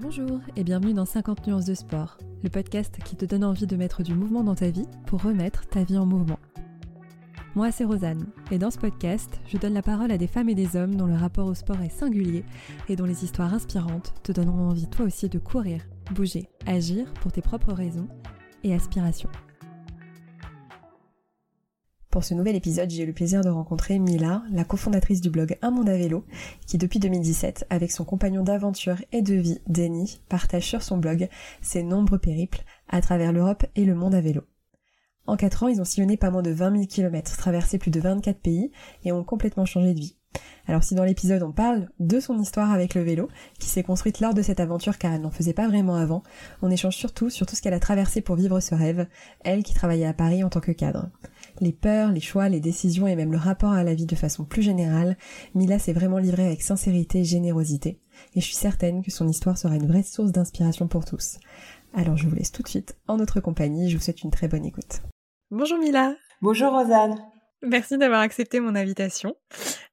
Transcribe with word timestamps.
Bonjour 0.00 0.38
et 0.54 0.62
bienvenue 0.62 0.94
dans 0.94 1.04
50 1.04 1.48
nuances 1.48 1.64
de 1.64 1.74
sport, 1.74 2.18
le 2.44 2.50
podcast 2.50 2.98
qui 3.04 3.16
te 3.16 3.24
donne 3.24 3.42
envie 3.42 3.66
de 3.66 3.74
mettre 3.74 4.04
du 4.04 4.14
mouvement 4.14 4.44
dans 4.44 4.54
ta 4.54 4.70
vie 4.70 4.86
pour 5.06 5.20
remettre 5.20 5.66
ta 5.66 5.82
vie 5.82 5.98
en 5.98 6.06
mouvement. 6.06 6.38
Moi, 7.56 7.72
c'est 7.72 7.84
Rosanne, 7.84 8.28
et 8.52 8.58
dans 8.58 8.70
ce 8.70 8.78
podcast, 8.78 9.40
je 9.48 9.58
donne 9.58 9.74
la 9.74 9.82
parole 9.82 10.12
à 10.12 10.16
des 10.16 10.28
femmes 10.28 10.50
et 10.50 10.54
des 10.54 10.76
hommes 10.76 10.94
dont 10.94 11.06
le 11.06 11.16
rapport 11.16 11.48
au 11.48 11.54
sport 11.54 11.80
est 11.80 11.88
singulier 11.88 12.44
et 12.88 12.94
dont 12.94 13.06
les 13.06 13.24
histoires 13.24 13.52
inspirantes 13.52 14.14
te 14.22 14.30
donneront 14.30 14.68
envie 14.68 14.86
toi 14.86 15.04
aussi 15.04 15.28
de 15.28 15.40
courir, 15.40 15.82
bouger, 16.14 16.48
agir 16.64 17.12
pour 17.14 17.32
tes 17.32 17.42
propres 17.42 17.72
raisons 17.72 18.06
et 18.62 18.74
aspirations. 18.74 19.30
Pour 22.18 22.24
ce 22.24 22.34
nouvel 22.34 22.56
épisode, 22.56 22.90
j'ai 22.90 23.04
eu 23.04 23.06
le 23.06 23.12
plaisir 23.12 23.42
de 23.42 23.48
rencontrer 23.48 24.00
Mila, 24.00 24.42
la 24.50 24.64
cofondatrice 24.64 25.20
du 25.20 25.30
blog 25.30 25.56
Un 25.62 25.70
monde 25.70 25.88
à 25.88 25.96
vélo, 25.96 26.24
qui 26.66 26.76
depuis 26.76 26.98
2017, 26.98 27.66
avec 27.70 27.92
son 27.92 28.04
compagnon 28.04 28.42
d'aventure 28.42 28.96
et 29.12 29.22
de 29.22 29.36
vie, 29.36 29.60
Denny, 29.68 30.20
partage 30.28 30.66
sur 30.66 30.82
son 30.82 30.98
blog 30.98 31.28
ses 31.62 31.84
nombreux 31.84 32.18
périples 32.18 32.64
à 32.88 33.00
travers 33.00 33.32
l'Europe 33.32 33.66
et 33.76 33.84
le 33.84 33.94
monde 33.94 34.16
à 34.16 34.20
vélo. 34.20 34.40
En 35.28 35.36
4 35.36 35.62
ans, 35.62 35.68
ils 35.68 35.80
ont 35.80 35.84
sillonné 35.84 36.16
pas 36.16 36.32
moins 36.32 36.42
de 36.42 36.50
20 36.50 36.72
000 36.72 36.86
km, 36.86 37.36
traversé 37.36 37.78
plus 37.78 37.92
de 37.92 38.00
24 38.00 38.40
pays 38.40 38.72
et 39.04 39.12
ont 39.12 39.22
complètement 39.22 39.64
changé 39.64 39.94
de 39.94 40.00
vie. 40.00 40.16
Alors 40.66 40.82
si 40.82 40.94
dans 40.94 41.04
l'épisode 41.04 41.42
on 41.42 41.52
parle 41.52 41.88
de 42.00 42.20
son 42.20 42.38
histoire 42.38 42.72
avec 42.72 42.94
le 42.94 43.02
vélo, 43.02 43.28
qui 43.58 43.68
s'est 43.68 43.82
construite 43.82 44.20
lors 44.20 44.34
de 44.34 44.42
cette 44.42 44.60
aventure 44.60 44.98
car 44.98 45.14
elle 45.14 45.22
n'en 45.22 45.30
faisait 45.30 45.54
pas 45.54 45.68
vraiment 45.68 45.94
avant, 45.94 46.22
on 46.62 46.70
échange 46.70 46.96
surtout 46.96 47.30
sur 47.30 47.46
tout 47.46 47.56
ce 47.56 47.62
qu'elle 47.62 47.74
a 47.74 47.80
traversé 47.80 48.20
pour 48.20 48.36
vivre 48.36 48.60
ce 48.60 48.74
rêve, 48.74 49.06
elle 49.44 49.62
qui 49.62 49.72
travaillait 49.72 50.06
à 50.06 50.12
Paris 50.12 50.44
en 50.44 50.50
tant 50.50 50.60
que 50.60 50.72
cadre. 50.72 51.10
Les 51.60 51.72
peurs, 51.72 52.12
les 52.12 52.20
choix, 52.20 52.48
les 52.48 52.60
décisions 52.60 53.06
et 53.06 53.16
même 53.16 53.32
le 53.32 53.38
rapport 53.38 53.72
à 53.72 53.82
la 53.82 53.94
vie 53.94 54.06
de 54.06 54.14
façon 54.14 54.44
plus 54.44 54.62
générale, 54.62 55.16
Mila 55.54 55.78
s'est 55.78 55.92
vraiment 55.92 56.18
livrée 56.18 56.46
avec 56.46 56.62
sincérité 56.62 57.20
et 57.20 57.24
générosité, 57.24 58.00
et 58.34 58.40
je 58.40 58.44
suis 58.44 58.54
certaine 58.54 59.02
que 59.02 59.10
son 59.10 59.28
histoire 59.28 59.58
sera 59.58 59.74
une 59.74 59.86
vraie 59.86 60.02
source 60.02 60.30
d'inspiration 60.30 60.86
pour 60.86 61.04
tous. 61.04 61.38
Alors 61.94 62.16
je 62.16 62.28
vous 62.28 62.34
laisse 62.34 62.52
tout 62.52 62.62
de 62.62 62.68
suite 62.68 62.96
en 63.08 63.16
notre 63.16 63.40
compagnie, 63.40 63.90
je 63.90 63.96
vous 63.96 64.02
souhaite 64.02 64.22
une 64.22 64.30
très 64.30 64.46
bonne 64.46 64.64
écoute. 64.64 65.02
Bonjour 65.50 65.78
Mila 65.78 66.14
Bonjour 66.42 66.72
Rosanne 66.72 67.16
Merci 67.62 67.98
d'avoir 67.98 68.20
accepté 68.20 68.60
mon 68.60 68.76
invitation. 68.76 69.34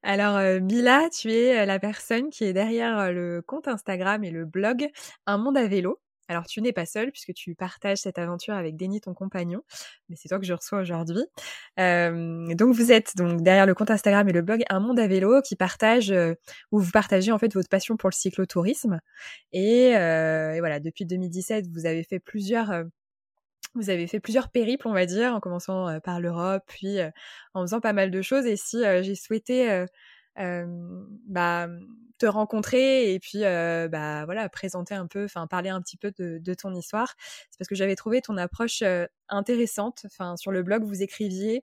Alors, 0.04 0.36
euh, 0.36 0.60
Mila, 0.60 1.08
tu 1.10 1.32
es 1.32 1.66
la 1.66 1.80
personne 1.80 2.30
qui 2.30 2.44
est 2.44 2.52
derrière 2.52 2.96
euh, 2.96 3.10
le 3.10 3.42
compte 3.42 3.66
Instagram 3.66 4.22
et 4.22 4.30
le 4.30 4.44
blog 4.44 4.88
Un 5.26 5.36
monde 5.36 5.56
à 5.56 5.66
vélo. 5.66 5.98
Alors, 6.28 6.46
tu 6.46 6.60
n'es 6.60 6.72
pas 6.72 6.86
seule 6.86 7.10
puisque 7.12 7.32
tu 7.34 7.54
partages 7.54 7.98
cette 7.98 8.18
aventure 8.18 8.54
avec 8.54 8.76
Denis, 8.76 9.00
ton 9.00 9.14
compagnon, 9.14 9.62
mais 10.08 10.16
c'est 10.16 10.28
toi 10.28 10.38
que 10.38 10.46
je 10.46 10.52
reçois 10.52 10.80
aujourd'hui. 10.80 11.24
donc, 11.78 12.74
vous 12.74 12.92
êtes 12.92 13.16
donc 13.16 13.42
derrière 13.42 13.66
le 13.66 13.74
compte 13.74 13.90
Instagram 13.90 14.28
et 14.28 14.32
le 14.32 14.42
blog 14.42 14.62
Un 14.68 14.80
monde 14.80 14.98
à 14.98 15.06
vélo 15.06 15.40
qui 15.42 15.56
partage, 15.56 16.12
où 16.72 16.80
vous 16.80 16.90
partagez 16.90 17.32
en 17.32 17.38
fait 17.38 17.52
votre 17.54 17.68
passion 17.68 17.96
pour 17.96 18.10
le 18.10 18.14
cyclotourisme. 18.14 19.00
Et, 19.52 19.90
et 19.90 20.58
voilà, 20.60 20.80
depuis 20.80 21.06
2017, 21.06 21.66
vous 21.68 21.86
avez 21.86 22.02
fait 22.02 22.18
plusieurs 22.18 22.84
vous 23.74 23.90
avez 23.90 24.06
fait 24.06 24.20
plusieurs 24.20 24.48
périples, 24.48 24.88
on 24.88 24.94
va 24.94 25.04
dire, 25.04 25.34
en 25.34 25.40
commençant 25.40 26.00
par 26.00 26.18
l'Europe, 26.18 26.62
puis 26.66 26.98
en 27.54 27.62
faisant 27.62 27.80
pas 27.80 27.92
mal 27.92 28.10
de 28.10 28.22
choses. 28.22 28.46
Et 28.46 28.56
si 28.56 28.82
j'ai 29.02 29.14
souhaité 29.14 29.84
bah, 30.36 31.68
te 32.18 32.26
rencontrer 32.26 33.12
et 33.12 33.18
puis 33.20 33.40
bah 33.40 34.24
voilà 34.24 34.48
présenter 34.48 34.94
un 34.94 35.06
peu, 35.06 35.24
enfin 35.24 35.46
parler 35.46 35.70
un 35.70 35.80
petit 35.80 35.96
peu 35.96 36.12
de, 36.18 36.38
de 36.38 36.54
ton 36.54 36.74
histoire, 36.74 37.14
c'est 37.50 37.58
parce 37.58 37.68
que 37.68 37.74
j'avais 37.74 37.96
trouvé 37.96 38.20
ton 38.20 38.36
approche 38.36 38.82
intéressante. 39.28 40.02
Enfin, 40.06 40.36
sur 40.36 40.52
le 40.52 40.62
blog, 40.62 40.84
vous 40.84 41.02
écriviez 41.02 41.62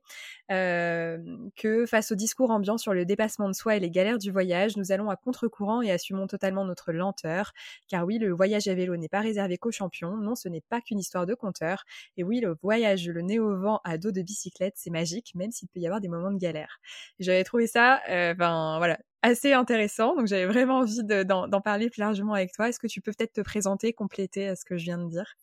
euh, 0.52 1.18
que 1.56 1.86
face 1.86 2.12
au 2.12 2.16
discours 2.16 2.52
ambiant 2.52 2.78
sur 2.78 2.94
le 2.94 3.06
dépassement 3.06 3.48
de 3.50 3.54
soi 3.54 3.76
et 3.76 3.80
les 3.80 3.92
galères 3.92 4.18
du 4.18 4.32
voyage, 4.32 4.78
nous 4.78 4.92
allons 4.92 5.10
à 5.10 5.16
contre-courant 5.16 5.82
et 5.82 5.92
assumons 5.92 6.28
totalement 6.28 6.66
notre 6.66 6.92
lenteur. 6.92 7.54
Car 7.88 8.06
oui, 8.06 8.18
le 8.18 8.32
voyage 8.32 8.68
à 8.68 8.74
vélo 8.74 8.96
n'est 8.98 9.10
pas 9.10 9.22
réservé 9.22 9.58
qu'aux 9.58 9.72
champions. 9.72 10.18
Non, 10.18 10.36
ce 10.36 10.50
n'est 10.50 10.62
pas 10.62 10.82
qu'une 10.82 11.00
histoire 11.00 11.26
de 11.26 11.34
compteur. 11.34 11.84
Et 12.18 12.24
oui, 12.24 12.40
le 12.40 12.56
voyage, 12.62 13.08
le 13.08 13.22
nez 13.22 13.40
au 13.40 13.58
vent 13.58 13.82
à 13.84 13.98
dos 13.98 14.12
de 14.12 14.22
bicyclette, 14.22 14.76
c'est 14.78 14.92
magique, 14.92 15.34
même 15.36 15.52
s'il 15.52 15.68
peut 15.70 15.80
y 15.80 15.86
avoir 15.86 16.02
des 16.02 16.10
moments 16.10 16.32
de 16.32 16.38
galère. 16.38 16.80
J'avais 17.20 17.44
trouvé 17.44 17.68
ça, 17.68 18.02
enfin 18.08 18.78
voilà, 18.78 18.98
assez 19.24 19.54
intéressant. 19.54 20.16
Donc 20.16 20.28
j'avais 20.28 20.46
vraiment 20.46 20.80
envie 20.80 21.04
d'en 21.04 21.62
parler 21.62 21.90
plus 21.90 22.02
largement 22.02 22.34
avec 22.34 22.52
toi. 22.52 22.70
Est-ce 22.70 22.80
que 22.80 22.88
tu 22.88 23.02
peux 23.02 23.12
peut-être 23.12 23.34
te 23.34 23.42
présenter, 23.42 23.94
compléter 23.94 24.48
à 24.48 24.56
ce 24.56 24.66
que 24.66 24.78
je 24.78 24.84
viens 24.84 25.00
de 25.00 25.10
dire? 25.10 25.36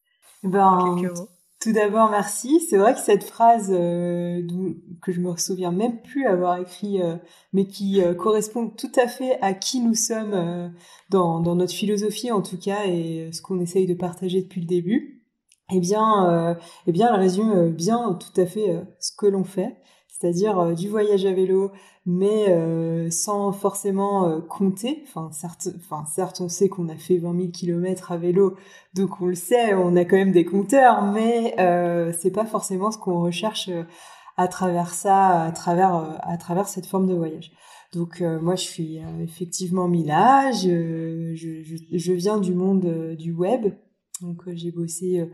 Ben, 0.45 1.03
tout 1.61 1.73
d'abord, 1.73 2.11
merci. 2.11 2.61
C'est 2.61 2.79
vrai 2.79 2.95
que 2.95 3.01
cette 3.01 3.25
phrase 3.25 3.69
euh, 3.71 4.41
que 5.03 5.13
je 5.13 5.21
me 5.21 5.37
souviens 5.37 5.73
même 5.73 6.01
plus 6.01 6.27
avoir 6.27 6.59
écrit, 6.59 7.03
euh, 7.03 7.17
mais 7.53 7.67
qui 7.67 8.03
euh, 8.03 8.15
correspond 8.15 8.69
tout 8.69 8.93
à 8.97 9.07
fait 9.07 9.39
à 9.43 9.53
qui 9.53 9.81
nous 9.81 9.95
sommes 9.95 10.73
dans, 11.11 11.41
dans, 11.41 11.55
notre 11.55 11.75
philosophie 11.75 12.31
en 12.31 12.41
tout 12.41 12.59
cas 12.59 12.87
et 12.87 13.29
ce 13.33 13.43
qu'on 13.43 13.61
essaye 13.61 13.87
de 13.87 13.95
partager 13.95 14.41
depuis 14.41 14.62
le 14.62 14.67
début, 14.67 15.23
eh 15.73 15.81
bien, 15.81 16.57
eh 16.87 16.93
bien, 16.93 17.12
elle 17.12 17.21
résume 17.21 17.71
bien 17.71 18.15
tout 18.15 18.41
à 18.41 18.47
fait 18.47 18.83
ce 18.99 19.12
que 19.17 19.27
l'on 19.27 19.45
fait 19.45 19.77
c'est-à-dire 20.20 20.58
euh, 20.58 20.75
du 20.75 20.88
voyage 20.88 21.25
à 21.25 21.32
vélo, 21.32 21.70
mais 22.04 22.50
euh, 22.50 23.10
sans 23.10 23.53
forcément 23.53 24.28
euh, 24.28 24.41
compter. 24.41 25.03
Enfin 25.06 25.31
certes, 25.32 26.41
on 26.41 26.48
sait 26.48 26.69
qu'on 26.69 26.88
a 26.88 26.97
fait 26.97 27.16
20 27.16 27.36
000 27.36 27.48
km 27.50 28.12
à 28.12 28.19
vélo, 28.19 28.56
donc 28.94 29.20
on 29.20 29.26
le 29.26 29.34
sait, 29.34 29.75
on 29.75 29.97
a 29.97 30.04
quand 30.04 30.16
même 30.16 30.32
des 30.32 30.44
compteurs, 30.44 31.03
mais 31.03 31.54
c'est 32.19 32.32
pas 32.32 32.44
forcément 32.44 32.91
ce 32.91 32.98
qu'on 32.98 33.20
recherche 33.20 33.70
à 34.36 34.48
travers 34.48 34.92
ça, 34.92 35.42
à 35.42 35.53
travers, 35.53 36.19
à 36.22 36.37
travers 36.37 36.69
cette 36.69 36.87
forme 36.87 37.06
de 37.06 37.14
voyage. 37.14 37.52
Donc 37.92 38.20
moi 38.20 38.56
je 38.56 38.62
suis 38.62 39.00
effectivement 39.22 39.88
Mila, 39.88 40.52
je, 40.52 42.12
viens 42.12 42.38
du 42.38 42.54
monde 42.54 43.14
du 43.16 43.32
web, 43.32 43.72
donc 44.20 44.42
j'ai 44.52 44.70
bossé 44.70 45.28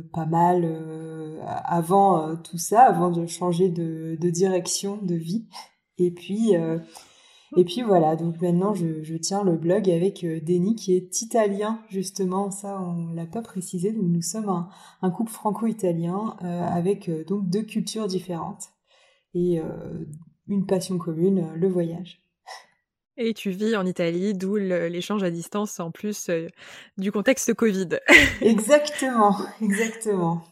pas 0.00 0.26
mal 0.26 0.62
euh, 0.64 1.40
avant 1.64 2.28
euh, 2.28 2.36
tout 2.36 2.58
ça, 2.58 2.82
avant 2.82 3.10
de 3.10 3.26
changer 3.26 3.68
de, 3.68 4.16
direction 4.30 4.96
de 4.96 5.14
vie. 5.14 5.46
Et 5.98 6.10
puis, 6.10 6.52
et 7.56 7.64
puis 7.64 7.82
voilà, 7.82 8.16
donc 8.16 8.40
maintenant 8.40 8.74
je, 8.74 9.14
tiens 9.16 9.44
le 9.44 9.56
blog 9.56 9.90
avec 9.90 10.24
Denis 10.24 10.74
qui 10.74 10.94
est 10.94 11.20
italien 11.20 11.80
justement, 11.90 12.50
ça 12.50 12.80
on 12.80 13.12
l'a 13.12 13.26
pas 13.26 13.42
précisé, 13.42 13.92
nous 13.92 14.22
sommes 14.22 14.48
un, 14.48 14.70
un 15.02 15.10
couple 15.10 15.30
franco-italien 15.30 16.34
avec 16.40 17.10
donc 17.26 17.48
deux 17.50 17.62
cultures 17.62 18.06
différentes 18.06 18.70
et 19.34 19.60
une 20.48 20.66
passion 20.66 20.96
commune, 20.96 21.52
le 21.54 21.68
voyage. 21.68 22.21
Et 23.24 23.34
tu 23.34 23.50
vis 23.50 23.76
en 23.76 23.86
Italie, 23.86 24.34
d'où 24.34 24.56
l'échange 24.56 25.22
à 25.22 25.30
distance 25.30 25.78
en 25.78 25.92
plus 25.92 26.28
euh, 26.28 26.48
du 26.98 27.12
contexte 27.12 27.54
Covid. 27.54 28.00
exactement, 28.40 29.36
exactement. 29.60 30.42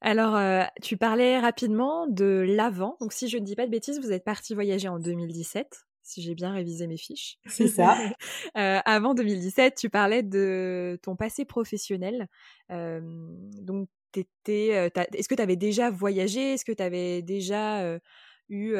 Alors, 0.00 0.34
euh, 0.34 0.62
tu 0.80 0.96
parlais 0.96 1.38
rapidement 1.38 2.06
de 2.06 2.46
l'avant. 2.48 2.96
Donc, 3.00 3.12
si 3.12 3.28
je 3.28 3.36
ne 3.36 3.44
dis 3.44 3.56
pas 3.56 3.66
de 3.66 3.70
bêtises, 3.70 4.00
vous 4.00 4.10
êtes 4.10 4.24
parti 4.24 4.54
voyager 4.54 4.88
en 4.88 4.98
2017, 4.98 5.84
si 6.02 6.22
j'ai 6.22 6.34
bien 6.34 6.50
révisé 6.50 6.86
mes 6.86 6.96
fiches. 6.96 7.36
C'est 7.44 7.68
ça. 7.68 7.98
euh, 8.56 8.78
avant 8.86 9.12
2017, 9.12 9.74
tu 9.76 9.90
parlais 9.90 10.22
de 10.22 10.98
ton 11.02 11.14
passé 11.14 11.44
professionnel. 11.44 12.26
Donc, 12.70 13.90
est-ce 14.46 15.28
que 15.28 15.34
tu 15.34 15.42
avais 15.42 15.56
déjà 15.56 15.90
voyagé? 15.90 16.54
Est-ce 16.54 16.64
que 16.64 16.72
tu 16.72 16.82
avais 16.82 17.20
déjà 17.20 17.98
eu 18.48 18.76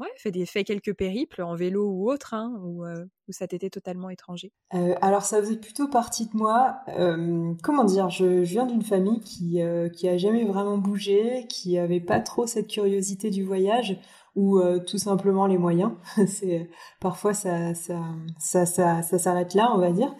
Ouais, 0.00 0.08
fait, 0.16 0.46
fait 0.46 0.64
quelques 0.64 0.94
périples 0.94 1.42
en 1.42 1.54
vélo 1.54 1.86
ou 1.90 2.10
autre, 2.10 2.32
hein, 2.32 2.58
ou, 2.64 2.86
euh, 2.86 3.04
ça 3.28 3.46
t'était 3.46 3.68
totalement 3.68 4.08
étranger 4.08 4.50
euh, 4.72 4.94
Alors 5.02 5.24
ça 5.24 5.40
faisait 5.42 5.58
plutôt 5.58 5.88
partie 5.88 6.24
de 6.26 6.34
moi. 6.34 6.78
Euh, 6.88 7.52
comment 7.62 7.84
dire 7.84 8.08
je, 8.08 8.24
viens 8.40 8.64
d'une 8.64 8.82
famille 8.82 9.20
qui 9.20 9.60
qui 9.92 10.08
a 10.08 10.16
jamais 10.16 10.44
vraiment 10.44 10.78
bougé, 10.78 11.46
qui 11.50 11.76
avait 11.76 12.00
pas 12.00 12.20
trop 12.20 12.46
cette 12.46 12.68
curiosité 12.68 13.28
du 13.28 13.44
voyage 13.44 14.00
ou 14.34 14.58
tout 14.86 14.96
simplement 14.98 15.46
les 15.46 15.58
moyens. 15.58 15.92
Parfois 17.00 17.34
ça 17.34 17.74
ça 17.74 18.00
ça 18.38 18.64
ça, 18.64 19.02
ça 19.02 19.18
s'arrête 19.18 19.52
là, 19.52 19.70
on 19.74 19.78
va 19.78 19.92
dire. 19.92 20.14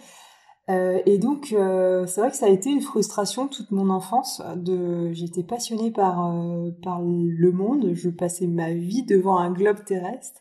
Euh, 0.71 1.01
et 1.05 1.19
donc, 1.19 1.53
euh, 1.53 2.07
c'est 2.07 2.21
vrai 2.21 2.31
que 2.31 2.37
ça 2.37 2.47
a 2.47 2.51
été 2.51 2.71
une 2.71 2.81
frustration 2.81 3.49
toute 3.49 3.71
mon 3.73 3.91
enfance. 3.91 4.43
De, 4.57 5.13
j'étais 5.13 5.43
passionnée 5.43 5.91
par 5.91 6.33
euh, 6.33 6.71
le 6.85 7.53
monde. 7.53 7.93
Je 7.95 8.09
passais 8.09 8.47
ma 8.47 8.73
vie 8.73 9.03
devant 9.03 9.39
un 9.39 9.51
globe 9.51 9.85
terrestre. 9.85 10.41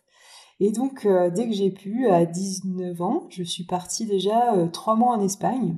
Et 0.61 0.71
donc, 0.71 1.07
dès 1.07 1.47
que 1.47 1.53
j'ai 1.53 1.71
pu, 1.71 2.09
à 2.09 2.25
19 2.25 3.01
ans, 3.01 3.27
je 3.29 3.43
suis 3.43 3.63
partie 3.63 4.05
déjà 4.05 4.67
trois 4.73 4.97
mois 4.97 5.15
en 5.15 5.21
Espagne, 5.21 5.77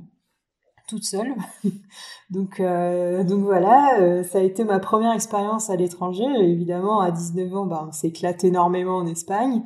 toute 0.88 1.04
seule. 1.04 1.36
donc, 2.30 2.60
donc 2.60 3.44
voilà, 3.44 4.24
ça 4.24 4.38
a 4.38 4.42
été 4.42 4.64
ma 4.64 4.80
première 4.80 5.12
expérience 5.12 5.70
à 5.70 5.76
l'étranger. 5.76 6.26
Évidemment, 6.40 6.98
à 6.98 7.12
19 7.12 7.54
ans, 7.54 7.66
ben, 7.66 7.84
on 7.90 7.92
s'éclate 7.92 8.42
énormément 8.42 8.96
en 8.96 9.06
Espagne. 9.06 9.62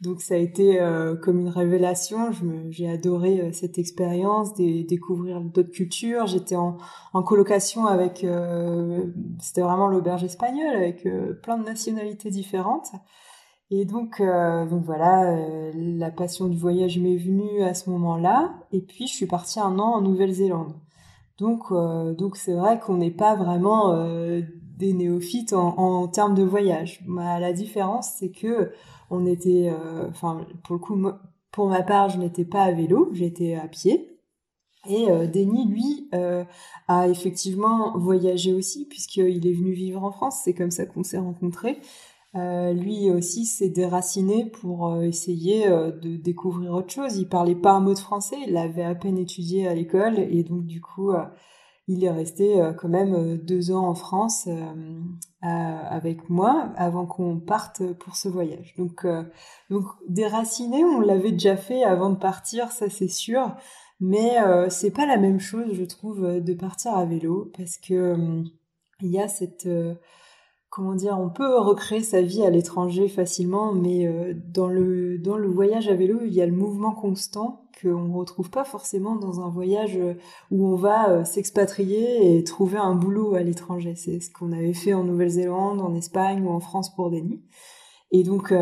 Donc 0.00 0.20
ça 0.20 0.34
a 0.34 0.38
été 0.38 0.80
euh, 0.80 1.16
comme 1.16 1.40
une 1.40 1.48
révélation. 1.48 2.30
J'ai 2.70 2.88
adoré 2.88 3.40
euh, 3.40 3.52
cette 3.52 3.78
expérience, 3.78 4.54
découvrir 4.54 5.40
d'autres 5.40 5.72
cultures. 5.72 6.26
J'étais 6.28 6.54
en, 6.54 6.76
en, 7.12 7.22
colocation 7.24 7.86
avec, 7.86 8.22
euh, 8.22 9.06
c'était 9.40 9.62
vraiment 9.62 9.88
l'auberge 9.88 10.22
espagnole 10.22 10.76
avec 10.76 11.06
plein 11.42 11.58
de 11.58 11.64
nationalités 11.64 12.30
différentes. 12.30 12.88
Et 13.70 13.84
donc, 13.84 14.22
donc 14.22 14.82
voilà, 14.82 15.36
la 15.74 16.10
passion 16.10 16.46
du 16.46 16.56
voyage 16.56 16.98
m'est 16.98 17.18
venue 17.18 17.62
à 17.62 17.74
ce 17.74 17.90
moment-là. 17.90 18.54
Et 18.72 18.80
puis, 18.80 19.06
je 19.06 19.12
suis 19.12 19.26
partie 19.26 19.60
un 19.60 19.78
an 19.78 19.96
en 19.96 20.00
Nouvelle-Zélande. 20.00 20.72
Donc, 21.36 21.70
donc 22.16 22.36
c'est 22.36 22.54
vrai 22.54 22.80
qu'on 22.80 22.96
n'est 22.96 23.10
pas 23.10 23.34
vraiment 23.34 23.92
des 24.78 24.94
néophytes 24.94 25.52
en, 25.52 26.08
termes 26.08 26.34
de 26.34 26.44
voyage. 26.44 27.04
Bah, 27.06 27.38
la 27.40 27.52
différence, 27.52 28.14
c'est 28.18 28.30
que 28.30 28.72
on 29.10 29.26
était, 29.26 29.72
enfin, 30.08 30.46
pour 30.64 30.74
le 30.74 30.80
coup, 30.80 30.96
pour 31.52 31.68
ma 31.68 31.82
part, 31.82 32.08
je 32.10 32.18
n'étais 32.18 32.44
pas 32.44 32.62
à 32.62 32.72
vélo, 32.72 33.10
j'étais 33.12 33.54
à 33.54 33.68
pied. 33.68 34.18
Et 34.88 35.10
euh, 35.10 35.26
Denis, 35.26 35.66
lui, 35.66 36.08
euh, 36.14 36.44
a 36.86 37.08
effectivement 37.08 37.98
voyagé 37.98 38.54
aussi, 38.54 38.86
puisqu'il 38.86 39.46
est 39.46 39.52
venu 39.52 39.72
vivre 39.72 40.04
en 40.04 40.12
France, 40.12 40.40
c'est 40.44 40.54
comme 40.54 40.70
ça 40.70 40.86
qu'on 40.86 41.02
s'est 41.02 41.18
rencontrés. 41.18 41.78
Euh, 42.34 42.72
lui 42.72 43.10
aussi 43.10 43.44
s'est 43.46 43.70
déraciné 43.70 44.46
pour 44.46 44.92
euh, 44.92 45.02
essayer 45.02 45.68
de 45.68 46.16
découvrir 46.16 46.72
autre 46.74 46.92
chose. 46.92 47.16
Il 47.16 47.28
parlait 47.28 47.54
pas 47.54 47.72
un 47.72 47.80
mot 47.80 47.94
de 47.94 47.98
français, 47.98 48.36
il 48.46 48.56
avait 48.56 48.84
à 48.84 48.94
peine 48.94 49.18
étudié 49.18 49.66
à 49.66 49.74
l'école, 49.74 50.18
et 50.18 50.44
donc 50.44 50.64
du 50.64 50.80
coup, 50.80 51.12
il 51.88 52.04
est 52.04 52.10
resté 52.10 52.60
quand 52.78 52.88
même 52.88 53.38
deux 53.38 53.72
ans 53.72 53.88
en 53.88 53.94
France 53.94 54.48
avec 55.40 56.28
moi 56.28 56.70
avant 56.76 57.06
qu'on 57.06 57.40
parte 57.40 57.82
pour 57.94 58.14
ce 58.14 58.28
voyage. 58.28 58.74
Donc, 58.76 59.06
donc 59.70 59.84
déraciné, 60.08 60.84
on 60.84 61.00
l'avait 61.00 61.32
déjà 61.32 61.56
fait 61.56 61.82
avant 61.82 62.10
de 62.10 62.18
partir, 62.18 62.70
ça 62.70 62.88
c'est 62.88 63.08
sûr. 63.08 63.56
Mais 64.00 64.40
euh, 64.40 64.68
c'est 64.70 64.92
pas 64.92 65.06
la 65.06 65.16
même 65.16 65.40
chose, 65.40 65.72
je 65.72 65.84
trouve, 65.84 66.24
euh, 66.24 66.40
de 66.40 66.54
partir 66.54 66.94
à 66.94 67.04
vélo 67.04 67.50
parce 67.56 67.78
que 67.78 67.94
euh, 67.94 68.42
il 69.00 69.10
y 69.10 69.18
a 69.18 69.28
cette 69.28 69.66
euh, 69.66 69.94
comment 70.70 70.94
dire, 70.94 71.18
on 71.18 71.30
peut 71.30 71.58
recréer 71.58 72.02
sa 72.02 72.22
vie 72.22 72.42
à 72.44 72.50
l'étranger 72.50 73.08
facilement, 73.08 73.72
mais 73.72 74.06
dans 74.34 74.68
le 74.68 75.48
voyage 75.48 75.88
à 75.88 75.94
vélo, 75.94 76.20
il 76.24 76.34
y 76.34 76.42
a 76.42 76.46
le 76.46 76.52
mouvement 76.52 76.92
constant 76.92 77.67
qu'on 77.80 78.12
retrouve 78.12 78.50
pas 78.50 78.64
forcément 78.64 79.16
dans 79.16 79.40
un 79.40 79.48
voyage 79.48 79.98
où 80.50 80.66
on 80.66 80.76
va 80.76 81.24
s'expatrier 81.24 82.36
et 82.36 82.44
trouver 82.44 82.78
un 82.78 82.94
boulot 82.94 83.34
à 83.34 83.42
l'étranger. 83.42 83.94
C'est 83.96 84.20
ce 84.20 84.30
qu'on 84.30 84.52
avait 84.52 84.74
fait 84.74 84.94
en 84.94 85.04
Nouvelle-Zélande, 85.04 85.80
en 85.80 85.94
Espagne 85.94 86.44
ou 86.44 86.50
en 86.50 86.60
France 86.60 86.94
pour 86.94 87.10
Denis. 87.10 87.42
Et 88.10 88.22
donc, 88.22 88.54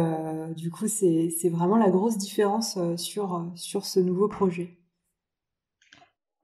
du 0.56 0.70
coup, 0.70 0.88
c'est 0.88 1.48
vraiment 1.48 1.76
la 1.76 1.90
grosse 1.90 2.18
différence 2.18 2.78
sur 2.96 3.46
sur 3.54 3.84
ce 3.84 4.00
nouveau 4.00 4.28
projet. 4.28 4.78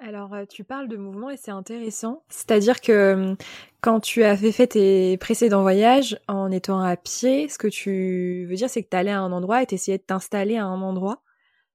Alors, 0.05 0.35
tu 0.49 0.65
parles 0.65 0.89
de 0.89 0.97
mouvement 0.97 1.31
et 1.31 1.37
c'est 1.37 1.53
intéressant. 1.53 2.25
C'est-à-dire 2.29 2.81
que 2.81 3.37
quand 3.81 4.01
tu 4.01 4.25
avais 4.25 4.51
fait 4.51 4.67
tes 4.67 5.17
précédents 5.17 5.63
voyages 5.63 6.19
en 6.27 6.51
étant 6.51 6.81
à 6.81 6.97
pied, 6.97 7.49
ce 7.49 7.57
que 7.57 7.69
tu 7.69 8.45
veux 8.49 8.57
dire, 8.57 8.69
c'est 8.69 8.83
que 8.83 8.89
tu 8.89 8.97
allais 8.97 9.13
à 9.13 9.21
un 9.21 9.31
endroit 9.31 9.63
et 9.63 9.67
tu 9.67 9.77
essayais 9.77 9.99
de 9.99 10.03
t'installer 10.03 10.57
à 10.57 10.67
un 10.67 10.83
endroit. 10.83 11.23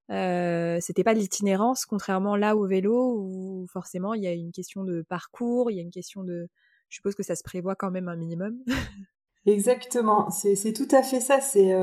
Euh, 0.09 0.77
c'était 0.81 1.03
pas 1.03 1.13
de 1.13 1.19
l'itinérance, 1.19 1.85
contrairement 1.85 2.35
là 2.35 2.55
au 2.55 2.65
vélo 2.65 3.15
où 3.17 3.65
forcément 3.71 4.13
il 4.13 4.23
y 4.23 4.27
a 4.27 4.33
une 4.33 4.51
question 4.51 4.83
de 4.83 5.03
parcours, 5.07 5.69
il 5.69 5.75
y 5.75 5.79
a 5.79 5.83
une 5.83 5.91
question 5.91 6.23
de. 6.23 6.47
Je 6.89 6.95
suppose 6.95 7.15
que 7.15 7.23
ça 7.23 7.35
se 7.35 7.43
prévoit 7.43 7.75
quand 7.75 7.91
même 7.91 8.07
un 8.07 8.15
minimum. 8.15 8.57
Exactement, 9.45 10.29
c'est 10.29 10.73
tout 10.73 10.87
à 10.91 11.03
fait 11.03 11.19
ça. 11.19 11.41
C'est 11.41 11.73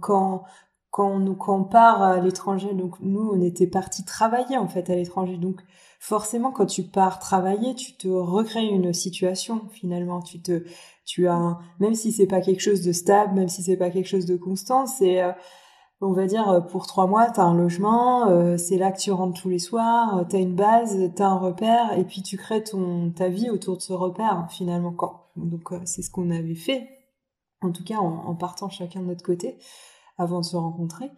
quand 0.00 0.44
quand 0.90 1.08
on, 1.08 1.34
quand 1.34 1.60
on 1.60 1.64
part 1.64 2.02
à 2.02 2.20
l'étranger, 2.20 2.74
donc 2.74 2.98
nous, 3.00 3.30
on 3.32 3.40
était 3.40 3.66
partis 3.66 4.04
travailler 4.04 4.56
en 4.56 4.68
fait 4.68 4.90
à 4.90 4.96
l'étranger. 4.96 5.36
Donc 5.36 5.60
forcément, 6.00 6.50
quand 6.50 6.66
tu 6.66 6.82
pars 6.82 7.18
travailler, 7.18 7.74
tu 7.74 7.96
te 7.96 8.08
recrées 8.08 8.66
une 8.66 8.92
situation 8.92 9.62
finalement. 9.70 10.20
Tu 10.20 10.42
te, 10.42 10.64
tu 11.04 11.28
as, 11.28 11.58
même 11.78 11.94
si 11.94 12.12
c'est 12.12 12.26
pas 12.26 12.40
quelque 12.40 12.60
chose 12.60 12.82
de 12.82 12.92
stable, 12.92 13.34
même 13.34 13.48
si 13.48 13.62
c'est 13.62 13.76
pas 13.76 13.90
quelque 13.90 14.08
chose 14.08 14.26
de 14.26 14.36
constant, 14.36 14.86
c'est, 14.86 15.22
euh, 15.22 15.32
on 16.00 16.12
va 16.12 16.26
dire, 16.26 16.48
euh, 16.48 16.60
pour 16.60 16.86
trois 16.86 17.06
mois, 17.06 17.30
tu 17.30 17.40
as 17.40 17.44
un 17.44 17.54
logement, 17.54 18.28
euh, 18.28 18.56
c'est 18.56 18.78
là 18.78 18.92
que 18.92 18.98
tu 18.98 19.12
rentres 19.12 19.40
tous 19.40 19.50
les 19.50 19.58
soirs, 19.58 20.24
tu 20.28 20.36
as 20.36 20.38
une 20.38 20.54
base, 20.56 20.96
tu 21.14 21.22
as 21.22 21.28
un 21.28 21.38
repère, 21.38 21.98
et 21.98 22.04
puis 22.04 22.22
tu 22.22 22.36
crées 22.36 22.64
ton, 22.64 23.10
ta 23.10 23.28
vie 23.28 23.50
autour 23.50 23.76
de 23.76 23.82
ce 23.82 23.92
repère 23.92 24.46
finalement. 24.50 24.92
Quand, 24.92 25.26
donc 25.36 25.72
c'est 25.84 26.02
ce 26.02 26.10
qu'on 26.10 26.30
avait 26.30 26.54
fait, 26.54 26.88
en 27.62 27.72
tout 27.72 27.84
cas 27.84 27.98
en, 27.98 28.34
partant 28.34 28.68
chacun 28.68 29.00
de 29.00 29.06
notre 29.06 29.24
côté 29.24 29.58
avant 30.18 30.40
de 30.40 30.44
se 30.44 30.56
rencontrer. 30.56 31.10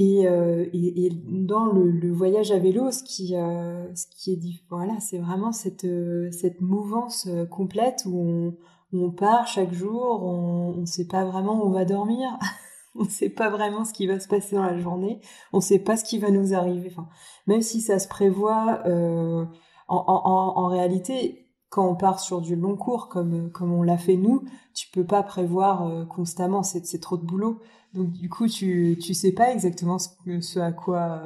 Et, 0.00 0.26
euh, 0.26 0.66
et, 0.72 1.10
dans 1.24 1.66
le, 1.66 2.12
voyage 2.12 2.50
à 2.50 2.58
vélo, 2.58 2.90
ce 2.90 3.04
qui, 3.04 3.36
euh, 3.36 3.94
ce 3.94 4.06
qui 4.08 4.32
est 4.32 4.40
voilà, 4.68 4.98
c'est 4.98 5.18
vraiment 5.18 5.52
cette, 5.52 5.84
euh, 5.84 6.30
cette 6.32 6.60
mouvance 6.60 7.28
euh, 7.28 7.46
complète 7.46 8.02
où 8.06 8.18
on, 8.18 8.56
on 8.92 9.10
part 9.12 9.46
chaque 9.46 9.72
jour, 9.72 10.24
on 10.24 10.80
ne 10.80 10.86
sait 10.86 11.06
pas 11.06 11.24
vraiment 11.24 11.62
où 11.62 11.68
on 11.68 11.70
va 11.70 11.84
dormir, 11.84 12.38
on 12.98 13.04
ne 13.04 13.08
sait 13.08 13.28
pas 13.28 13.50
vraiment 13.50 13.84
ce 13.84 13.92
qui 13.92 14.06
va 14.06 14.20
se 14.20 14.28
passer 14.28 14.56
dans 14.56 14.64
la 14.64 14.78
journée, 14.78 15.20
on 15.52 15.58
ne 15.58 15.62
sait 15.62 15.78
pas 15.78 15.96
ce 15.96 16.04
qui 16.04 16.18
va 16.18 16.30
nous 16.30 16.54
arriver. 16.54 16.88
Enfin, 16.90 17.08
même 17.46 17.62
si 17.62 17.80
ça 17.80 17.98
se 17.98 18.08
prévoit, 18.08 18.82
euh, 18.86 19.44
en, 19.88 19.96
en, 20.06 20.62
en 20.62 20.66
réalité, 20.68 21.48
quand 21.70 21.88
on 21.88 21.96
part 21.96 22.20
sur 22.20 22.40
du 22.40 22.54
long 22.54 22.76
cours 22.76 23.08
comme 23.08 23.50
comme 23.50 23.72
on 23.72 23.82
l'a 23.82 23.98
fait 23.98 24.16
nous, 24.16 24.44
tu 24.74 24.88
peux 24.90 25.04
pas 25.04 25.22
prévoir 25.22 25.86
euh, 25.86 26.04
constamment, 26.04 26.62
c'est 26.62 27.00
trop 27.00 27.16
de 27.16 27.24
boulot. 27.24 27.60
Donc 27.94 28.12
du 28.12 28.28
coup, 28.28 28.48
tu 28.48 28.98
tu 29.02 29.14
sais 29.14 29.32
pas 29.32 29.52
exactement 29.52 29.98
ce, 29.98 30.58
à 30.58 30.72
quoi 30.72 31.22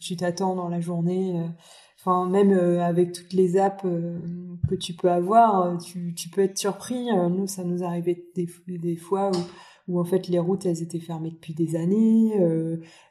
tu 0.00 0.16
t'attends 0.16 0.54
dans 0.54 0.68
la 0.68 0.80
journée. 0.80 1.42
Enfin, 1.98 2.26
même 2.30 2.52
euh, 2.52 2.82
avec 2.82 3.12
toutes 3.12 3.34
les 3.34 3.58
apps 3.58 3.84
que 4.68 4.74
tu 4.74 4.94
peux 4.94 5.10
avoir, 5.10 5.76
tu, 5.78 6.14
tu 6.14 6.30
peux 6.30 6.40
être 6.40 6.56
surpris. 6.56 7.08
Nous, 7.30 7.46
ça 7.46 7.62
nous 7.62 7.84
arrivait 7.84 8.24
des, 8.34 8.48
des 8.66 8.96
fois 8.96 9.30
où, 9.30 9.38
où 9.90 10.00
en 10.00 10.04
fait 10.04 10.28
les 10.28 10.38
routes 10.38 10.66
elles 10.66 10.82
étaient 10.82 11.00
fermées 11.00 11.30
depuis 11.30 11.54
des 11.54 11.76
années, 11.76 12.32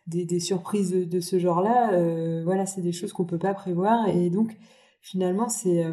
des, 0.07 0.25
des 0.25 0.39
surprises 0.39 0.91
de, 0.91 1.03
de 1.03 1.19
ce 1.19 1.37
genre-là. 1.39 2.43
voilà, 2.43 2.65
c'est 2.65 2.81
des 2.81 2.91
choses 2.91 3.13
qu'on 3.13 3.25
peut 3.25 3.37
pas 3.37 3.53
prévoir 3.53 4.07
et 4.09 4.29
donc 4.29 4.57
finalement 5.01 5.49
c'est 5.49 5.85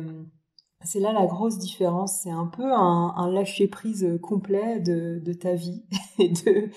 c'est 0.86 1.00
là 1.00 1.12
la 1.12 1.26
grosse 1.26 1.58
différence. 1.58 2.20
C'est 2.22 2.30
un 2.30 2.46
peu 2.46 2.72
un, 2.72 3.30
lâcher-prise 3.30 4.18
complet 4.22 4.80
de, 4.80 5.32
ta 5.32 5.54
vie 5.54 5.84
et 6.18 6.28
de, 6.28 6.70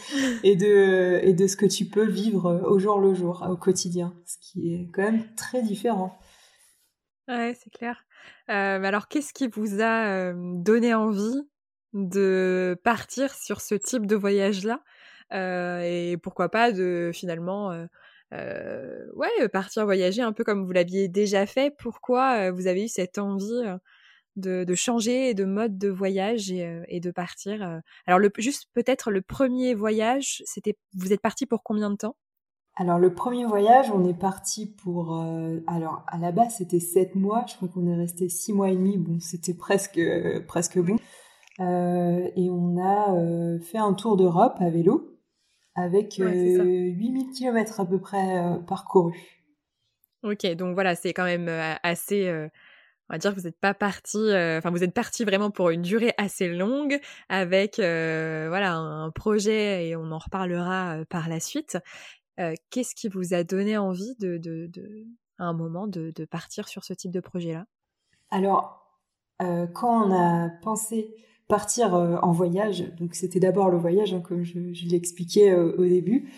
et, 0.44 0.56
de, 0.56 1.20
et 1.24 1.34
de 1.34 1.48
ce 1.48 1.56
que 1.56 1.66
tu 1.66 1.86
peux 1.86 2.08
vivre 2.08 2.62
au 2.68 2.80
jour 2.80 3.00
le 3.00 3.14
jour, 3.14 3.46
au 3.50 3.56
quotidien, 3.56 4.14
ce 4.26 4.38
qui 4.42 4.74
est 4.74 4.90
quand 4.92 5.04
même 5.04 5.24
très 5.36 5.62
différent. 5.62 6.18
Ouais, 7.28 7.56
c'est 7.62 7.70
clair. 7.70 8.04
Euh, 8.50 8.84
alors, 8.84 9.08
qu'est-ce 9.08 9.34
qui 9.34 9.48
vous 9.48 9.82
a 9.82 10.08
euh, 10.08 10.34
donné 10.36 10.94
envie 10.94 11.48
de 11.94 12.80
partir 12.84 13.34
sur 13.34 13.62
ce 13.62 13.76
type 13.76 14.06
de 14.06 14.16
voyage-là 14.16 14.82
euh, 15.34 15.82
Et 15.82 16.18
pourquoi 16.18 16.50
pas 16.50 16.72
de 16.72 17.12
finalement 17.14 17.70
ouais, 18.32 19.48
partir 19.52 19.86
voyager 19.86 20.22
un 20.22 20.34
peu 20.34 20.44
comme 20.44 20.66
vous 20.66 20.72
l'aviez 20.72 21.08
déjà 21.08 21.46
fait. 21.46 21.74
Pourquoi 21.78 22.52
vous 22.52 22.68
avez 22.68 22.86
eu 22.86 22.88
cette 22.88 23.18
envie 23.18 23.64
de, 24.36 24.76
changer 24.76 25.34
de 25.34 25.46
mode 25.46 25.78
de 25.78 25.90
voyage 25.90 26.52
et, 26.52 27.00
de 27.00 27.12
partir 27.12 27.82
Alors, 28.06 28.20
le, 28.20 28.32
juste 28.38 28.68
peut-être 28.74 29.12
le 29.12 29.22
premier 29.22 29.74
voyage, 29.74 30.44
c'était 30.46 30.78
vous 30.94 31.12
êtes 31.14 31.22
parti 31.22 31.46
pour 31.46 31.64
combien 31.64 31.90
de 31.90 31.96
temps? 31.96 32.16
Alors 32.76 32.98
le 32.98 33.14
premier 33.14 33.46
voyage, 33.46 33.92
on 33.92 34.08
est 34.08 34.18
parti 34.18 34.66
pour... 34.66 35.22
alors 35.68 36.06
à 36.08 36.18
la 36.18 36.32
base 36.32 36.56
c'était 36.60 36.80
sept 36.80 37.14
mois, 37.14 37.44
je 37.46 37.56
crois 37.56 37.68
qu'on 37.68 37.86
est 37.88 37.96
resté 37.96 38.30
six 38.30 38.54
mois 38.54 38.70
et 38.70 38.76
demi, 38.76 38.98
bon 38.98 39.20
c'était 39.20 39.54
presque, 39.54 40.00
presque 40.48 40.80
bon. 40.80 40.96
Et 41.60 42.50
on 42.50 42.78
a 42.82 43.60
fait 43.60 43.78
un 43.78 43.94
tour 43.94 44.18
d'Europe 44.18 44.56
à 44.60 44.70
vélo 44.70 45.18
avec 45.76 46.16
8000 46.18 47.32
km 47.32 47.80
à 47.80 47.86
peu 47.86 48.00
près 48.00 48.42
parcourus. 48.68 49.46
Ok, 50.24 50.46
donc 50.56 50.74
voilà, 50.74 50.96
c'est 50.96 51.14
quand 51.14 51.26
même 51.26 51.50
assez 51.84 52.50
on 53.10 53.16
va 53.16 53.18
dire 53.18 53.34
que 53.34 53.40
vous 53.40 53.48
n'êtes 53.48 53.60
pas 53.60 53.74
parti, 53.74 54.18
euh, 54.18 54.60
enfin 54.60 54.70
vous 54.70 54.84
êtes 54.84 54.94
parti 54.94 55.26
vraiment 55.26 55.50
pour 55.50 55.72
une 55.72 55.82
durée 55.82 56.14
assez 56.18 56.48
longue 56.48 57.00
avec 57.28 57.80
euh, 57.80 58.46
voilà 58.50 58.76
un 58.76 59.10
projet 59.10 59.88
et 59.88 59.96
on 59.96 60.12
en 60.12 60.20
reparlera 60.20 61.00
euh, 61.00 61.06
par 61.06 61.28
la 61.28 61.40
suite. 61.40 61.78
Qu'est-ce 62.70 62.96
qui 62.96 63.10
vous 63.10 63.34
a 63.34 63.44
donné 63.44 63.78
envie 63.78 64.16
de, 64.18 64.38
de, 64.38 64.68
de 64.68 65.06
à 65.40 65.44
un 65.44 65.54
moment 65.54 65.88
de, 65.88 66.14
de, 66.16 66.24
partir 66.24 66.70
sur 66.70 66.86
ce 66.86 66.94
type 66.94 67.12
de 67.12 67.20
projet-là? 67.20 67.66
Alors 68.32 68.78
quand 69.40 70.08
on 70.08 70.14
a 70.14 70.48
pensé 70.62 71.14
partir 71.50 71.94
en 71.94 72.32
voyage, 72.32 72.86
donc 72.98 73.16
c'était 73.16 73.42
d'abord 73.42 73.70
le 73.70 73.78
voyage 73.78 74.14
hein, 74.14 74.22
comme 74.22 74.44
je, 74.44 74.72
je 74.72 74.88
l'expliquais 74.88 75.54
au 75.54 75.84
début. 75.84 76.30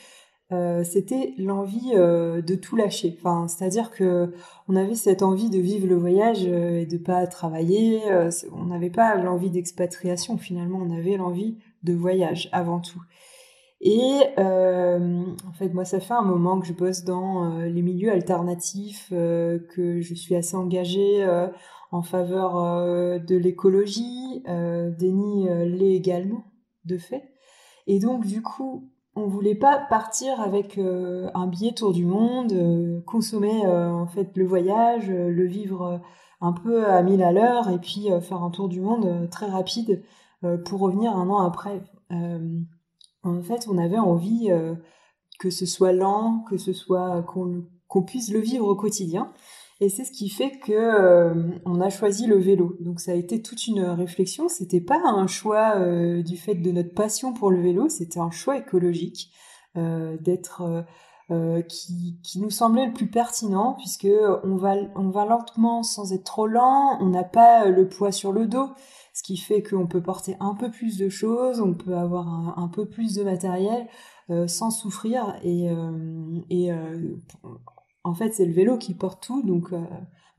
Euh, 0.52 0.84
c'était 0.84 1.34
l'envie 1.38 1.94
euh, 1.96 2.42
de 2.42 2.56
tout 2.56 2.76
lâcher. 2.76 3.16
Enfin, 3.18 3.48
c'est-à-dire 3.48 3.90
que 3.92 4.34
on 4.68 4.76
avait 4.76 4.96
cette 4.96 5.24
envie 5.24 5.50
de 5.50 5.60
vivre 5.60 5.88
le 5.88 5.96
voyage 5.96 6.46
euh, 6.46 6.82
et 6.82 6.86
de 6.86 6.98
pas 6.98 7.26
travailler. 7.28 8.02
on 8.52 8.66
n'avait 8.66 8.90
pas 8.90 9.16
l'envie 9.16 9.50
d'expatriation 9.50 10.38
finalement, 10.38 10.80
on 10.80 10.92
avait 10.96 11.16
l'envie 11.16 11.58
de 11.84 11.94
voyage 11.94 12.50
avant 12.52 12.80
tout. 12.80 13.02
Et 13.84 14.20
en 14.38 15.54
fait, 15.58 15.70
moi, 15.74 15.86
ça 15.86 16.00
fait 16.00 16.14
un 16.14 16.22
moment 16.22 16.60
que 16.60 16.68
je 16.68 16.74
bosse 16.74 17.04
dans 17.04 17.58
les 17.58 17.82
milieux 17.82 18.12
alternatifs, 18.12 19.08
que 19.10 20.02
je 20.02 20.14
suis 20.14 20.36
assez 20.36 20.56
engagée 20.56 21.26
en 21.92 22.02
faveur 22.02 22.54
de 23.20 23.36
l'écologie. 23.36 24.44
Denis 24.46 25.48
l'est 25.66 25.96
également, 25.96 26.46
de 26.86 26.98
fait. 26.98 27.24
Et 27.88 28.00
donc 28.00 28.26
du 28.26 28.42
coup, 28.42 28.90
on 29.16 29.28
voulait 29.28 29.56
pas 29.56 29.78
partir 29.90 30.40
avec 30.40 30.78
un 30.80 31.48
billet 31.48 31.74
tour 31.74 31.92
du 31.92 32.06
monde, 32.06 33.04
consommer 33.06 33.68
en 33.68 34.08
fait 34.08 34.36
le 34.36 34.46
voyage, 34.46 35.10
le 35.10 35.46
vivre 35.46 36.02
un 36.40 36.54
peu 36.54 36.86
à 36.86 37.04
mille 37.04 37.24
à 37.24 37.32
l'heure 37.32 37.70
et 37.70 37.78
puis 37.78 38.08
faire 38.22 38.42
un 38.42 38.50
tour 38.52 38.70
du 38.70 38.82
monde 38.82 39.30
très 39.30 39.48
rapide 39.48 40.04
pour 40.66 40.80
revenir 40.80 41.16
un 41.16 41.30
an 41.30 41.40
après. 41.40 41.84
en 42.10 43.42
fait, 43.42 43.68
on 43.70 43.78
avait 43.78 44.00
envie 44.00 44.50
que 45.40 45.50
ce 45.50 45.66
soit 45.66 45.92
lent, 45.92 46.46
que 46.50 46.58
ce 46.58 46.72
soit 46.72 47.24
qu'on 47.24 48.04
puisse 48.04 48.32
le 48.32 48.40
vivre 48.40 48.68
au 48.68 48.76
quotidien. 48.76 49.34
Et 49.82 49.90
c'est 49.90 50.06
ce 50.06 50.12
qui 50.12 50.30
fait 50.30 50.60
que 50.60 50.72
euh, 50.72 51.34
on 51.66 51.82
a 51.82 51.90
choisi 51.90 52.28
le 52.28 52.38
vélo. 52.38 52.78
Donc 52.82 53.00
ça 53.00 53.14
a 53.14 53.16
été 53.16 53.42
toute 53.42 53.66
une 53.66 53.82
réflexion. 53.82 54.48
C'était 54.48 54.80
pas 54.80 55.02
un 55.04 55.26
choix 55.26 55.78
euh, 55.78 56.22
du 56.22 56.38
fait 56.38 56.54
de 56.54 56.72
notre 56.72 56.94
passion 56.94 57.34
pour 57.34 57.50
le 57.50 57.60
vélo, 57.60 57.90
c'était 57.90 58.20
un 58.20 58.30
choix 58.30 58.58
écologique 58.58 59.32
euh, 59.78 60.18
d'être 60.22 60.86
qui, 61.70 62.20
qui, 62.22 62.42
nous 62.42 62.50
semblait 62.50 62.88
le 62.88 62.92
plus 62.92 63.10
pertinent 63.10 63.76
puisque 63.78 64.10
on 64.44 64.58
va 64.58 64.76
on 64.98 65.12
va 65.12 65.26
lentement 65.26 65.82
sans 65.82 66.12
être 66.12 66.26
trop 66.26 66.46
lent. 66.46 66.98
On 67.00 67.08
n'a 67.08 67.24
pas 67.24 67.70
le 67.70 67.88
poids 67.88 68.12
sur 68.12 68.34
le 68.34 68.48
dos, 68.48 68.68
ce 69.14 69.24
qui 69.24 69.38
fait 69.38 69.64
qu'on 69.64 69.88
peut 69.88 70.04
porter 70.04 70.36
un 70.42 70.56
peu 70.56 70.70
plus 70.70 70.98
de 70.98 71.08
choses, 71.08 71.62
on 71.62 71.74
peut 71.74 71.96
avoir 71.96 72.28
un, 72.28 72.56
un 72.58 72.68
peu 72.68 72.86
plus 72.86 73.16
de 73.16 73.24
matériel 73.24 73.88
sans 74.48 74.72
souffrir 74.72 75.40
et, 75.42 75.70
et 76.50 76.70
en 78.04 78.14
fait, 78.14 78.34
c'est 78.34 78.46
le 78.46 78.54
vélo 78.54 78.78
qui 78.78 78.94
porte 78.94 79.24
tout. 79.24 79.44
Donc, 79.44 79.72
euh, 79.74 79.84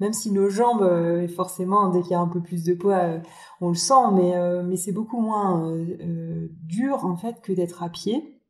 même 0.00 0.12
si 0.12 0.32
nos 0.32 0.48
jambes, 0.48 0.82
euh, 0.82 1.28
forcément, 1.28 1.88
dès 1.90 2.02
qu'il 2.02 2.12
y 2.12 2.14
a 2.14 2.20
un 2.20 2.28
peu 2.28 2.42
plus 2.42 2.64
de 2.64 2.74
poids, 2.74 2.98
euh, 2.98 3.18
on 3.60 3.68
le 3.68 3.74
sent, 3.74 4.10
mais, 4.12 4.62
mais 4.64 4.76
c'est 4.76 4.92
beaucoup 4.92 5.20
moins 5.20 5.72
dur, 6.62 7.04
en 7.04 7.16
fait, 7.16 7.40
que 7.42 7.52
d'être 7.52 7.82
à 7.82 7.88
pied. 7.88 8.40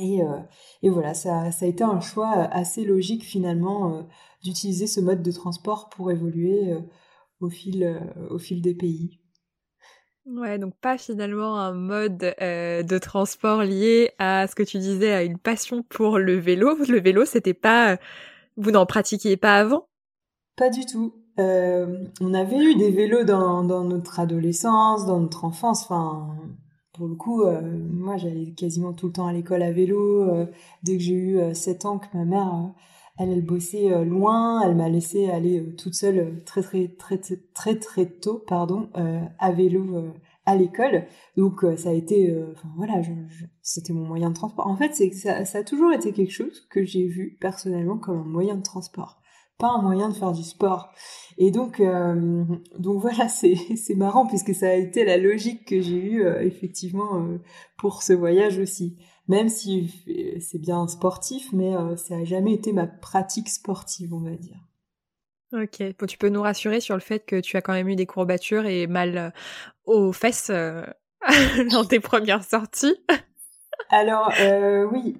Et, 0.00 0.20
et 0.82 0.90
voilà, 0.90 1.14
ça, 1.14 1.50
ça, 1.50 1.64
a 1.64 1.68
été 1.68 1.82
un 1.82 2.00
choix 2.00 2.30
assez 2.30 2.84
logique, 2.84 3.24
finalement, 3.24 4.06
d'utiliser 4.42 4.86
ce 4.86 5.00
mode 5.00 5.22
de 5.22 5.32
transport 5.32 5.88
pour 5.88 6.10
évoluer 6.10 6.76
au, 7.40 7.48
fil, 7.48 8.00
au 8.30 8.38
fil 8.38 8.62
des 8.62 8.74
pays. 8.74 9.20
Ouais, 10.26 10.58
donc 10.58 10.76
pas 10.76 10.98
finalement 10.98 11.58
un 11.58 11.72
mode 11.72 12.18
de 12.18 12.98
transport 12.98 13.62
lié 13.62 14.10
à 14.18 14.46
ce 14.46 14.54
que 14.54 14.62
tu 14.62 14.78
disais, 14.78 15.12
à 15.12 15.22
une 15.22 15.38
passion 15.38 15.82
pour 15.82 16.18
le 16.18 16.36
vélo. 16.36 16.76
Le 16.88 17.00
vélo, 17.00 17.24
c'était 17.24 17.54
pas 17.54 17.98
vous 18.58 18.70
n'en 18.70 18.84
pratiquiez 18.84 19.36
pas 19.36 19.58
avant? 19.58 19.88
Pas 20.56 20.68
du 20.68 20.84
tout. 20.84 21.14
Euh, 21.38 22.04
on 22.20 22.34
avait 22.34 22.58
eu 22.58 22.74
des 22.74 22.90
vélos 22.90 23.24
dans, 23.24 23.62
notre 23.62 24.20
adolescence, 24.20 25.06
dans 25.06 25.20
notre 25.20 25.44
enfance. 25.44 25.84
Enfin, 25.84 26.36
pour 26.92 27.06
le 27.06 27.14
coup, 27.14 27.42
euh, 27.42 27.60
moi, 27.90 28.16
j'allais 28.16 28.50
quasiment 28.52 28.92
tout 28.92 29.06
le 29.06 29.12
temps 29.12 29.28
à 29.28 29.32
l'école 29.32 29.62
à 29.62 29.70
vélo. 29.70 30.22
Euh, 30.22 30.46
dès 30.82 30.96
que 30.96 31.02
j'ai 31.02 31.14
eu 31.14 31.54
7 31.54 31.84
ans, 31.86 31.98
que 31.98 32.06
ma 32.16 32.24
mère, 32.24 32.72
elle, 33.18 33.30
elle 33.30 33.44
bossait 33.44 34.04
loin, 34.04 34.62
elle 34.62 34.76
m'a 34.76 34.88
laissé 34.88 35.30
aller 35.30 35.74
toute 35.76 35.94
seule 35.94 36.42
très, 36.44 36.62
très, 36.62 36.88
très, 36.88 37.18
très, 37.18 37.36
très, 37.54 37.78
très 37.78 38.06
tôt, 38.06 38.42
pardon, 38.46 38.88
à 39.38 39.52
vélo 39.52 40.12
à 40.48 40.56
l'école. 40.56 41.04
Donc 41.36 41.62
euh, 41.62 41.76
ça 41.76 41.90
a 41.90 41.92
été, 41.92 42.30
euh, 42.30 42.54
voilà, 42.76 42.94
c'était 43.60 43.92
mon 43.92 44.06
moyen 44.06 44.30
de 44.30 44.34
transport. 44.34 44.66
En 44.66 44.76
fait, 44.76 44.94
c'est 44.94 45.12
ça, 45.12 45.44
ça, 45.44 45.58
a 45.58 45.62
toujours 45.62 45.92
été 45.92 46.12
quelque 46.12 46.32
chose 46.32 46.66
que 46.70 46.84
j'ai 46.84 47.06
vu 47.06 47.36
personnellement 47.38 47.98
comme 47.98 48.18
un 48.18 48.24
moyen 48.24 48.56
de 48.56 48.62
transport, 48.62 49.20
pas 49.58 49.68
un 49.68 49.82
moyen 49.82 50.08
de 50.08 50.14
faire 50.14 50.32
du 50.32 50.42
sport. 50.42 50.90
Et 51.36 51.50
donc, 51.50 51.80
euh, 51.80 52.44
donc 52.78 53.02
voilà, 53.02 53.28
c'est 53.28 53.94
marrant 53.94 54.26
puisque 54.26 54.54
ça 54.54 54.68
a 54.68 54.74
été 54.74 55.04
la 55.04 55.18
logique 55.18 55.66
que 55.66 55.82
j'ai 55.82 56.02
eue 56.02 56.26
effectivement 56.40 57.28
pour 57.76 58.02
ce 58.02 58.14
voyage 58.14 58.58
aussi. 58.58 58.96
Même 59.28 59.50
si 59.50 59.92
c'est 60.40 60.58
bien 60.58 60.88
sportif, 60.88 61.52
mais 61.52 61.74
ça 61.98 62.16
a 62.16 62.24
jamais 62.24 62.54
été 62.54 62.72
ma 62.72 62.86
pratique 62.86 63.50
sportive, 63.50 64.14
on 64.14 64.20
va 64.20 64.34
dire. 64.34 64.68
Ok, 65.52 65.82
bon, 65.98 66.06
tu 66.06 66.18
peux 66.18 66.28
nous 66.28 66.42
rassurer 66.42 66.80
sur 66.80 66.94
le 66.94 67.00
fait 67.00 67.24
que 67.24 67.40
tu 67.40 67.56
as 67.56 67.62
quand 67.62 67.72
même 67.72 67.88
eu 67.88 67.96
des 67.96 68.04
courbatures 68.04 68.66
et 68.66 68.86
mal 68.86 69.32
aux 69.88 70.12
fesses 70.12 70.50
euh, 70.50 70.84
dans 71.70 71.84
tes 71.84 72.00
premières 72.00 72.44
sorties. 72.44 72.96
Alors 73.90 74.30
euh, 74.40 74.86
oui, 74.92 75.16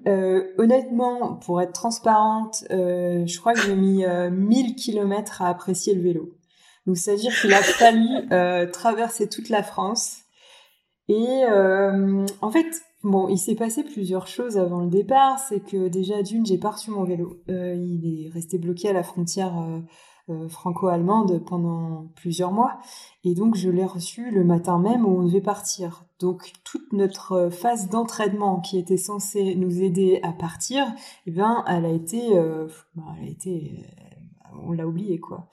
honnêtement, 0.57 1.35
pour 1.35 1.61
être 1.61 1.73
transparente, 1.73 2.65
je 2.69 3.39
crois 3.39 3.53
que 3.53 3.61
j'ai 3.61 3.75
mis 3.75 4.05
1000 4.05 4.75
kilomètres 4.75 5.41
à 5.41 5.47
apprécier 5.49 5.95
le 5.95 6.03
vélo. 6.03 6.35
Donc 6.85 6.97
c'est-à-dire 6.97 7.33
qu'il 7.39 7.53
a 7.53 7.63
fallu 7.63 8.27
traverser 8.71 9.27
toute 9.27 9.49
la 9.49 9.63
France. 9.63 10.17
Et 11.07 11.43
en 12.41 12.51
fait, 12.51 12.67
bon, 13.03 13.27
il 13.29 13.37
s'est 13.37 13.55
passé 13.55 13.83
plusieurs 13.83 14.27
choses 14.27 14.57
avant 14.57 14.81
le 14.81 14.89
départ. 14.89 15.39
C'est 15.39 15.61
que 15.61 15.87
déjà 15.87 16.21
d'une, 16.21 16.45
j'ai 16.45 16.57
pas 16.57 16.71
reçu 16.71 16.91
mon 16.91 17.03
vélo. 17.03 17.41
il 17.47 18.25
est 18.25 18.29
resté 18.29 18.57
bloqué 18.57 18.89
à 18.89 18.93
la 18.93 19.03
frontière 19.03 19.57
euh, 19.57 19.79
franco-allemande 20.49 21.43
pendant 21.45 22.07
plusieurs 22.15 22.51
mois. 22.51 22.79
Et 23.23 23.33
donc, 23.33 23.55
je 23.55 23.69
l'ai 23.69 23.85
reçu 23.85 24.31
le 24.31 24.43
matin 24.43 24.79
même 24.79 25.05
où 25.05 25.19
on 25.19 25.23
devait 25.23 25.41
partir. 25.41 26.05
Donc, 26.19 26.51
toute 26.63 26.93
notre 26.93 27.49
phase 27.49 27.89
d'entraînement 27.89 28.59
qui 28.59 28.77
était 28.77 28.97
censée 28.97 29.55
nous 29.55 29.81
aider 29.81 30.19
à 30.23 30.31
partir, 30.31 30.85
eh 31.25 31.31
bien, 31.31 31.63
elle 31.67 31.85
a 31.85 31.91
été, 31.91 32.37
euh, 32.37 32.67
bah, 32.95 33.03
elle 33.17 33.27
a 33.27 33.31
été, 33.31 33.73
euh, 33.77 34.57
on 34.65 34.71
l'a 34.71 34.87
oublié 34.87 35.19
quoi. 35.19 35.47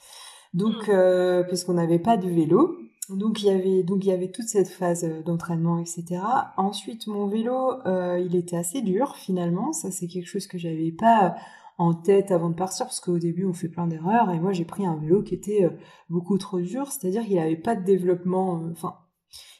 Donc, 0.54 0.88
euh, 0.88 1.44
parce 1.44 1.64
qu'on 1.64 1.74
n'avait 1.74 1.98
pas 1.98 2.16
de 2.16 2.28
vélo, 2.28 2.76
donc 3.08 3.42
il 3.42 3.46
y 3.46 3.50
avait 3.50 3.82
donc 3.84 4.04
il 4.04 4.08
y 4.08 4.12
avait 4.12 4.30
toute 4.30 4.48
cette 4.48 4.68
phase 4.68 5.04
d'entraînement 5.24 5.78
etc. 5.78 6.20
Ensuite 6.56 7.06
mon 7.06 7.28
vélo 7.28 7.74
euh, 7.86 8.18
il 8.18 8.34
était 8.34 8.56
assez 8.56 8.82
dur 8.82 9.14
finalement 9.16 9.72
ça 9.72 9.90
c'est 9.92 10.08
quelque 10.08 10.26
chose 10.26 10.46
que 10.48 10.58
j'avais 10.58 10.90
pas 10.90 11.36
en 11.78 11.94
tête 11.94 12.30
avant 12.30 12.50
de 12.50 12.54
partir 12.54 12.86
parce 12.86 13.00
qu'au 13.00 13.18
début 13.18 13.44
on 13.44 13.52
fait 13.52 13.68
plein 13.68 13.86
d'erreurs 13.86 14.30
et 14.30 14.40
moi 14.40 14.52
j'ai 14.52 14.64
pris 14.64 14.86
un 14.86 14.96
vélo 14.96 15.22
qui 15.22 15.34
était 15.34 15.64
euh, 15.64 15.70
beaucoup 16.08 16.38
trop 16.38 16.60
dur, 16.60 16.90
c'est-à-dire 16.90 17.24
qu'il 17.24 17.36
n'avait 17.36 17.56
pas 17.56 17.74
de 17.74 17.84
développement, 17.84 18.62
euh, 18.62 18.70
enfin 18.72 18.96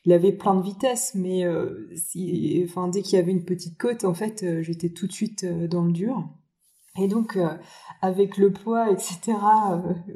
il 0.05 0.13
avait 0.13 0.33
plein 0.33 0.55
de 0.55 0.63
vitesse 0.63 1.15
mais 1.15 1.45
euh, 1.45 1.93
enfin 2.65 2.89
dès 2.89 3.03
qu'il 3.03 3.17
y 3.17 3.21
avait 3.21 3.33
une 3.33 3.45
petite 3.45 3.79
côte 3.79 4.05
en 4.05 4.15
fait 4.15 4.63
j'étais 4.63 4.91
tout 4.91 5.07
de 5.07 5.13
suite 5.13 5.45
dans 5.45 5.85
le 5.85 5.93
dur. 5.93 6.29
Et 6.99 7.09
donc, 7.09 7.39
avec 8.03 8.37
le 8.37 8.53
poids, 8.53 8.91
etc., 8.91 9.33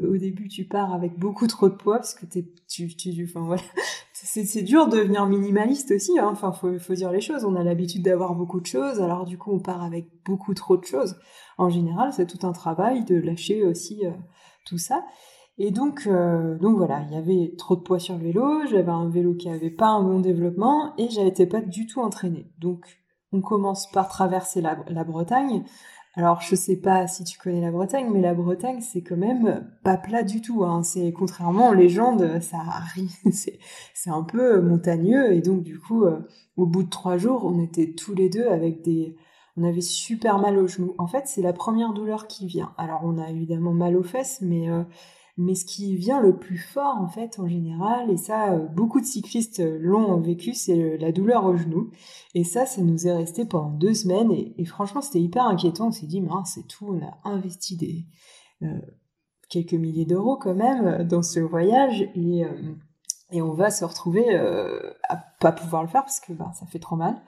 au 0.03 0.17
début, 0.17 0.49
tu 0.49 0.65
pars 0.65 0.93
avec 0.93 1.19
beaucoup 1.19 1.47
trop 1.47 1.69
de 1.69 1.75
poids 1.75 1.97
parce 1.97 2.15
que 2.15 2.27
t'es, 2.27 2.45
tu, 2.69 2.95
tu, 2.95 3.25
enfin 3.29 3.45
voilà, 3.45 3.63
c'est 4.13 4.63
dur 4.63 4.89
de 4.89 4.99
devenir 4.99 5.27
minimaliste 5.27 5.93
aussi. 5.93 6.19
Hein. 6.19 6.29
Enfin, 6.31 6.53
faut, 6.53 6.79
faut 6.79 6.95
dire 6.95 7.11
les 7.11 7.21
choses. 7.21 7.45
On 7.45 7.57
a 7.57 7.65
l'habitude 7.65 8.05
d'avoir 8.05 8.35
beaucoup 8.35 8.61
de 8.61 8.67
choses, 8.67 9.01
alors 9.01 9.25
du 9.25 9.39
coup, 9.39 9.53
on 9.53 9.61
part 9.61 9.83
avec 9.83 10.09
beaucoup 10.25 10.55
trop 10.55 10.77
de 10.77 10.85
choses. 10.85 11.17
En 11.59 11.69
général, 11.69 12.13
c'est 12.13 12.27
tout 12.27 12.47
un 12.47 12.53
travail 12.53 13.05
de 13.05 13.17
lâcher 13.17 13.65
aussi 13.65 14.07
euh, 14.07 14.13
tout 14.67 14.79
ça. 14.79 15.05
Et 15.59 15.73
donc, 15.73 16.07
euh, 16.07 16.57
donc 16.59 16.79
voilà, 16.79 17.03
il 17.09 17.15
y 17.15 17.19
avait 17.19 17.55
trop 17.59 17.77
de 17.77 17.83
poids 17.83 17.99
sur 17.99 18.17
le 18.17 18.25
vélo. 18.25 18.67
J'avais 18.71 18.91
un 18.91 19.11
vélo 19.11 19.35
qui 19.35 19.51
avait 19.51 19.71
pas 19.71 19.89
un 19.89 20.03
bon 20.03 20.21
développement 20.21 20.95
et 20.97 21.09
j'étais 21.11 21.47
pas 21.47 21.61
du 21.61 21.87
tout 21.87 22.01
entraînée. 22.01 22.51
Donc, 22.59 23.01
on 23.33 23.43
commence 23.43 23.91
par 23.91 24.09
traverser 24.09 24.61
la 24.61 25.05
Bretagne. 25.05 25.65
Alors, 26.21 26.43
je 26.43 26.55
sais 26.55 26.77
pas 26.77 27.07
si 27.07 27.25
tu 27.25 27.39
connais 27.39 27.63
la 27.63 27.71
Bretagne, 27.71 28.11
mais 28.13 28.21
la 28.21 28.35
Bretagne, 28.35 28.83
c'est 28.83 29.01
quand 29.01 29.17
même 29.17 29.67
pas 29.83 29.97
plat 29.97 30.23
du 30.23 30.43
tout. 30.43 30.65
Hein. 30.65 30.83
C'est 30.83 31.13
contrairement 31.13 31.71
aux 31.71 31.75
légendes, 31.75 32.43
ça 32.43 32.59
c'est 33.95 34.11
un 34.11 34.23
peu 34.23 34.61
montagneux. 34.61 35.33
Et 35.33 35.41
donc, 35.41 35.63
du 35.63 35.81
coup, 35.81 36.05
euh, 36.05 36.19
au 36.59 36.67
bout 36.67 36.83
de 36.83 36.91
trois 36.91 37.17
jours, 37.17 37.47
on 37.47 37.59
était 37.59 37.95
tous 37.95 38.15
les 38.15 38.29
deux 38.29 38.47
avec 38.47 38.83
des, 38.83 39.17
on 39.57 39.65
avait 39.65 39.81
super 39.81 40.39
mal 40.39 40.59
aux 40.59 40.67
genoux. 40.67 40.95
En 40.99 41.07
fait, 41.07 41.23
c'est 41.25 41.41
la 41.41 41.55
première 41.55 41.95
douleur 41.95 42.27
qui 42.27 42.47
vient. 42.47 42.75
Alors, 42.77 43.01
on 43.03 43.17
a 43.17 43.31
évidemment 43.31 43.73
mal 43.73 43.97
aux 43.97 44.03
fesses, 44.03 44.43
mais 44.43 44.69
euh, 44.69 44.83
mais 45.37 45.55
ce 45.55 45.65
qui 45.65 45.97
vient 45.97 46.21
le 46.21 46.37
plus 46.37 46.59
fort, 46.59 46.97
en 46.99 47.07
fait, 47.07 47.39
en 47.39 47.49
général, 47.49 48.11
et 48.11 48.17
ça, 48.17 48.53
euh, 48.53 48.67
beaucoup 48.67 49.01
de 49.01 49.07
cyclistes 49.07 49.63
l'ont 49.81 50.21
vécu, 50.21 50.55
c'est 50.55 50.99
la 50.99 51.13
douleur 51.13 51.45
au 51.45 51.57
genou. 51.57 51.91
Et 52.35 52.45
ça, 52.45 52.67
ça 52.67 52.83
nous 52.83 53.07
est 53.07 53.13
resté 53.13 53.45
pendant 53.45 53.71
deux 53.71 53.95
semaines. 53.95 54.31
Et, 54.33 54.65
franchement, 54.65 55.01
c'était 55.01 55.21
hyper 55.21 55.47
inquiétant. 55.47 55.89
On 55.89 55.93
s'est 55.93 56.07
dit, 56.07 56.21
mince, 56.21 56.53
c'est 56.55 56.67
tout. 56.67 56.87
On 56.89 57.05
a 57.05 57.19
investi 57.25 57.77
des 57.77 58.05
euh, 58.63 58.81
quelques 59.49 59.75
milliers 59.75 60.05
d'euros 60.05 60.37
quand 60.37 60.55
même 60.55 60.87
euh, 60.87 61.05
dans 61.05 61.23
ce 61.23 61.41
voyage. 61.41 62.03
Et, 62.15 62.43
et 63.33 63.43
on 63.43 63.53
va 63.53 63.71
se 63.71 63.85
retrouver 63.85 64.35
à 64.35 65.17
pas 65.39 65.53
pouvoir 65.53 65.83
le 65.83 65.89
faire 65.89 66.03
parce 66.03 66.21
que 66.21 66.33
ben, 66.33 66.53
ça 66.53 66.67
fait 66.67 66.81
trop 66.81 66.97
mal. 66.97 67.23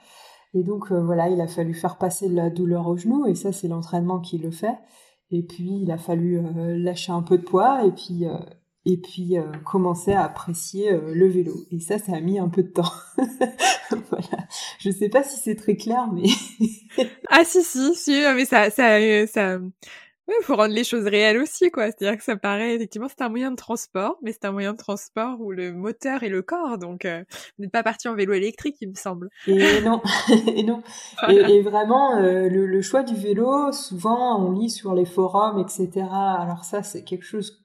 Et 0.54 0.64
donc, 0.64 0.92
voilà, 0.92 1.30
il 1.30 1.40
a 1.40 1.46
fallu 1.46 1.72
faire 1.72 1.96
passer 1.96 2.28
la 2.28 2.50
douleur 2.50 2.88
au 2.88 2.96
genou. 2.96 3.26
Et 3.26 3.34
ça, 3.34 3.52
c'est 3.52 3.68
l'entraînement 3.68 4.20
qui 4.20 4.36
le 4.38 4.50
fait. 4.50 4.76
Et 5.32 5.42
puis, 5.42 5.80
il 5.82 5.90
a 5.90 5.96
fallu 5.96 6.38
euh, 6.38 6.76
lâcher 6.76 7.10
un 7.10 7.22
peu 7.22 7.38
de 7.38 7.42
poids 7.42 7.86
et 7.86 7.90
puis, 7.90 8.26
euh, 8.26 8.36
et 8.84 8.98
puis 8.98 9.38
euh, 9.38 9.50
commencer 9.64 10.12
à 10.12 10.24
apprécier 10.24 10.92
le 10.92 11.26
vélo. 11.26 11.54
Et 11.70 11.80
ça, 11.80 11.98
ça 11.98 12.16
a 12.16 12.20
mis 12.20 12.38
un 12.38 12.50
peu 12.50 12.62
de 12.62 12.68
temps. 12.68 12.92
voilà. 13.16 14.46
Je 14.78 14.90
sais 14.90 15.08
pas 15.08 15.22
si 15.22 15.38
c'est 15.38 15.56
très 15.56 15.76
clair, 15.76 16.08
mais... 16.12 16.28
ah 17.30 17.44
si, 17.44 17.62
si, 17.62 17.94
si, 17.94 18.22
mais 18.34 18.44
ça... 18.44 19.58
il 20.40 20.44
faut 20.44 20.56
rendre 20.56 20.74
les 20.74 20.84
choses 20.84 21.06
réelles 21.06 21.38
aussi, 21.38 21.70
quoi. 21.70 21.86
C'est-à-dire 21.86 22.16
que 22.16 22.24
ça 22.24 22.36
paraît, 22.36 22.74
effectivement, 22.74 23.08
c'est 23.08 23.22
un 23.22 23.28
moyen 23.28 23.50
de 23.50 23.56
transport, 23.56 24.18
mais 24.22 24.32
c'est 24.32 24.44
un 24.44 24.52
moyen 24.52 24.72
de 24.72 24.78
transport 24.78 25.40
où 25.40 25.52
le 25.52 25.72
moteur 25.72 26.22
est 26.22 26.28
le 26.28 26.42
corps. 26.42 26.78
Donc, 26.78 27.04
euh, 27.04 27.22
vous 27.58 27.64
n'êtes 27.64 27.72
pas 27.72 27.82
parti 27.82 28.08
en 28.08 28.14
vélo 28.14 28.32
électrique, 28.32 28.76
il 28.80 28.90
me 28.90 28.94
semble. 28.94 29.28
Et 29.46 29.80
non, 29.82 30.00
et 30.46 30.62
non. 30.62 30.82
Et, 31.28 31.62
vraiment, 31.62 32.16
euh, 32.16 32.48
le, 32.48 32.82
choix 32.82 33.02
du 33.02 33.14
vélo, 33.14 33.72
souvent, 33.72 34.44
on 34.44 34.52
lit 34.52 34.70
sur 34.70 34.94
les 34.94 35.04
forums, 35.04 35.58
etc. 35.58 36.06
Alors 36.10 36.64
ça, 36.64 36.82
c'est 36.82 37.04
quelque 37.04 37.24
chose 37.24 37.61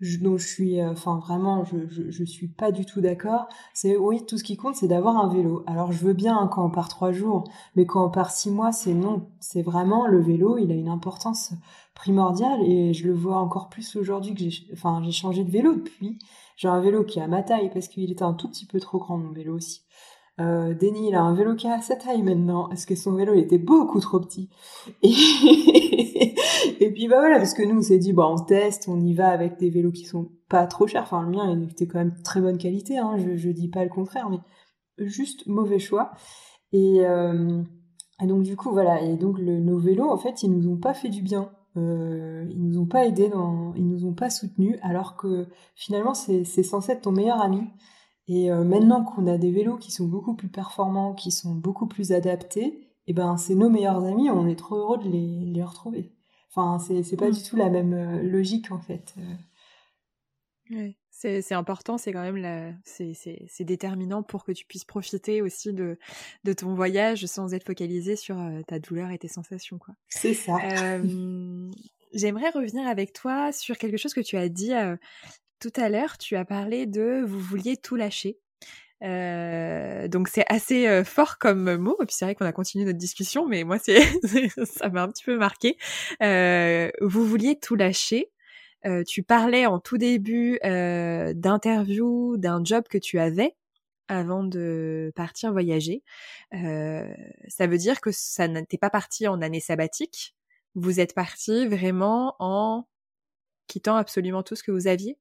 dont 0.00 0.36
je 0.36 0.46
suis, 0.46 0.80
euh, 0.80 0.90
enfin 0.90 1.18
vraiment, 1.18 1.64
je, 1.64 1.88
je, 1.88 2.10
je, 2.10 2.24
suis 2.24 2.48
pas 2.48 2.72
du 2.72 2.84
tout 2.84 3.00
d'accord. 3.00 3.46
C'est 3.72 3.96
oui, 3.96 4.24
tout 4.26 4.38
ce 4.38 4.44
qui 4.44 4.56
compte, 4.56 4.76
c'est 4.76 4.88
d'avoir 4.88 5.16
un 5.16 5.32
vélo. 5.32 5.62
Alors 5.66 5.92
je 5.92 6.04
veux 6.04 6.12
bien 6.12 6.36
hein, 6.36 6.48
quand 6.48 6.64
on 6.64 6.70
part 6.70 6.88
trois 6.88 7.12
jours, 7.12 7.44
mais 7.76 7.86
quand 7.86 8.04
on 8.04 8.10
part 8.10 8.30
six 8.30 8.50
mois, 8.50 8.72
c'est 8.72 8.94
non. 8.94 9.28
C'est 9.40 9.62
vraiment 9.62 10.06
le 10.06 10.20
vélo, 10.20 10.58
il 10.58 10.70
a 10.72 10.74
une 10.74 10.88
importance 10.88 11.52
primordiale 11.94 12.60
et 12.62 12.92
je 12.92 13.06
le 13.06 13.14
vois 13.14 13.36
encore 13.36 13.68
plus 13.68 13.96
aujourd'hui 13.96 14.34
que 14.34 14.40
j'ai, 14.40 14.66
enfin 14.72 15.00
j'ai 15.04 15.12
changé 15.12 15.44
de 15.44 15.50
vélo 15.50 15.74
depuis. 15.74 16.18
J'ai 16.56 16.68
un 16.68 16.80
vélo 16.80 17.04
qui 17.04 17.18
est 17.18 17.22
à 17.22 17.28
ma 17.28 17.42
taille 17.42 17.70
parce 17.72 17.88
qu'il 17.88 18.10
était 18.10 18.22
un 18.22 18.34
tout 18.34 18.48
petit 18.48 18.66
peu 18.66 18.80
trop 18.80 18.98
grand 18.98 19.16
mon 19.18 19.32
vélo 19.32 19.54
aussi. 19.54 19.82
Euh, 20.40 20.74
Denis, 20.74 21.08
il 21.08 21.14
a 21.14 21.22
un 21.22 21.34
vélo 21.34 21.54
qui 21.54 21.68
a 21.68 21.80
sa 21.80 21.94
taille 21.94 22.22
maintenant, 22.22 22.68
parce 22.68 22.86
que 22.86 22.96
son 22.96 23.14
vélo 23.14 23.34
il 23.34 23.40
était 23.40 23.58
beaucoup 23.58 24.00
trop 24.00 24.18
petit. 24.18 24.50
Et, 25.02 26.90
puis 26.92 27.06
bah 27.08 27.20
voilà, 27.20 27.36
parce 27.36 27.54
que 27.54 27.62
nous 27.62 27.78
on 27.78 27.82
s'est 27.82 27.98
dit, 27.98 28.12
bah 28.12 28.26
on 28.28 28.36
teste, 28.36 28.88
on 28.88 29.00
y 29.00 29.14
va 29.14 29.28
avec 29.28 29.58
des 29.58 29.70
vélos 29.70 29.92
qui 29.92 30.04
sont 30.04 30.32
pas 30.48 30.66
trop 30.66 30.86
chers. 30.86 31.02
Enfin 31.04 31.22
le 31.22 31.30
mien 31.30 31.56
il 31.56 31.70
était 31.70 31.86
quand 31.86 31.98
même 31.98 32.20
très 32.24 32.40
bonne 32.40 32.58
qualité, 32.58 32.98
hein, 32.98 33.16
je, 33.18 33.36
je 33.36 33.50
dis 33.50 33.68
pas 33.68 33.84
le 33.84 33.90
contraire, 33.90 34.28
mais 34.28 34.40
juste 34.98 35.46
mauvais 35.46 35.78
choix. 35.78 36.10
Et, 36.72 37.06
euh, 37.06 37.62
et 38.20 38.26
donc 38.26 38.42
du 38.42 38.56
coup 38.56 38.72
voilà, 38.72 39.02
et 39.02 39.16
donc 39.16 39.38
le, 39.38 39.60
nos 39.60 39.78
vélos 39.78 40.10
en 40.10 40.18
fait 40.18 40.42
ils 40.42 40.50
nous 40.50 40.68
ont 40.68 40.78
pas 40.78 40.94
fait 40.94 41.10
du 41.10 41.22
bien. 41.22 41.50
Euh, 41.76 42.46
ils 42.50 42.62
nous 42.62 42.78
ont 42.78 42.86
pas 42.86 43.04
aidés, 43.06 43.28
dans, 43.28 43.72
ils 43.74 43.86
nous 43.86 44.04
ont 44.06 44.14
pas 44.14 44.30
soutenus, 44.30 44.78
alors 44.82 45.16
que 45.16 45.48
finalement 45.74 46.14
c'est 46.14 46.44
censé 46.44 46.92
être 46.92 47.02
ton 47.02 47.12
meilleur 47.12 47.40
ami. 47.40 47.62
Et 48.26 48.50
euh, 48.50 48.64
maintenant 48.64 49.04
qu'on 49.04 49.26
a 49.26 49.36
des 49.36 49.50
vélos 49.50 49.76
qui 49.76 49.92
sont 49.92 50.06
beaucoup 50.06 50.34
plus 50.34 50.48
performants, 50.48 51.14
qui 51.14 51.30
sont 51.30 51.54
beaucoup 51.54 51.86
plus 51.86 52.12
adaptés, 52.12 52.66
et 53.06 53.10
eh 53.10 53.12
ben 53.12 53.36
c'est 53.36 53.54
nos 53.54 53.68
meilleurs 53.68 54.02
amis, 54.04 54.30
on 54.30 54.46
est 54.46 54.56
trop 54.56 54.76
heureux 54.76 54.98
de 54.98 55.08
les, 55.08 55.44
les 55.44 55.62
retrouver. 55.62 56.10
Enfin, 56.50 56.78
c'est 56.78 57.16
pas 57.16 57.28
mm. 57.28 57.32
du 57.32 57.42
tout 57.42 57.56
la 57.56 57.68
même 57.68 57.92
euh, 57.92 58.22
logique 58.22 58.72
en 58.72 58.78
fait. 58.78 59.14
Euh. 59.18 60.74
Ouais. 60.76 60.96
C'est 61.10 61.54
important, 61.54 61.96
c'est 61.96 62.12
quand 62.12 62.20
même 62.20 62.36
la, 62.36 62.72
c'est 62.84 63.64
déterminant 63.64 64.22
pour 64.22 64.44
que 64.44 64.52
tu 64.52 64.66
puisses 64.66 64.84
profiter 64.84 65.40
aussi 65.40 65.72
de, 65.72 65.96
de 66.42 66.52
ton 66.52 66.74
voyage 66.74 67.24
sans 67.24 67.54
être 67.54 67.64
focalisé 67.64 68.14
sur 68.14 68.36
ta 68.66 68.78
douleur 68.78 69.10
et 69.10 69.16
tes 69.16 69.28
sensations. 69.28 69.78
quoi. 69.78 69.94
C'est 70.08 70.34
ça. 70.34 70.58
J'aimerais 72.12 72.50
revenir 72.50 72.86
avec 72.86 73.14
toi 73.14 73.52
sur 73.52 73.78
quelque 73.78 73.96
chose 73.96 74.12
que 74.12 74.20
tu 74.20 74.36
as 74.36 74.50
dit 74.50 74.72
tout 75.64 75.80
à 75.80 75.88
l'heure, 75.88 76.18
tu 76.18 76.36
as 76.36 76.44
parlé 76.44 76.84
de 76.84 77.22
vous 77.26 77.40
vouliez 77.40 77.78
tout 77.78 77.96
lâcher. 77.96 78.36
Euh, 79.02 80.08
donc 80.08 80.28
c'est 80.28 80.44
assez 80.50 80.86
euh, 80.86 81.04
fort 81.04 81.38
comme 81.38 81.76
mot. 81.76 81.96
Et 82.02 82.06
puis 82.06 82.14
c'est 82.14 82.26
vrai 82.26 82.34
qu'on 82.34 82.44
a 82.44 82.52
continué 82.52 82.84
notre 82.84 82.98
discussion, 82.98 83.46
mais 83.48 83.64
moi 83.64 83.78
c'est 83.78 84.02
ça 84.66 84.90
m'a 84.90 85.02
un 85.02 85.08
petit 85.08 85.24
peu 85.24 85.38
marqué. 85.38 85.78
Euh, 86.22 86.90
vous 87.00 87.24
vouliez 87.24 87.58
tout 87.58 87.76
lâcher. 87.76 88.30
tu 89.06 89.22
parlais 89.22 89.64
en 89.64 89.78
tout 89.80 89.96
début 89.96 90.58
d'interview 90.62 92.36
d'un 92.36 92.62
job 92.62 92.84
que 92.90 92.98
tu 92.98 93.18
avais 93.18 93.56
avant 94.08 94.44
de 94.44 95.12
partir 95.16 95.50
voyager. 95.52 96.02
ça 96.52 97.66
veut 97.66 97.78
dire 97.78 98.02
que 98.02 98.10
ça 98.12 98.48
n'était 98.48 98.76
pas 98.76 98.90
parti 98.90 99.26
en 99.28 99.40
année 99.40 99.60
sabbatique. 99.60 100.36
Vous 100.74 101.00
êtes 101.00 101.14
parti 101.14 101.66
vraiment 101.66 102.36
en 102.38 102.86
quittant 103.66 103.96
absolument 103.96 104.42
tout 104.42 104.56
ce 104.56 104.62
que 104.62 104.72
vous 104.72 104.88
aviez? 104.88 105.18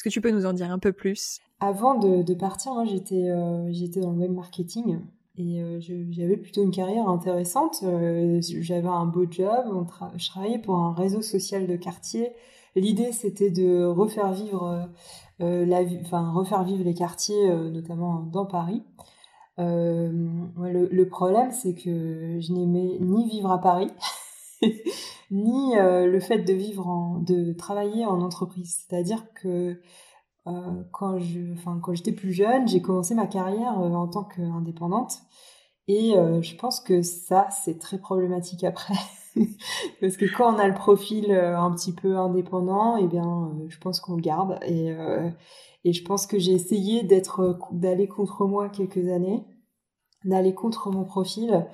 Est-ce 0.00 0.08
que 0.08 0.14
tu 0.14 0.22
peux 0.22 0.30
nous 0.30 0.46
en 0.46 0.54
dire 0.54 0.70
un 0.70 0.78
peu 0.78 0.94
plus? 0.94 1.40
Avant 1.60 1.94
de, 1.94 2.32
partir, 2.32 2.72
j'étais 2.86 3.28
euh, 3.28 3.70
j'étais 3.70 4.00
dans 4.00 4.12
le 4.12 4.16
web 4.20 4.32
marketing 4.32 5.00
et 5.36 5.60
euh, 5.60 5.78
j'avais 5.78 6.38
plutôt 6.38 6.62
une 6.62 6.70
carrière 6.70 7.06
intéressante. 7.06 7.80
Euh, 7.82 8.40
j'avais 8.40 8.88
un 8.88 9.04
beau 9.04 9.26
job, 9.30 9.86
je 10.16 10.26
travaillais 10.30 10.58
pour 10.58 10.76
un 10.76 10.94
réseau 10.94 11.20
social 11.20 11.66
de 11.66 11.76
quartier. 11.76 12.32
L'idée 12.76 13.12
c'était 13.12 13.50
de 13.50 13.84
refaire 13.84 14.32
vivre 14.32 14.88
la, 15.38 15.80
refaire 16.32 16.64
vivre 16.64 16.82
les 16.82 16.94
quartiers, 16.94 17.54
notamment 17.70 18.20
dans 18.20 18.46
Paris. 18.46 18.82
Le, 19.58 21.04
problème 21.10 21.50
c'est 21.50 21.74
que 21.74 22.40
je 22.40 22.52
n'aimais 22.54 22.96
ni 23.02 23.28
vivre 23.28 23.50
à 23.50 23.60
Paris. 23.60 23.90
ni 25.30 25.76
euh, 25.76 26.06
le 26.06 26.20
fait 26.20 26.38
de 26.38 26.52
vivre 26.52 26.86
en, 26.88 27.18
de 27.18 27.52
travailler 27.52 28.06
en 28.06 28.20
entreprise. 28.20 28.84
C'est-à-dire 28.86 29.24
que 29.34 29.80
euh, 30.46 30.82
quand 30.92 31.18
je, 31.18 31.52
enfin 31.52 31.78
quand 31.82 31.94
j'étais 31.94 32.12
plus 32.12 32.32
jeune, 32.32 32.66
j'ai 32.66 32.80
commencé 32.80 33.14
ma 33.14 33.26
carrière 33.26 33.78
euh, 33.80 33.90
en 33.90 34.08
tant 34.08 34.24
qu'indépendante 34.24 35.18
et 35.88 36.12
je 36.40 36.54
pense 36.54 36.80
que 36.80 37.02
ça 37.02 37.48
c'est 37.50 37.80
très 37.80 37.98
problématique 37.98 38.62
après. 38.62 38.94
Parce 40.00 40.16
que 40.16 40.24
quand 40.24 40.54
on 40.54 40.58
a 40.58 40.68
le 40.68 40.74
profil 40.74 41.32
un 41.32 41.72
petit 41.72 41.92
peu 41.92 42.16
indépendant, 42.16 42.96
eh 42.96 43.08
bien, 43.08 43.52
je 43.66 43.76
pense 43.78 43.98
qu'on 43.98 44.14
le 44.14 44.20
garde. 44.22 44.56
Et, 44.66 44.94
et 45.82 45.92
je 45.92 46.04
pense 46.04 46.28
que 46.28 46.38
j'ai 46.38 46.52
essayé 46.52 47.02
d'être, 47.02 47.58
d'aller 47.72 48.06
contre 48.06 48.46
moi 48.46 48.68
quelques 48.68 49.08
années, 49.08 49.44
d'aller 50.24 50.54
contre 50.54 50.92
mon 50.92 51.02
profil, 51.04 51.66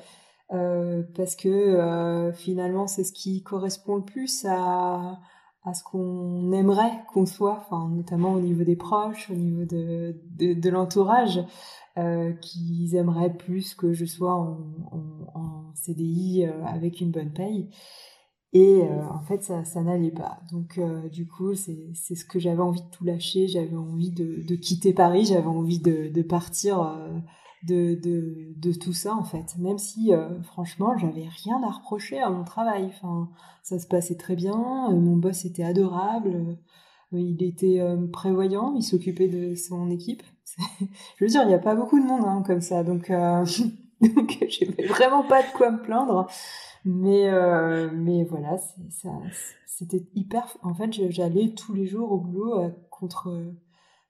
euh, 0.53 1.03
parce 1.17 1.35
que 1.35 1.49
euh, 1.49 2.33
finalement 2.33 2.87
c'est 2.87 3.03
ce 3.03 3.13
qui 3.13 3.43
correspond 3.43 3.97
le 3.97 4.05
plus 4.05 4.45
à, 4.49 5.19
à 5.65 5.75
ce 5.75 5.83
qu'on 5.83 6.53
aimerait 6.53 7.03
qu'on 7.13 7.27
soit, 7.27 7.65
enfin, 7.67 7.89
notamment 7.89 8.33
au 8.33 8.41
niveau 8.41 8.63
des 8.63 8.77
proches, 8.77 9.29
au 9.29 9.35
niveau 9.35 9.65
de, 9.65 10.15
de, 10.39 10.71
l'entourage, 10.71 11.45
euh, 11.99 12.33
qu'ils 12.35 12.95
aimeraient 12.95 13.37
plus 13.37 13.75
que 13.75 13.93
je 13.93 14.05
sois 14.05 14.35
en, 14.35 15.73
CDI 15.75 16.47
euh, 16.47 16.65
avec 16.65 17.01
une 17.01 17.11
bonne 17.11 17.33
paye. 17.33 17.69
Et 18.53 18.83
en 19.11 19.21
fait, 19.21 19.43
ça, 19.43 19.83
n'allait 19.83 20.13
pas. 20.13 20.41
Donc, 20.51 20.81
du 21.13 21.27
coup, 21.27 21.55
c'est 21.55 22.15
ce 22.15 22.25
que 22.25 22.39
j'avais 22.39 22.63
envie 22.63 22.81
de 22.81 22.89
tout 22.91 23.05
lâcher. 23.05 23.49
J'avais 23.49 23.77
envie 23.77 24.13
de, 24.13 24.47
de, 24.47 24.55
quitter 24.55 24.95
Paris. 24.95 25.27
J'avais 25.27 25.47
envie 25.47 25.79
de 25.79 26.23
partir 26.23 26.97
de, 27.67 28.73
tout 28.79 28.93
ça 28.93 29.15
en 29.15 29.25
fait. 29.25 29.57
Même 29.59 29.79
si 29.79 30.13
euh, 30.13 30.41
franchement 30.43 30.97
j'avais 30.97 31.27
rien 31.45 31.63
à 31.63 31.71
reprocher 31.71 32.21
à 32.21 32.31
mon 32.31 32.45
travail. 32.45 32.87
Enfin, 32.87 33.29
ça 33.63 33.79
se 33.79 33.87
passait 33.87 34.17
très 34.17 34.37
bien, 34.37 34.91
euh, 34.91 34.95
mon 34.95 35.17
boss 35.17 35.45
était 35.45 35.65
adorable, 35.65 36.57
euh, 37.13 37.19
il 37.19 37.43
était 37.43 37.81
prévoyant, 38.13 38.75
il 38.77 38.83
s'occupait 38.83 39.29
de 39.29 39.55
son 39.55 39.91
équipe. 39.91 40.23
Je 41.17 41.25
veux 41.25 41.31
dire, 41.31 41.43
il 41.43 41.49
n'y 41.49 41.55
a 41.55 41.59
pas 41.59 41.75
beaucoup 41.75 42.01
de 42.01 42.05
monde 42.05 42.25
hein, 42.25 42.43
comme 42.47 42.61
ça, 42.61 42.83
donc, 42.83 43.11
donc 44.01 44.47
j'avais 44.49 44.87
vraiment 44.87 45.23
pas 45.23 45.43
de 45.43 45.49
quoi 45.55 45.71
me 45.71 45.83
plaindre. 45.83 46.27
Mais, 46.85 47.29
mais 47.93 48.25
voilà, 48.25 48.59
c'était 49.67 50.07
hyper. 50.15 50.57
En 50.63 50.75
fait, 50.75 50.93
j'allais 51.11 51.55
tous 51.55 51.75
les 51.75 51.87
jours 51.87 52.13
au 52.13 52.19
boulot 52.19 52.71
contre. 52.91 53.55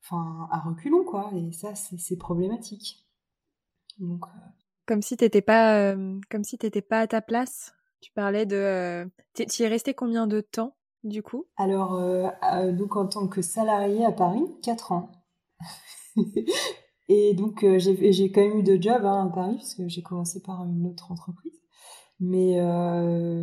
Enfin, 0.03 0.47
à 0.53 0.61
reculons, 0.61 1.05
quoi. 1.05 1.31
Et 1.35 1.53
ça, 1.53 1.75
c'est 1.75 2.17
problématique. 2.17 3.06
Donc, 3.99 4.25
euh, 4.25 4.39
comme 4.87 5.03
si 5.03 5.17
t'étais 5.17 5.43
pas, 5.43 5.79
euh, 5.79 6.19
comme 6.31 6.45
si 6.45 6.59
t'étais 6.59 6.83
pas 6.83 7.01
à 7.01 7.07
ta 7.07 7.21
place. 7.21 7.73
Tu 8.01 8.13
parlais 8.13 8.47
de, 8.47 8.57
euh, 8.57 9.07
tu 9.35 9.63
es 9.63 9.69
resté 9.69 9.95
combien 9.95 10.27
de 10.27 10.41
temps 10.41 10.77
du 11.03 11.23
coup? 11.23 11.47
Alors, 11.57 11.99
donc 12.73 12.97
en 12.97 13.07
tant 13.07 13.27
que 13.27 13.43
salarié 13.43 14.05
à 14.05 14.13
Paris, 14.13 14.45
4 14.63 14.93
ans. 14.93 15.11
Et 17.09 17.35
donc 17.35 17.65
j'ai 17.79 18.33
quand 18.33 18.41
même 18.41 18.59
eu 18.59 18.63
de 18.63 18.81
job 18.81 19.05
hein, 19.05 19.29
à 19.29 19.35
Paris 19.35 19.57
puisque 19.57 19.87
j'ai 19.87 20.03
commencé 20.03 20.41
par 20.43 20.65
une 20.65 20.87
autre 20.87 21.11
entreprise. 21.11 21.59
Mais 22.21 22.61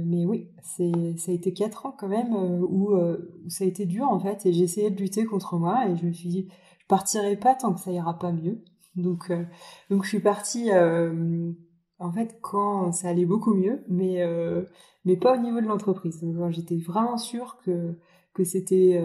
mais 0.05 0.25
oui, 0.25 0.49
c'est 0.61 1.17
ça 1.17 1.31
a 1.31 1.35
été 1.35 1.53
4 1.53 1.87
ans 1.87 1.95
quand 1.97 2.09
même 2.09 2.33
où, 2.33 2.93
où, 2.93 3.49
ça 3.49 3.63
a 3.63 3.67
été 3.67 3.85
dur 3.85 4.07
en 4.09 4.19
fait 4.19 4.45
et 4.45 4.53
j'ai 4.53 4.63
essayé 4.63 4.91
de 4.91 5.01
lutter 5.01 5.25
contre 5.25 5.57
moi 5.57 5.87
et 5.89 5.95
je 5.95 6.05
me 6.05 6.13
suis 6.13 6.29
dit 6.29 6.47
je 6.79 6.85
partirai 6.87 7.37
pas 7.37 7.55
tant 7.55 7.73
que 7.73 7.79
ça 7.79 7.91
ira 7.91 8.19
pas 8.19 8.31
mieux. 8.31 8.63
Donc, 8.95 9.31
euh, 9.31 9.43
donc 9.89 10.03
je 10.03 10.09
suis 10.09 10.19
partie 10.19 10.71
euh, 10.71 11.51
en 11.99 12.11
fait 12.11 12.37
quand 12.41 12.91
ça 12.91 13.09
allait 13.09 13.25
beaucoup 13.25 13.53
mieux, 13.53 13.83
mais 13.87 14.21
euh, 14.21 14.63
pas 15.21 15.35
au 15.35 15.41
niveau 15.41 15.61
de 15.61 15.67
l'entreprise. 15.67 16.19
Quand 16.21 16.51
j'étais 16.51 16.77
vraiment 16.77 17.17
sûre 17.17 17.57
que 17.63 17.97
que 18.33 18.43
c'était 18.43 19.03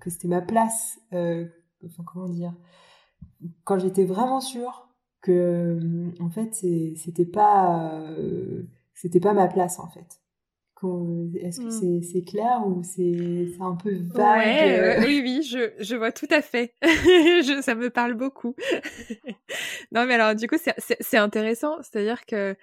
que 0.00 0.10
c'était 0.10 0.28
ma 0.28 0.40
place. 0.40 0.98
enfin 1.12 2.04
comment 2.06 2.28
dire 2.28 2.54
Quand 3.64 3.78
j'étais 3.78 4.04
vraiment 4.04 4.40
sûre 4.40 4.88
que 5.22 5.78
en 6.20 6.30
fait 6.30 6.54
c'était 6.54 7.26
pas 7.26 8.04
c'était 8.94 9.20
pas 9.20 9.32
ma 9.32 9.48
place 9.48 9.78
en 9.78 9.88
fait. 9.88 10.23
Est-ce 11.40 11.60
que 11.60 11.66
mmh. 11.66 12.02
c'est 12.02 12.22
clair 12.22 12.62
ou 12.66 12.82
c'est 12.82 13.48
un 13.60 13.74
peu 13.74 13.94
vague 13.94 14.68
euh? 14.68 15.00
Oui, 15.00 15.20
oui, 15.22 15.42
je, 15.42 15.72
je, 15.78 15.96
vois 15.96 16.12
tout 16.12 16.28
à 16.30 16.42
fait. 16.42 16.74
je, 16.82 17.60
ça 17.62 17.74
me 17.74 17.88
parle 17.90 18.14
beaucoup. 18.14 18.54
non, 19.92 20.04
mais 20.06 20.14
alors 20.14 20.34
du 20.34 20.46
coup, 20.46 20.56
c'est 20.78 21.16
intéressant. 21.16 21.76
C'est-à-dire 21.82 22.26
que 22.26 22.54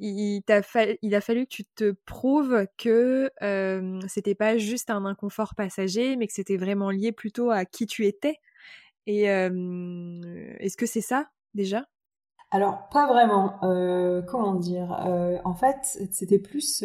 il, 0.00 0.42
a 0.48 0.62
il 1.02 1.14
a 1.14 1.20
fallu 1.20 1.44
que 1.44 1.50
tu 1.50 1.64
te 1.64 1.92
prouves 2.06 2.66
que 2.76 3.30
euh, 3.42 4.00
c'était 4.08 4.34
pas 4.34 4.58
juste 4.58 4.90
un 4.90 5.04
inconfort 5.04 5.54
passager, 5.54 6.16
mais 6.16 6.26
que 6.26 6.32
c'était 6.32 6.56
vraiment 6.56 6.90
lié 6.90 7.12
plutôt 7.12 7.50
à 7.50 7.64
qui 7.64 7.86
tu 7.86 8.06
étais. 8.06 8.38
Et 9.06 9.22
est-ce 9.22 10.76
que 10.76 10.86
c'est 10.86 11.00
ça 11.00 11.30
déjà? 11.54 11.86
Alors 12.50 12.88
pas 12.90 13.06
vraiment. 13.06 13.62
Euh, 13.64 14.22
comment 14.22 14.54
dire 14.54 14.90
En 15.44 15.54
fait, 15.54 15.98
c'était 16.12 16.38
plus 16.38 16.82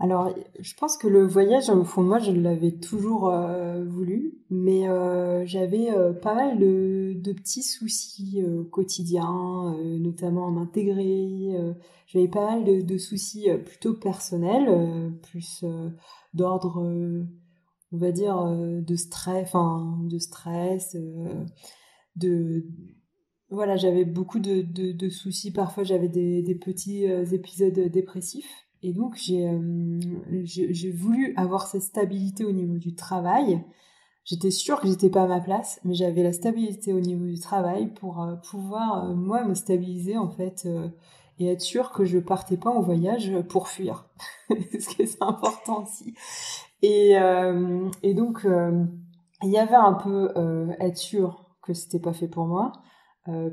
alors, 0.00 0.32
je 0.60 0.74
pense 0.74 0.96
que 0.96 1.08
le 1.08 1.26
voyage, 1.26 1.70
au 1.70 1.82
fond 1.82 2.02
moi, 2.02 2.20
je 2.20 2.30
l'avais 2.30 2.70
toujours 2.70 3.30
euh, 3.30 3.84
voulu, 3.84 4.38
mais 4.48 4.88
euh, 4.88 5.44
j'avais 5.44 5.90
euh, 5.90 6.12
pas 6.12 6.34
mal 6.34 6.58
de, 6.58 7.20
petits 7.32 7.64
soucis 7.64 8.40
quotidiens, 8.70 9.76
notamment 9.98 10.46
à 10.46 10.50
m'intégrer. 10.50 11.52
j'avais 12.06 12.28
pas 12.28 12.46
mal 12.46 12.64
de, 12.64 12.80
de 12.80 12.98
soucis 12.98 13.48
plutôt 13.66 13.94
personnels, 13.94 15.12
plus 15.30 15.64
d'ordre, 16.32 16.80
on 17.92 17.96
va 17.96 18.12
dire, 18.12 18.40
de 18.46 18.96
stress, 18.96 19.48
enfin, 19.48 19.98
de 20.08 20.18
stress, 20.18 20.96
de 22.16 22.64
voilà, 23.50 23.76
j'avais 23.76 24.04
beaucoup 24.04 24.38
de, 24.38 24.62
de, 24.62 25.08
soucis. 25.08 25.52
Parfois, 25.52 25.84
j'avais 25.84 26.08
des, 26.08 26.54
petits 26.54 27.04
épisodes 27.04 27.78
dépressifs. 27.78 28.68
Et 28.82 28.92
donc, 28.92 29.18
euh, 29.30 30.00
j'ai 30.44 30.90
voulu 30.90 31.34
avoir 31.36 31.66
cette 31.66 31.82
stabilité 31.82 32.44
au 32.44 32.52
niveau 32.52 32.78
du 32.78 32.94
travail. 32.94 33.64
J'étais 34.24 34.50
sûre 34.50 34.80
que 34.80 34.86
j'étais 34.86 35.10
pas 35.10 35.22
à 35.22 35.26
ma 35.26 35.40
place, 35.40 35.80
mais 35.84 35.94
j'avais 35.94 36.22
la 36.22 36.32
stabilité 36.32 36.92
au 36.92 37.00
niveau 37.00 37.26
du 37.26 37.40
travail 37.40 37.92
pour 37.94 38.22
euh, 38.22 38.36
pouvoir, 38.36 39.04
euh, 39.04 39.14
moi, 39.14 39.44
me 39.44 39.54
stabiliser, 39.54 40.16
en 40.16 40.28
fait, 40.28 40.68
et 41.38 41.46
être 41.48 41.60
sûre 41.60 41.90
que 41.90 42.04
je 42.04 42.18
partais 42.18 42.56
pas 42.56 42.70
en 42.70 42.80
voyage 42.80 43.32
pour 43.48 43.68
fuir. 43.68 44.08
Parce 44.48 44.94
que 44.94 45.06
c'est 45.06 45.22
important 45.22 45.82
aussi. 45.82 46.14
Et, 46.82 47.14
et 48.02 48.14
donc, 48.14 48.46
il 49.42 49.50
y 49.50 49.58
avait 49.58 49.74
un 49.74 49.94
peu 49.94 50.32
être 50.78 50.96
sûr 50.96 51.46
que 51.62 51.74
c'était 51.74 51.98
pas 51.98 52.12
fait 52.12 52.28
pour 52.28 52.46
moi. 52.46 52.72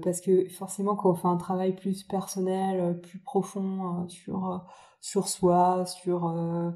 Parce 0.04 0.22
que 0.22 0.48
forcément, 0.50 0.96
quand 0.96 1.12
on 1.12 1.16
fait 1.16 1.28
un 1.28 1.38
travail 1.38 1.76
plus 1.76 2.04
personnel, 2.04 3.00
plus 3.02 3.20
profond 3.20 4.08
sur 4.08 4.64
sur 5.06 5.28
soi, 5.28 5.86
sur 5.86 6.28
euh, 6.28 6.72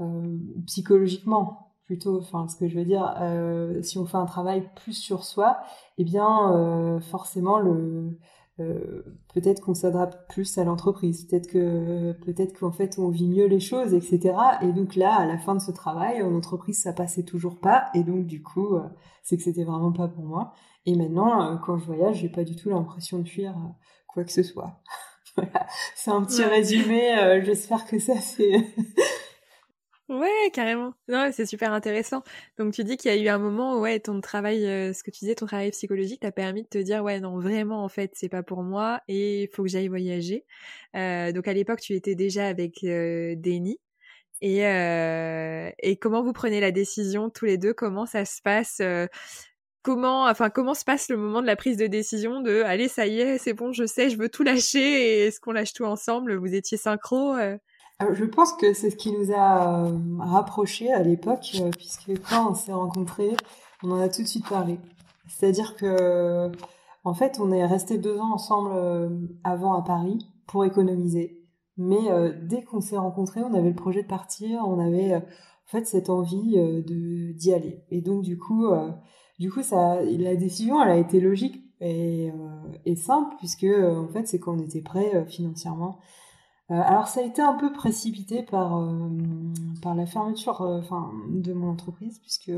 euh, 0.00 0.38
psychologiquement 0.66 1.74
plutôt. 1.84 2.18
Enfin, 2.18 2.48
ce 2.48 2.56
que 2.56 2.68
je 2.68 2.78
veux 2.78 2.86
dire, 2.86 3.14
euh, 3.20 3.82
si 3.82 3.98
on 3.98 4.06
fait 4.06 4.16
un 4.16 4.24
travail 4.24 4.70
plus 4.76 4.94
sur 4.94 5.24
soi, 5.24 5.58
eh 5.98 6.04
bien, 6.04 6.98
forcément, 7.10 7.58
le 7.58 8.18
peut-être 8.56 9.60
qu'on 9.60 9.74
s'adapte 9.74 10.30
plus 10.30 10.56
à 10.58 10.64
l'entreprise, 10.64 11.26
peut-être 11.26 11.48
que 11.48 12.12
peut-être 12.24 12.58
qu'en 12.58 12.72
fait 12.72 12.98
on 12.98 13.08
vit 13.08 13.28
mieux 13.28 13.46
les 13.46 13.60
choses, 13.60 13.92
etc. 13.92 14.34
Et 14.62 14.72
donc 14.72 14.96
là, 14.96 15.14
à 15.14 15.26
la 15.26 15.38
fin 15.38 15.54
de 15.54 15.60
ce 15.60 15.70
travail, 15.70 16.22
en 16.22 16.34
entreprise, 16.34 16.80
ça 16.80 16.92
passait 16.92 17.24
toujours 17.24 17.60
pas, 17.60 17.86
et 17.94 18.02
donc 18.02 18.26
du 18.26 18.42
coup, 18.42 18.78
c'est 19.22 19.36
que 19.36 19.42
c'était 19.42 19.64
vraiment 19.64 19.92
pas 19.92 20.08
pour 20.08 20.24
moi. 20.24 20.52
Et 20.86 20.96
maintenant, 20.96 21.58
quand 21.58 21.76
je 21.78 21.84
voyage, 21.84 22.20
j'ai 22.20 22.28
pas 22.28 22.44
du 22.44 22.56
tout 22.56 22.70
l'impression 22.70 23.18
de 23.18 23.28
fuir 23.28 23.54
quoi 24.06 24.24
que 24.24 24.32
ce 24.32 24.42
soit. 24.42 24.80
c'est 25.94 26.10
un 26.10 26.22
petit 26.24 26.42
résumé. 26.42 27.18
Euh, 27.18 27.42
j'espère 27.44 27.86
que 27.86 27.98
ça 27.98 28.16
fait. 28.16 28.64
Ouais, 30.08 30.50
carrément. 30.52 30.94
Non, 31.08 31.30
c'est 31.32 31.46
super 31.46 31.72
intéressant. 31.72 32.22
Donc 32.58 32.72
tu 32.72 32.84
dis 32.84 32.96
qu'il 32.96 33.10
y 33.12 33.14
a 33.14 33.22
eu 33.22 33.28
un 33.28 33.38
moment 33.38 33.76
où 33.76 33.80
ouais, 33.80 34.00
ton 34.00 34.20
travail, 34.20 34.66
euh, 34.66 34.92
ce 34.92 35.02
que 35.02 35.10
tu 35.10 35.20
disais, 35.20 35.34
ton 35.34 35.46
travail 35.46 35.70
psychologique 35.70 36.20
t'a 36.20 36.32
permis 36.32 36.62
de 36.62 36.68
te 36.68 36.78
dire 36.78 37.02
ouais 37.02 37.20
non 37.20 37.38
vraiment 37.38 37.84
en 37.84 37.88
fait 37.88 38.12
c'est 38.14 38.28
pas 38.28 38.42
pour 38.42 38.62
moi 38.62 39.00
et 39.08 39.44
il 39.44 39.48
faut 39.48 39.62
que 39.62 39.68
j'aille 39.68 39.88
voyager. 39.88 40.44
Euh, 40.96 41.32
donc 41.32 41.48
à 41.48 41.52
l'époque 41.52 41.80
tu 41.80 41.94
étais 41.94 42.14
déjà 42.14 42.46
avec 42.46 42.80
Denny. 42.82 43.78
Et, 44.42 44.60
et 44.60 45.96
comment 45.96 46.22
vous 46.22 46.34
prenez 46.34 46.60
la 46.60 46.70
décision 46.70 47.30
tous 47.30 47.46
les 47.46 47.56
deux? 47.58 47.72
Comment 47.72 48.04
ça 48.06 48.24
se 48.26 48.42
passe 48.42 48.82
comment, 49.86 50.24
enfin, 50.26 50.50
comment 50.50 50.74
se 50.74 50.84
passe 50.84 51.08
le 51.08 51.16
moment 51.16 51.40
de 51.40 51.46
la 51.46 51.54
prise 51.54 51.76
de 51.76 51.86
décision 51.86 52.40
de, 52.40 52.62
allez, 52.62 52.88
ça 52.88 53.06
y 53.06 53.20
est, 53.20 53.38
c'est 53.38 53.52
bon, 53.52 53.72
je 53.72 53.86
sais, 53.86 54.10
je 54.10 54.18
veux 54.18 54.28
tout 54.28 54.42
lâcher 54.42 54.80
et 54.80 55.26
est-ce 55.26 55.38
qu'on 55.38 55.52
lâche 55.52 55.72
tout 55.74 55.84
ensemble? 55.84 56.34
Vous 56.34 56.52
étiez 56.56 56.76
synchro 56.76 57.36
euh? 57.36 57.56
Je 58.00 58.24
pense 58.24 58.52
que 58.52 58.74
c'est 58.74 58.90
ce 58.90 58.96
qui 58.96 59.12
nous 59.12 59.32
a 59.32 59.86
euh, 59.86 59.98
rapprochés 60.18 60.92
à 60.92 61.02
l'époque, 61.02 61.56
euh, 61.60 61.70
puisque 61.70 62.12
quand 62.28 62.50
on 62.50 62.54
s'est 62.54 62.72
rencontrés, 62.72 63.36
on 63.82 63.90
en 63.90 64.00
a 64.00 64.08
tout 64.08 64.22
de 64.22 64.26
suite 64.26 64.48
parlé. 64.48 64.78
C'est-à-dire 65.28 65.76
que, 65.76 66.52
en 67.04 67.14
fait, 67.14 67.38
on 67.40 67.50
est 67.52 67.64
resté 67.64 67.98
deux 67.98 68.18
ans 68.18 68.34
ensemble 68.34 69.28
avant 69.44 69.74
à 69.74 69.82
Paris 69.82 70.18
pour 70.46 70.64
économiser. 70.64 71.42
Mais 71.76 71.98
dès 72.42 72.62
qu'on 72.62 72.80
s'est 72.80 72.96
rencontrés, 72.96 73.42
on 73.42 73.52
avait 73.54 73.70
le 73.70 73.74
projet 73.74 74.02
de 74.02 74.08
partir, 74.08 74.62
on 74.66 74.78
avait 74.78 75.16
en 75.16 75.22
fait 75.66 75.86
cette 75.86 76.10
envie 76.10 76.54
de 76.54 77.32
d'y 77.32 77.52
aller. 77.52 77.84
Et 77.90 78.02
donc 78.02 78.22
du 78.22 78.38
coup, 78.38 78.66
du 79.38 79.50
coup, 79.50 79.62
ça, 79.62 80.00
la 80.02 80.36
décision, 80.36 80.82
elle 80.82 80.90
a 80.90 80.96
été 80.96 81.20
logique 81.20 81.66
et, 81.80 82.30
euh, 82.30 82.94
simple 82.96 83.34
puisque 83.38 83.64
euh, 83.64 83.96
en 83.96 84.08
fait, 84.08 84.26
c'est 84.26 84.38
qu'on 84.38 84.58
était 84.58 84.80
prêt 84.80 85.14
euh, 85.14 85.24
financièrement. 85.26 85.98
Alors, 86.68 87.06
ça 87.06 87.20
a 87.20 87.22
été 87.22 87.40
un 87.42 87.54
peu 87.54 87.72
précipité 87.72 88.42
par 88.42 88.88
par 89.82 89.94
la 89.94 90.06
fermeture, 90.06 90.60
enfin, 90.60 91.12
de 91.30 91.52
mon 91.52 91.70
entreprise 91.70 92.18
puisque 92.18 92.50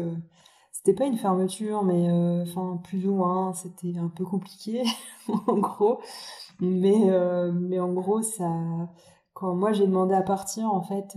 c'était 0.73 0.95
pas 0.95 1.05
une 1.05 1.19
fermeture, 1.19 1.83
mais 1.85 2.09
plus 2.85 3.07
ou 3.07 3.15
moins, 3.15 3.53
c'était 3.53 3.99
un 3.99 4.09
peu 4.09 4.25
compliqué 4.25 4.83
en 5.47 5.59
gros. 5.59 6.01
Mais 6.61 7.11
mais 7.53 7.81
en 7.81 7.93
gros, 7.93 8.23
ça, 8.23 8.51
quand 9.35 9.55
moi 9.55 9.73
j'ai 9.73 9.87
demandé 9.87 10.15
à 10.15 10.23
partir, 10.23 10.73
en 10.73 10.83
fait 10.83 11.17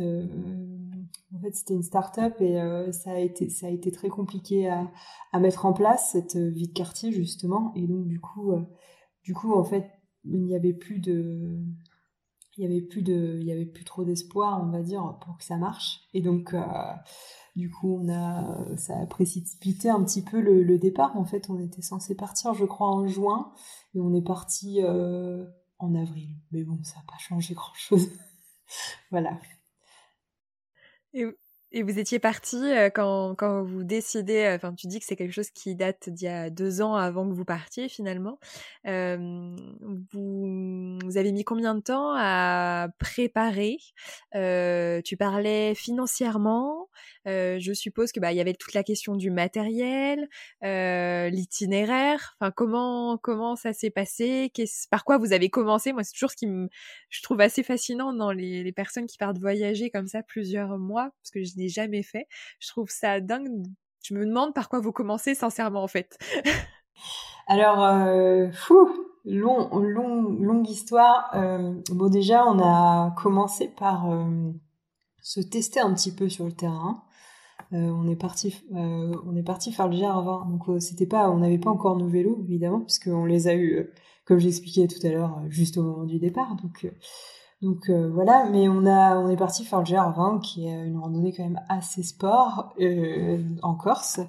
en 1.36 1.40
fait, 1.40 1.56
c'était 1.56 1.74
une 1.74 1.84
start-up 1.84 2.36
et 2.42 2.60
euh, 2.60 2.92
ça, 2.92 3.12
a 3.12 3.20
été, 3.20 3.50
ça 3.50 3.68
a 3.68 3.70
été 3.70 3.92
très 3.92 4.10
compliqué 4.10 4.68
à, 4.70 4.92
à, 5.32 5.40
mettre 5.40 5.66
en 5.66 5.74
place, 5.74 6.12
cette 6.12 6.36
euh, 6.36 6.50
vie 6.50 6.68
de 6.68 6.74
quartier, 6.74 7.12
justement. 7.12 7.72
Et 7.76 7.88
donc, 7.88 8.08
du 8.08 8.20
coup, 8.20 8.52
euh, 8.52 8.62
du 9.24 9.34
coup 9.34 9.54
en 9.54 9.64
fait, 9.64 9.90
il 10.26 10.44
n'y 10.44 10.56
avait 10.56 10.74
plus 10.74 11.00
de. 11.00 11.58
Il 12.58 12.64
y 12.64 12.66
avait 12.66 12.82
plus 12.82 13.02
de, 13.02 13.38
il 13.40 13.48
y 13.48 13.52
avait 13.52 13.66
plus 13.66 13.86
trop 13.86 14.04
d'espoir, 14.04 14.62
on 14.62 14.70
va 14.72 14.82
dire, 14.82 15.18
pour 15.22 15.38
que 15.38 15.44
ça 15.44 15.58
marche. 15.58 16.02
Et 16.14 16.22
donc, 16.22 16.54
du 17.56 17.72
coup, 17.72 18.00
on 18.02 18.10
a, 18.10 18.76
ça 18.78 19.00
a 19.00 19.06
précipité 19.06 19.90
un 19.90 20.04
petit 20.04 20.22
peu 20.22 20.42
le, 20.42 20.78
départ. 20.78 21.16
En 21.16 21.26
fait, 21.26 21.50
on 21.50 21.60
était 21.60 21.82
censé 21.82 22.16
partir, 22.16 22.54
je 22.54 22.66
crois, 22.66 22.90
en 22.90 23.08
juin, 23.08 23.54
et 23.96 24.02
on 24.02 24.14
est 24.14 24.22
parti 24.22 24.82
en 25.80 25.96
avril. 25.96 26.30
Mais 26.52 26.64
bon, 26.64 26.78
ça 26.84 26.98
n'a 26.98 27.06
pas 27.08 27.18
changé 27.18 27.54
grand-chose. 27.54 28.10
voilà. 29.12 29.40
Et, 31.14 31.26
et 31.72 31.84
vous 31.84 32.00
étiez 32.00 32.20
parti 32.20 32.58
euh, 32.58 32.90
quand, 32.90 33.36
quand 33.36 33.64
vous 33.64 33.84
décidez, 33.84 34.44
euh, 34.44 34.56
enfin 34.56 34.74
tu 34.74 34.88
dis 34.88 35.00
que 35.00 35.06
c'est 35.06 35.16
quelque 35.16 35.32
chose 35.34 35.50
qui 35.52 35.76
date 35.76 36.10
d'il 36.10 36.26
y 36.26 36.28
a 36.28 36.50
deux 36.50 36.82
ans 36.82 36.96
avant 36.96 37.28
que 37.28 37.34
vous 37.34 37.46
partiez 37.46 37.88
finalement. 37.88 38.40
Euh, 38.88 39.56
vous, 40.12 41.00
vous, 41.04 41.18
avez 41.18 41.32
mis 41.32 41.44
combien 41.44 41.76
de 41.76 41.82
temps 41.82 42.14
à 42.16 42.90
préparer? 43.00 43.78
Euh, 44.36 45.02
Tu 45.04 45.18
parlais 45.18 45.74
financièrement. 45.76 46.90
Euh, 47.28 47.58
je 47.60 47.74
suppose 47.74 48.12
que 48.12 48.20
bah 48.20 48.32
il 48.32 48.38
y 48.38 48.42
avait 48.42 48.54
toute 48.54 48.74
la 48.74 48.84
question 48.84 49.16
du 49.16 49.32
matériel, 49.32 50.28
l'itinéraire. 50.62 52.36
Enfin 52.40 52.52
comment 52.52 53.18
comment 53.18 53.56
ça 53.56 53.74
s'est 53.74 53.90
passé? 53.90 54.52
Par 54.90 55.04
quoi 55.06 55.18
vous 55.18 55.34
avez 55.34 55.50
commencé? 55.50 55.94
Moi 55.94 56.04
c'est 56.04 56.14
toujours 56.14 56.32
ce 56.32 56.38
qui 56.38 56.48
me 56.48 56.70
je 57.10 57.22
trouve 57.22 57.42
assez 57.42 57.64
fascinant 57.64 58.14
dans 58.14 58.32
les, 58.32 58.72
personnes 58.72 59.06
qui 59.06 59.18
partent 59.18 59.40
voyager 59.40 59.90
comme 59.90 60.08
ça 60.08 60.24
plusieurs 60.24 60.78
mois 60.78 61.12
parce 61.22 61.32
que 61.32 61.44
je 61.44 61.52
jamais 61.68 62.04
fait. 62.04 62.28
Je 62.60 62.70
trouve 62.70 62.90
ça 62.90 63.20
dingue. 63.20 63.50
Je 64.04 64.14
me 64.14 64.26
demande 64.26 64.54
par 64.54 64.70
quoi 64.70 64.80
vous 64.80 64.92
commencez 64.92 65.36
sincèrement 65.36 65.84
en 65.84 65.88
fait. 65.88 66.18
Alors, 67.48 67.84
euh, 67.84 68.50
fou, 68.52 68.90
long, 69.26 69.70
long, 69.80 70.22
longue 70.40 70.70
histoire. 70.70 71.32
Euh, 71.36 71.74
bon, 71.92 72.10
déjà, 72.10 72.46
on 72.46 72.60
a 72.60 73.14
commencé 73.22 73.68
par 73.68 74.10
euh, 74.12 74.52
se 75.22 75.42
tester 75.42 75.80
un 75.80 75.94
petit 75.94 76.14
peu 76.14 76.30
sur 76.30 76.46
le 76.46 76.52
terrain. 76.52 77.04
On 77.72 78.08
est 78.08 78.16
parti, 78.16 78.64
on 78.72 79.36
est 79.36 79.44
parti 79.44 79.72
faire 79.72 79.88
le 79.88 79.96
GR20. 79.96 80.50
Donc, 80.50 80.82
c'était 80.82 81.06
pas, 81.06 81.30
on 81.30 81.38
n'avait 81.38 81.58
pas 81.58 81.70
encore 81.70 81.98
nos 81.98 82.08
vélos 82.08 82.40
évidemment, 82.44 82.82
puisqu'on 82.82 83.26
les 83.26 83.48
a 83.48 83.56
eu, 83.56 83.90
comme 84.26 84.40
j'expliquais 84.40 84.88
tout 84.88 85.06
à 85.06 85.10
l'heure, 85.10 85.42
juste 85.50 85.78
au 85.78 85.84
moment 85.84 86.06
du 86.06 86.20
départ. 86.20 86.56
Donc 86.62 86.86
donc 87.62 87.90
euh, 87.90 88.10
voilà, 88.10 88.48
mais 88.50 88.68
on 88.68 89.30
est 89.30 89.38
parti 89.38 89.64
faire 89.64 89.80
le 89.80 89.86
GR20 89.86 90.42
qui 90.42 90.68
est 90.68 90.88
une 90.88 90.98
randonnée 90.98 91.32
quand 91.32 91.44
même 91.44 91.62
assez 91.70 92.02
sport 92.02 92.74
euh, 92.80 93.38
en 93.62 93.76
Corse 93.76 94.20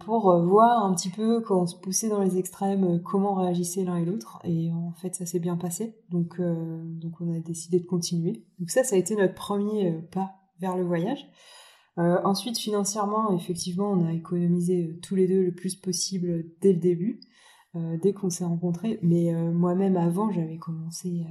pour 0.00 0.30
euh, 0.30 0.44
voir 0.44 0.84
un 0.84 0.94
petit 0.94 1.10
peu 1.10 1.40
quand 1.40 1.62
on 1.62 1.66
se 1.66 1.76
poussait 1.76 2.08
dans 2.08 2.22
les 2.22 2.38
extrêmes 2.38 3.02
comment 3.02 3.34
réagissaient 3.34 3.84
l'un 3.84 3.96
et 3.96 4.04
l'autre 4.04 4.40
et 4.44 4.72
en 4.72 4.92
fait 4.92 5.14
ça 5.14 5.26
s'est 5.26 5.38
bien 5.38 5.56
passé 5.56 5.94
donc 6.08 6.40
donc 6.40 7.12
on 7.20 7.32
a 7.34 7.40
décidé 7.40 7.80
de 7.80 7.86
continuer. 7.86 8.44
Donc 8.60 8.70
ça 8.70 8.84
ça 8.84 8.94
a 8.94 8.98
été 8.98 9.16
notre 9.16 9.34
premier 9.34 9.92
pas 10.12 10.32
vers 10.60 10.76
le 10.76 10.84
voyage. 10.84 11.28
Ensuite 11.96 12.58
financièrement 12.58 13.36
effectivement 13.36 13.90
on 13.92 14.06
a 14.06 14.12
économisé 14.12 14.98
tous 15.02 15.14
les 15.14 15.26
deux 15.26 15.42
le 15.44 15.52
plus 15.52 15.74
possible 15.76 16.44
dès 16.60 16.72
le 16.72 16.78
début. 16.78 17.20
dès 17.74 18.12
qu'on 18.12 18.30
s'est 18.30 18.44
rencontrés. 18.44 18.98
Mais 19.02 19.32
moi-même 19.52 19.96
avant, 19.96 20.30
j'avais 20.30 20.58
commencé 20.58 21.26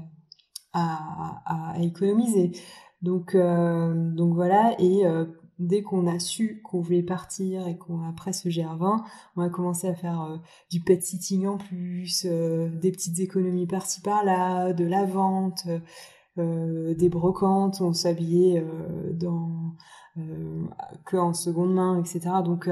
à, 0.73 1.73
économiser. 1.81 2.51
Donc, 3.01 3.35
donc 3.35 4.33
voilà, 4.33 4.75
et 4.79 5.03
dès 5.61 5.83
qu'on 5.83 6.07
a 6.07 6.19
su 6.19 6.61
qu'on 6.63 6.81
voulait 6.81 7.03
partir 7.03 7.67
et 7.67 7.77
qu'on 7.77 8.03
après 8.07 8.33
ce 8.33 8.49
GR20, 8.49 9.03
on 9.35 9.41
a 9.41 9.49
commencé 9.49 9.87
à 9.87 9.95
faire 9.95 10.41
du 10.69 10.81
pet 10.81 11.01
sitting 11.01 11.47
en 11.47 11.57
plus, 11.57 12.25
des 12.25 12.91
petites 12.91 13.19
économies 13.19 13.67
par-ci 13.67 14.01
par-là, 14.01 14.73
de 14.73 14.85
la 14.85 15.05
vente, 15.05 15.67
des 16.37 17.09
brocantes, 17.09 17.81
on 17.81 17.93
s'habillait 17.93 18.65
dans 19.13 19.75
que 21.05 21.17
en 21.17 21.33
seconde 21.33 21.73
main, 21.73 21.99
etc. 21.99 22.41
Donc 22.43 22.69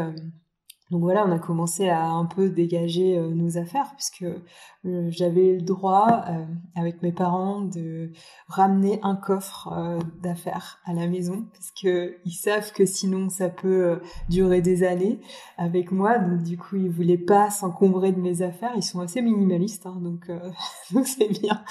donc 0.91 1.02
voilà, 1.02 1.23
on 1.28 1.32
a 1.32 1.38
commencé 1.38 1.88
à 1.88 2.08
un 2.08 2.25
peu 2.25 2.49
dégager 2.49 3.15
euh, 3.15 3.30
nos 3.30 3.60
affaires 3.60 3.93
puisque 3.95 4.23
euh, 4.23 5.08
j'avais 5.10 5.54
le 5.54 5.62
droit 5.62 6.23
euh, 6.28 6.45
avec 6.75 7.04
mes 7.04 7.12
parents 7.12 7.62
de 7.62 8.12
ramener 8.47 8.99
un 9.04 9.15
coffre 9.15 9.99
d'affaires 10.23 10.80
à 10.86 10.93
la 10.93 11.06
maison 11.06 11.45
parce 11.54 11.71
que 11.71 12.17
ils 12.25 12.32
savent 12.32 12.71
que 12.73 12.86
sinon 12.86 13.30
ça 13.30 13.49
peut 13.49 13.99
durer 14.30 14.62
des 14.62 14.84
années 14.84 15.19
avec 15.58 15.91
moi. 15.91 16.17
Donc 16.17 16.41
du 16.41 16.58
coup, 16.58 16.78
ils 16.78 16.89
voulaient 16.89 17.17
pas 17.17 17.52
s'encombrer 17.52 18.12
de 18.12 18.19
mes 18.19 18.41
affaires. 18.41 18.71
Ils 18.75 18.84
sont 18.84 18.99
assez 18.99 19.21
minimalistes, 19.21 19.86
hein, 19.86 19.97
donc 20.02 20.32
donc 20.91 21.06
c'est 21.06 21.30
bien. 21.30 21.63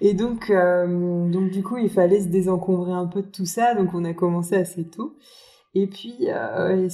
Et 0.00 0.14
donc 0.14 0.50
donc 0.50 1.50
du 1.50 1.62
coup, 1.62 1.76
il 1.76 1.90
fallait 1.90 2.20
se 2.20 2.28
désencombrer 2.28 2.92
un 2.92 3.06
peu 3.06 3.20
de 3.20 3.28
tout 3.28 3.46
ça. 3.46 3.74
Donc 3.74 3.92
on 3.92 4.04
a 4.04 4.14
commencé 4.14 4.56
assez 4.56 4.84
tôt. 4.84 5.16
Et 5.76 5.88
puis, 5.88 6.28
euh, 6.28 6.88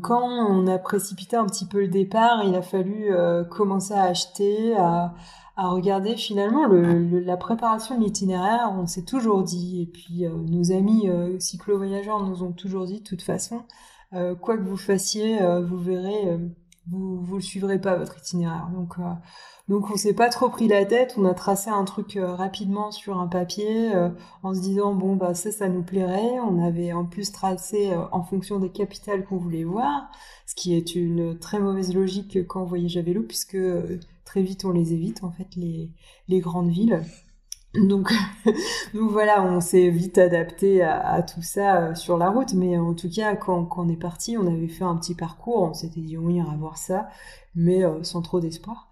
quand 0.00 0.22
on 0.22 0.66
a 0.68 0.78
précipité 0.78 1.36
un 1.36 1.46
petit 1.46 1.66
peu 1.66 1.80
le 1.80 1.88
départ, 1.88 2.44
il 2.44 2.54
a 2.54 2.62
fallu 2.62 3.12
euh, 3.12 3.42
commencer 3.42 3.94
à 3.94 4.04
acheter, 4.04 4.76
à, 4.76 5.14
à 5.56 5.68
regarder 5.70 6.16
finalement 6.16 6.66
le, 6.66 7.18
la 7.20 7.36
préparation 7.36 7.98
de 7.98 8.04
l'itinéraire. 8.04 8.72
On 8.78 8.86
s'est 8.86 9.04
toujours 9.04 9.42
dit, 9.42 9.82
et 9.82 9.86
puis 9.86 10.24
euh, 10.24 10.30
nos 10.30 10.70
amis 10.70 11.08
euh, 11.08 11.36
cyclo-voyageurs 11.40 12.22
nous 12.22 12.44
ont 12.44 12.52
toujours 12.52 12.84
dit, 12.84 13.00
de 13.00 13.04
toute 13.04 13.22
façon, 13.22 13.62
quoi 14.40 14.56
que 14.56 14.62
vous 14.62 14.78
fassiez, 14.78 15.40
vous 15.62 15.76
verrez, 15.76 16.38
vous 16.90 17.20
vous 17.20 17.36
le 17.36 17.42
suivrez 17.42 17.80
pas 17.80 17.96
votre 17.96 18.18
itinéraire. 18.18 18.68
Donc 18.74 18.96
donc 19.68 19.90
on 19.90 19.96
s'est 19.96 20.14
pas 20.14 20.28
trop 20.28 20.48
pris 20.48 20.68
la 20.68 20.84
tête, 20.84 21.14
on 21.16 21.24
a 21.24 21.34
tracé 21.34 21.70
un 21.70 21.84
truc 21.84 22.16
euh, 22.16 22.34
rapidement 22.34 22.92
sur 22.92 23.18
un 23.18 23.26
papier 23.26 23.92
euh, 23.96 24.10
en 24.44 24.54
se 24.54 24.60
disant 24.60 24.94
bon 24.94 25.16
bah 25.16 25.34
ça 25.34 25.50
ça 25.50 25.68
nous 25.68 25.82
plairait. 25.82 26.38
On 26.40 26.64
avait 26.64 26.92
en 26.92 27.04
plus 27.04 27.32
tracé 27.32 27.90
euh, 27.90 28.04
en 28.12 28.22
fonction 28.22 28.60
des 28.60 28.70
capitales 28.70 29.24
qu'on 29.24 29.38
voulait 29.38 29.64
voir, 29.64 30.08
ce 30.46 30.54
qui 30.54 30.76
est 30.76 30.94
une 30.94 31.36
très 31.38 31.58
mauvaise 31.58 31.92
logique 31.92 32.46
quand 32.46 32.62
on 32.62 32.66
voyage 32.66 32.96
à 32.96 33.02
vélo 33.02 33.22
puisque 33.22 33.58
très 34.24 34.42
vite 34.42 34.64
on 34.64 34.70
les 34.70 34.92
évite 34.92 35.24
en 35.24 35.32
fait 35.32 35.48
les, 35.56 35.90
les 36.28 36.38
grandes 36.38 36.70
villes. 36.70 37.02
Donc, 37.88 38.12
voilà, 38.94 39.42
on 39.42 39.60
s'est 39.60 39.88
vite 39.90 40.18
adapté 40.18 40.82
à, 40.82 41.22
tout 41.22 41.42
ça 41.42 41.94
sur 41.94 42.16
la 42.16 42.30
route, 42.30 42.54
mais 42.54 42.78
en 42.78 42.94
tout 42.94 43.10
cas, 43.10 43.36
quand, 43.36 43.68
on 43.76 43.88
est 43.88 43.96
parti, 43.96 44.36
on 44.38 44.46
avait 44.46 44.68
fait 44.68 44.84
un 44.84 44.96
petit 44.96 45.14
parcours, 45.14 45.62
on 45.62 45.74
s'était 45.74 46.00
dit 46.00 46.16
on 46.18 46.28
ira 46.28 46.54
voir 46.56 46.78
ça, 46.78 47.08
mais 47.54 47.82
sans 48.02 48.22
trop 48.22 48.40
d'espoir. 48.40 48.88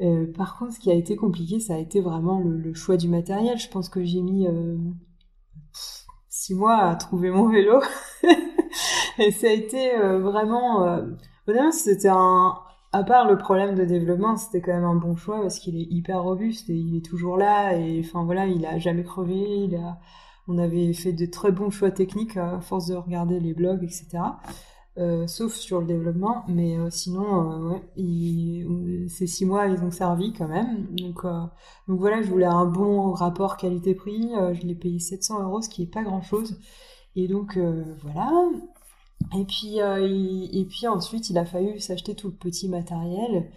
Euh, 0.00 0.32
par 0.32 0.58
contre, 0.58 0.74
ce 0.74 0.80
qui 0.80 0.90
a 0.90 0.94
été 0.94 1.16
compliqué, 1.16 1.58
ça 1.58 1.74
a 1.74 1.78
été 1.78 2.00
vraiment 2.00 2.40
le, 2.40 2.72
choix 2.74 2.96
du 2.96 3.08
matériel. 3.08 3.58
Je 3.58 3.68
pense 3.68 3.88
que 3.88 4.04
j'ai 4.04 4.20
mis 4.20 4.46
euh, 4.46 4.76
six 6.28 6.54
mois 6.54 6.76
à 6.76 6.94
trouver 6.96 7.30
mon 7.30 7.48
vélo. 7.48 7.80
et 9.18 9.30
ça 9.32 9.48
a 9.48 9.50
été 9.50 9.94
euh, 9.94 10.20
vraiment... 10.20 11.00
c'était 11.72 12.08
un... 12.08 12.54
À 12.92 13.04
part 13.04 13.28
le 13.28 13.36
problème 13.36 13.74
de 13.74 13.84
développement, 13.84 14.36
c'était 14.36 14.62
quand 14.62 14.72
même 14.72 14.84
un 14.84 14.94
bon 14.94 15.14
choix 15.14 15.42
parce 15.42 15.58
qu'il 15.58 15.76
est 15.76 15.86
hyper 15.90 16.22
robuste 16.22 16.70
et 16.70 16.74
il 16.74 16.96
est 16.96 17.04
toujours 17.04 17.36
là. 17.36 17.76
Et 17.76 18.00
enfin 18.04 18.24
voilà, 18.24 18.46
il 18.46 18.64
a 18.64 18.78
jamais 18.78 19.04
crevé. 19.04 19.68
On 20.46 20.58
avait 20.58 20.92
fait 20.94 21.12
de 21.12 21.26
très 21.26 21.52
bons 21.52 21.70
choix 21.70 21.90
techniques 21.90 22.36
à 22.38 22.60
force 22.60 22.86
de 22.86 22.94
regarder 22.94 23.40
les 23.40 23.52
blogs, 23.52 23.84
etc. 23.84 24.18
Euh, 24.98 25.28
sauf 25.28 25.54
sur 25.54 25.80
le 25.80 25.86
développement, 25.86 26.44
mais 26.48 26.76
euh, 26.76 26.90
sinon, 26.90 27.72
euh, 27.72 29.06
ces 29.08 29.28
six 29.28 29.46
mois, 29.46 29.68
ils 29.68 29.80
ont 29.84 29.92
servi 29.92 30.32
quand 30.32 30.48
même. 30.48 30.86
Donc, 30.90 31.22
donc 31.86 32.00
voilà, 32.00 32.20
je 32.20 32.28
voulais 32.28 32.46
un 32.46 32.64
bon 32.66 33.12
rapport 33.12 33.56
qualité-prix. 33.56 34.30
je 34.54 34.66
l'ai 34.66 34.74
payé 34.74 34.98
700 34.98 35.42
euros, 35.44 35.60
ce 35.62 35.68
qui 35.68 35.84
est 35.84 35.86
pas 35.86 36.02
grand-chose. 36.02 36.58
Et 37.14 37.28
donc 37.28 37.58
voilà. 38.02 38.30
Et 39.36 39.44
puis, 39.44 39.78
et, 39.78 40.64
puis 40.66 40.86
ensuite, 40.86 41.30
il 41.30 41.38
a 41.38 41.44
fallu 41.44 41.80
s'acheter 41.80 42.14
tout 42.14 42.28
le 42.28 42.34
petit 42.34 42.68
matériel. 42.68 43.50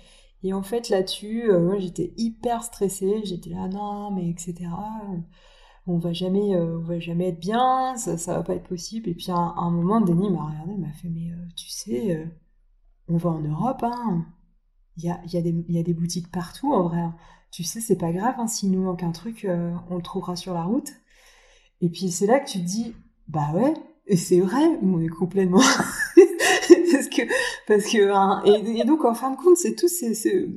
Et 0.43 0.53
en 0.53 0.63
fait, 0.63 0.89
là-dessus, 0.89 1.51
moi, 1.51 1.77
j'étais 1.79 2.13
hyper 2.17 2.63
stressée. 2.63 3.21
J'étais 3.23 3.51
là, 3.51 3.67
non, 3.67 4.11
mais 4.11 4.29
etc 4.29 4.67
on 5.87 5.97
va 5.97 6.13
jamais, 6.13 6.55
euh, 6.55 6.77
on 6.79 6.83
va 6.83 6.99
jamais 6.99 7.29
être 7.29 7.39
bien, 7.39 7.95
ça, 7.97 8.17
ça 8.17 8.35
va 8.35 8.43
pas 8.43 8.55
être 8.55 8.67
possible. 8.67 9.09
Et 9.09 9.15
puis 9.15 9.31
à 9.31 9.35
un, 9.35 9.71
moment, 9.71 10.01
Denis 10.01 10.29
m'a 10.29 10.45
regardé, 10.45 10.75
m'a 10.75 10.91
fait, 10.93 11.09
mais 11.09 11.31
euh, 11.31 11.47
tu 11.55 11.69
sais, 11.69 12.15
euh, 12.15 12.25
on 13.07 13.17
va 13.17 13.31
en 13.31 13.41
Europe, 13.41 13.83
hein. 13.83 14.25
Il 14.97 15.05
y 15.05 15.09
a, 15.09 15.21
y, 15.25 15.37
a 15.37 15.41
y 15.41 15.79
a, 15.79 15.83
des 15.83 15.93
boutiques 15.93 16.31
partout, 16.31 16.73
en 16.73 16.83
vrai. 16.83 16.99
Hein. 16.99 17.15
Tu 17.49 17.63
sais, 17.63 17.79
c'est 17.79 17.97
pas 17.97 18.11
grave, 18.11 18.35
hein, 18.37 18.47
s'il 18.47 18.71
nous 18.71 18.83
manque 18.83 19.03
un 19.03 19.11
truc, 19.11 19.47
on 19.89 19.95
le 19.95 20.01
trouvera 20.01 20.35
sur 20.35 20.53
la 20.53 20.63
route. 20.63 20.91
Et 21.79 21.89
puis 21.89 22.11
c'est 22.11 22.27
là 22.27 22.39
que 22.39 22.49
tu 22.49 22.59
te 22.59 22.65
dis, 22.65 22.93
bah 23.27 23.51
ouais, 23.53 23.73
et 24.07 24.17
c'est 24.17 24.39
vrai, 24.39 24.79
on 24.81 24.99
est 24.99 25.07
complètement 25.07 25.61
parce 26.91 27.07
que 27.07 27.21
parce 27.67 27.85
que 27.85 28.11
hein, 28.11 28.41
et, 28.45 28.83
donc 28.83 29.05
en 29.05 29.13
fin 29.13 29.31
de 29.31 29.37
compte 29.37 29.57
c'est 29.57 29.75
tout 29.75 29.87
c'est 29.87 30.47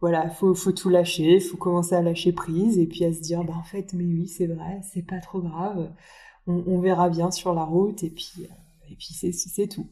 voilà 0.00 0.30
faut 0.30 0.54
faut 0.54 0.72
tout 0.72 0.88
lâcher 0.88 1.40
faut 1.40 1.56
commencer 1.56 1.94
à 1.94 2.02
lâcher 2.02 2.32
prise 2.32 2.78
et 2.78 2.86
puis 2.86 3.04
à 3.04 3.12
se 3.12 3.20
dire 3.20 3.44
bah 3.44 3.54
en 3.56 3.62
fait 3.62 3.92
mais 3.92 4.04
oui 4.04 4.28
c'est 4.28 4.46
vrai 4.46 4.80
c'est 4.92 5.06
pas 5.06 5.20
trop 5.20 5.40
grave. 5.40 5.92
On, 6.46 6.78
verra 6.78 7.08
bien 7.08 7.30
sur 7.30 7.54
la 7.54 7.64
route 7.64 8.04
et 8.04 8.10
puis 8.10 8.32
euh, 8.40 8.90
et 8.90 8.96
puis 8.96 9.14
c'est 9.14 9.66
tout. 9.66 9.86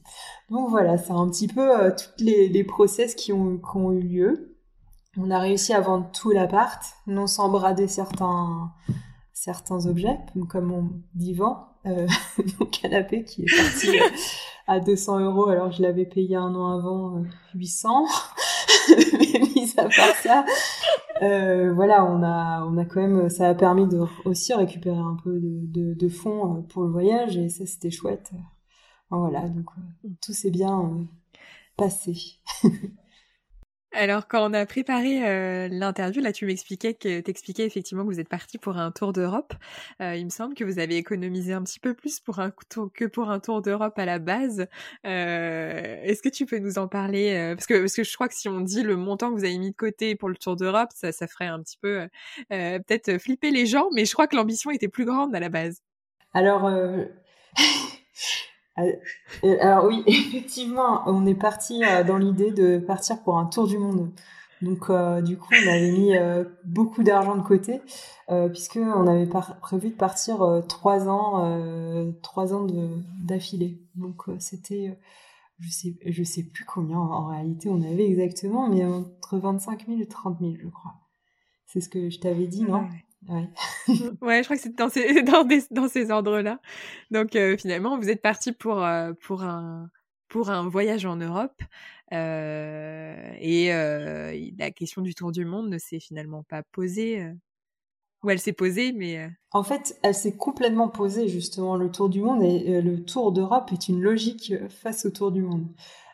Donc 0.51 0.69
voilà 0.69 0.99
c'est 0.99 1.13
un 1.13 1.29
petit 1.29 1.49
peu 1.49 1.81
euh, 1.81 1.91
toutes 1.91 2.21
les, 2.21 2.49
les 2.49 2.65
process 2.65 3.15
qui 3.15 3.33
ont 3.33 3.57
qui 3.57 3.77
ont 3.77 3.93
eu 3.93 4.03
lieu. 4.03 4.59
On 5.17 5.31
a 5.31 5.39
réussi 5.39 5.73
à 5.73 5.81
vendre 5.81 6.11
tout 6.13 6.31
l'appart 6.31 6.83
non 7.07 7.27
sans 7.27 7.49
brader 7.49 7.89
certains 7.89 8.73
certains 9.33 9.87
objets 9.87 10.19
comme 10.51 10.67
mon 10.67 10.91
divan 11.15 11.72
euh, 11.87 12.07
mon 12.61 12.67
canapé 12.67 13.25
qui 13.25 13.43
est 13.43 13.57
parti 13.57 13.99
euh, 13.99 14.09
à 14.67 14.81
200 14.81 15.21
euros 15.21 15.49
alors 15.49 15.73
je 15.73 15.83
l'avais 15.83 16.07
payé 16.07 16.37
un 16.37 16.55
an 16.55 16.79
avant 16.79 17.23
800 17.55 18.05
euh, 18.05 18.95
mais 19.19 19.41
mis 19.41 19.75
à 19.77 19.85
part 19.85 20.17
ça 20.23 20.45
euh, 21.23 21.73
voilà 21.75 22.05
on 22.05 22.23
a 22.23 22.65
on 22.65 22.77
a 22.79 22.85
quand 22.85 23.01
même 23.01 23.29
ça 23.29 23.49
a 23.49 23.55
permis 23.55 23.87
de 23.87 24.01
aussi 24.25 24.55
récupérer 24.55 24.97
un 24.97 25.17
peu 25.23 25.39
de, 25.41 25.95
de, 25.95 26.09
fonds 26.09 26.63
pour 26.69 26.83
le 26.83 26.91
voyage 26.91 27.37
et 27.37 27.49
ça 27.49 27.67
c'était 27.67 27.91
chouette. 27.91 28.31
Voilà 29.11 29.49
donc 29.49 29.67
tout 30.23 30.33
s'est 30.33 30.51
bien 30.51 31.07
passé 31.77 32.15
Alors, 33.95 34.27
quand 34.27 34.51
on 34.51 34.55
a 34.55 34.65
préparé 34.65 35.29
euh, 35.29 35.69
l'interview, 35.69 36.23
là, 36.23 36.33
tu 36.33 36.47
m'expliquais 36.47 36.95
que 36.95 37.21
t'expliquais 37.21 37.67
effectivement 37.67 38.05
que 38.05 38.09
vous 38.09 38.21
êtes 38.21 38.29
parti 38.29 38.57
pour 38.57 38.79
un 38.79 38.91
tour 38.91 39.13
d'Europe. 39.13 39.53
Euh, 40.01 40.17
il 40.17 40.25
me 40.25 40.31
semble 40.31 40.55
que 40.55 40.65
vous 40.65 40.79
avez 40.79 40.97
économisé 40.97 41.53
un 41.53 41.63
petit 41.63 41.79
peu 41.79 41.93
plus 41.93 42.19
pour 42.19 42.39
un 42.39 42.53
tour 42.71 42.91
que 42.93 43.05
pour 43.05 43.31
un 43.31 43.39
tour 43.39 43.61
d'Europe 43.61 43.99
à 43.99 44.07
la 44.07 44.19
base. 44.19 44.67
Euh, 45.07 46.03
Est-ce 46.03 46.23
que 46.23 46.31
tu 46.31 46.47
peux 46.47 46.59
nous 46.59 46.79
en 46.79 46.89
parler 46.89 47.35
euh, 47.35 47.55
Parce 47.55 47.67
que 47.67 47.81
parce 47.81 47.95
que 47.95 48.05
je 48.05 48.15
crois 48.15 48.29
que 48.29 48.35
si 48.35 48.49
on 48.49 48.61
dit 48.61 48.83
le 48.83 48.97
montant 48.97 49.31
que 49.31 49.39
vous 49.39 49.45
avez 49.45 49.59
mis 49.59 49.73
de 49.73 49.77
côté 49.77 50.17
pour 50.17 50.31
le 50.31 50.37
tour 50.37 50.57
d'Europe, 50.57 50.91
ça, 50.95 51.13
ça 51.13 51.27
ferait 51.27 51.47
un 51.47 51.61
petit 51.63 51.77
peu 51.77 52.09
peut-être 52.49 53.19
flipper 53.19 53.51
les 53.51 53.67
gens. 53.67 53.89
Mais 53.93 54.07
je 54.07 54.13
crois 54.15 54.27
que 54.27 54.37
l'ambition 54.37 54.71
était 54.71 54.89
plus 54.89 55.05
grande 55.05 55.35
à 55.35 55.41
la 55.41 55.51
base. 55.51 55.83
Alors. 56.33 56.71
Euh, 59.45 59.57
alors 59.61 59.87
oui, 59.87 60.03
effectivement, 60.07 61.03
on 61.07 61.27
est 61.27 61.35
parti 61.35 61.83
euh, 61.85 62.05
dans 62.05 62.19
l'idée 62.19 62.51
de 62.53 62.79
partir 62.79 63.23
pour 63.23 63.39
un 63.39 63.47
tour 63.47 63.67
du 63.67 63.79
monde. 63.79 64.11
Donc 64.61 64.91
euh, 64.91 65.21
du 65.23 65.37
coup, 65.39 65.49
on 65.53 65.69
avait 65.69 65.91
mis 65.91 66.13
beaucoup 66.65 67.03
d'argent 67.03 67.37
de 67.37 67.43
côté 67.43 67.81
puisque 68.53 68.77
on 68.77 69.07
avait 69.07 69.29
prévu 69.61 69.91
de 69.91 69.95
partir 69.95 70.63
trois 70.69 71.09
ans, 71.09 71.61
trois 72.23 72.55
ans 72.55 72.67
d'affilée. 73.21 73.83
Donc 73.97 74.23
c'était, 74.39 74.97
je 75.59 75.69
sais, 75.69 75.97
je 76.07 76.23
sais 76.23 76.45
plus 76.45 76.65
combien 76.65 76.99
en 76.99 77.27
réalité 77.27 77.69
on 77.69 77.83
avait 77.83 78.07
exactement, 78.07 78.69
mais 78.69 78.85
entre 78.85 79.39
25 79.39 79.87
000 79.89 80.01
et 80.01 80.07
30 80.07 80.39
000, 80.41 80.53
je 80.63 80.69
crois. 80.69 80.95
C'est 81.67 81.81
ce 81.81 81.89
que 81.89 82.09
je 82.09 82.21
t'avais 82.21 82.47
dit, 82.47 82.63
non? 82.63 82.83
Ouais. 82.83 83.05
Ouais, 83.29 83.49
je 83.89 84.45
crois 84.45 84.57
que 84.57 84.63
c'est 84.63 84.77
dans 84.77 84.89
ces, 84.89 85.23
dans, 85.23 85.47
dans 85.71 85.89
ces 85.89 86.11
ordres-là. 86.11 86.61
Donc 87.11 87.37
euh, 87.37 87.57
finalement, 87.57 87.99
vous 87.99 88.11
êtes 88.11 88.23
parti 88.23 88.53
pour, 88.53 88.83
euh, 88.83 89.13
pour, 89.23 89.43
un, 89.43 89.91
pour 90.29 90.51
un 90.51 90.69
voyage 90.69 91.07
en 91.07 91.17
Europe. 91.17 91.63
Euh, 92.13 93.33
et 93.39 93.69
la 94.59 94.71
question 94.71 95.03
du 95.03 95.15
tour 95.15 95.33
du 95.33 95.45
monde 95.45 95.69
ne 95.69 95.79
s'est 95.79 96.01
finalement 96.01 96.43
pas 96.43 96.63
posée. 96.63 97.27
Ou 98.23 98.31
elle 98.31 98.39
s'est 98.39 98.53
posée, 98.53 98.93
mais... 98.93 99.29
En 99.51 99.65
fait, 99.65 99.99
elle 100.05 100.15
s'est 100.15 100.37
complètement 100.37 100.89
posée, 100.89 101.27
justement, 101.27 101.75
le 101.75 101.91
tour 101.91 102.09
du 102.09 102.21
monde. 102.21 102.45
Et 102.45 102.81
le 102.81 103.03
tour 103.05 103.33
d'Europe 103.33 103.71
est 103.73 103.89
une 103.89 104.01
logique 104.01 104.55
face 104.69 105.07
au 105.07 105.11
tour 105.11 105.33
du 105.33 105.43
monde. 105.43 105.67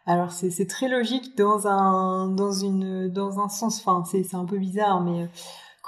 Alors 0.06 0.32
c'est 0.32 0.66
très 0.66 0.88
logique 0.88 1.36
dans 1.36 1.66
un 1.66 2.28
dans 2.28 2.52
une 2.52 3.08
dans 3.08 3.40
un 3.40 3.50
sens. 3.50 3.78
Enfin 3.78 4.02
c'est 4.06 4.34
un 4.34 4.46
peu 4.46 4.56
bizarre, 4.56 5.02
mais 5.02 5.28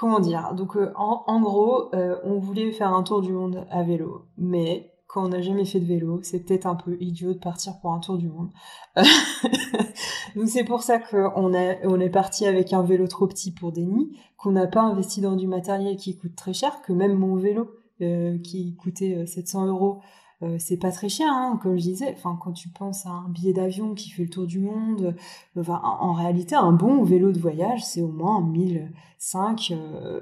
comment 0.01 0.19
dire 0.19 0.55
Donc 0.55 0.75
euh, 0.75 0.91
en, 0.95 1.39
gros, 1.41 1.93
euh, 1.93 2.17
on 2.23 2.39
voulait 2.39 2.71
faire 2.71 2.91
un 2.91 3.03
tour 3.03 3.21
du 3.21 3.31
monde 3.31 3.67
à 3.69 3.83
vélo, 3.83 4.25
mais 4.35 4.91
quand 5.05 5.25
on 5.25 5.29
n'a 5.29 5.41
jamais 5.41 5.63
fait 5.63 5.79
de 5.79 5.85
vélo, 5.85 6.21
c'est 6.23 6.39
peut-être 6.39 6.65
un 6.65 6.73
peu 6.73 6.97
idiot 6.99 7.33
de 7.33 7.37
partir 7.39 7.79
pour 7.79 7.93
un 7.93 7.99
tour 7.99 8.17
du 8.17 8.27
monde. 8.27 8.49
Donc 10.35 10.47
c'est 10.47 10.63
pour 10.63 10.81
ça 10.81 10.97
qu'on 10.97 11.53
on 11.53 11.99
est 11.99 12.09
parti 12.09 12.47
avec 12.47 12.73
un 12.73 12.81
vélo 12.81 13.05
trop 13.05 13.27
petit 13.27 13.51
pour 13.51 13.71
des 13.71 13.85
nids, 13.85 14.17
qu'on 14.37 14.53
n'a 14.53 14.65
pas 14.65 14.81
investi 14.81 15.21
dans 15.21 15.35
du 15.35 15.45
matériel 15.45 15.97
qui 15.97 16.17
coûte 16.17 16.35
très 16.35 16.53
cher, 16.53 16.81
que 16.81 16.93
même 16.93 17.13
mon 17.13 17.35
vélo 17.35 17.69
qui 17.99 18.75
coûtait 18.77 19.27
700 19.27 19.67
euros 19.67 19.99
euh, 20.43 20.55
c'est 20.57 20.77
pas 20.77 20.91
très 20.91 21.09
cher, 21.09 21.27
hein, 21.29 21.59
comme 21.61 21.77
je 21.77 21.83
disais. 21.83 22.13
Enfin, 22.17 22.37
quand 22.41 22.53
tu 22.53 22.69
penses 22.69 23.05
à 23.05 23.09
un 23.09 23.29
billet 23.29 23.53
d'avion 23.53 23.93
qui 23.93 24.09
fait 24.09 24.23
le 24.23 24.29
tour 24.29 24.47
du 24.47 24.59
monde, 24.59 25.15
enfin, 25.57 25.79
en, 25.83 26.13
réalité, 26.13 26.55
un 26.55 26.71
bon 26.71 27.03
vélo 27.03 27.31
de 27.31 27.39
voyage, 27.39 27.85
c'est 27.85 28.01
au 28.01 28.07
moins 28.07 28.41
1005, 28.41 29.71
euh, 29.71 30.21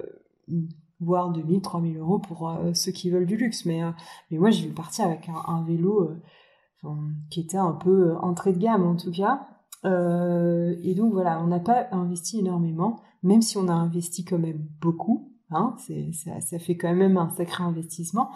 voire 1.00 1.30
2000, 1.30 1.62
3000 1.62 1.96
euros 1.96 2.18
pour 2.18 2.50
euh, 2.50 2.74
ceux 2.74 2.92
qui 2.92 3.08
veulent 3.10 3.26
du 3.26 3.36
luxe. 3.36 3.64
Mais, 3.64 3.82
euh, 3.82 3.90
mais 4.30 4.38
moi, 4.38 4.50
je 4.50 4.66
vais 4.66 4.72
partir 4.72 5.06
avec 5.06 5.28
un, 5.28 5.62
vélo 5.62 6.10
qui 7.30 7.40
était 7.40 7.58
un 7.58 7.72
peu 7.72 8.16
entrée 8.16 8.52
de 8.52 8.58
gamme, 8.58 8.86
en 8.86 8.96
tout 8.96 9.10
cas. 9.10 9.46
et 9.84 10.94
donc 10.94 11.12
voilà, 11.12 11.42
on 11.42 11.46
n'a 11.46 11.60
pas 11.60 11.88
investi 11.92 12.38
énormément, 12.40 13.00
même 13.22 13.42
si 13.42 13.58
on 13.58 13.68
a 13.68 13.72
investi 13.72 14.24
quand 14.24 14.38
même 14.38 14.66
beaucoup. 14.80 15.30
Hein, 15.50 15.74
c'est, 15.78 16.12
ça, 16.12 16.40
ça 16.40 16.58
fait 16.58 16.76
quand 16.76 16.94
même 16.94 17.16
un 17.16 17.30
sacré 17.30 17.64
investissement. 17.64 18.30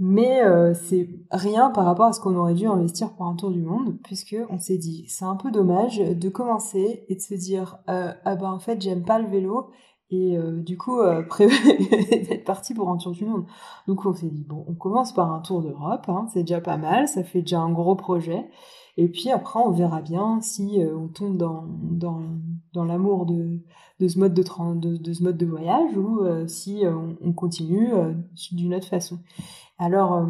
Mais 0.00 0.44
euh, 0.44 0.74
c'est 0.74 1.08
rien 1.32 1.70
par 1.70 1.84
rapport 1.84 2.06
à 2.06 2.12
ce 2.12 2.20
qu'on 2.20 2.36
aurait 2.36 2.54
dû 2.54 2.66
investir 2.66 3.14
pour 3.14 3.26
un 3.26 3.34
tour 3.34 3.50
du 3.50 3.62
monde, 3.62 3.98
puisque 4.04 4.36
on 4.48 4.58
s'est 4.58 4.78
dit 4.78 5.04
c'est 5.08 5.24
un 5.24 5.34
peu 5.34 5.50
dommage 5.50 5.98
de 5.98 6.28
commencer 6.28 7.04
et 7.08 7.16
de 7.16 7.20
se 7.20 7.34
dire 7.34 7.78
euh, 7.90 8.12
ah 8.24 8.36
ben 8.36 8.50
en 8.52 8.60
fait 8.60 8.80
j'aime 8.80 9.02
pas 9.02 9.18
le 9.18 9.28
vélo 9.28 9.70
et 10.10 10.38
euh, 10.38 10.60
du 10.62 10.78
coup 10.78 11.00
euh, 11.00 11.22
d'être 11.38 12.44
parti 12.44 12.74
pour 12.74 12.90
un 12.90 12.96
tour 12.96 13.12
du 13.12 13.24
monde. 13.24 13.44
Donc 13.86 14.04
on 14.06 14.14
s'est 14.14 14.30
dit 14.30 14.44
bon 14.44 14.64
on 14.68 14.74
commence 14.74 15.12
par 15.12 15.32
un 15.32 15.40
tour 15.40 15.62
d'Europe, 15.62 16.08
hein, 16.08 16.26
c'est 16.32 16.42
déjà 16.42 16.60
pas 16.60 16.76
mal, 16.76 17.08
ça 17.08 17.24
fait 17.24 17.40
déjà 17.40 17.60
un 17.60 17.72
gros 17.72 17.96
projet. 17.96 18.48
Et 18.96 19.08
puis 19.08 19.30
après 19.30 19.60
on 19.60 19.70
verra 19.70 20.00
bien 20.00 20.40
si 20.40 20.82
euh, 20.82 20.96
on 20.96 21.08
tombe 21.08 21.36
dans 21.36 21.64
dans, 21.82 22.20
dans 22.72 22.84
l'amour 22.84 23.26
de 23.26 23.60
de 24.00 24.08
ce 24.08 24.18
mode 24.18 24.32
de, 24.32 24.44
de, 24.78 24.96
de 24.96 25.12
ce 25.12 25.22
mode 25.22 25.36
de 25.36 25.46
voyage 25.46 25.96
ou 25.96 26.20
si 26.46 26.84
on, 26.84 27.16
on 27.20 27.32
continue 27.32 27.88
d'une 28.52 28.74
autre 28.74 28.86
façon. 28.86 29.18
Alors, 29.78 30.14
euh, 30.14 30.26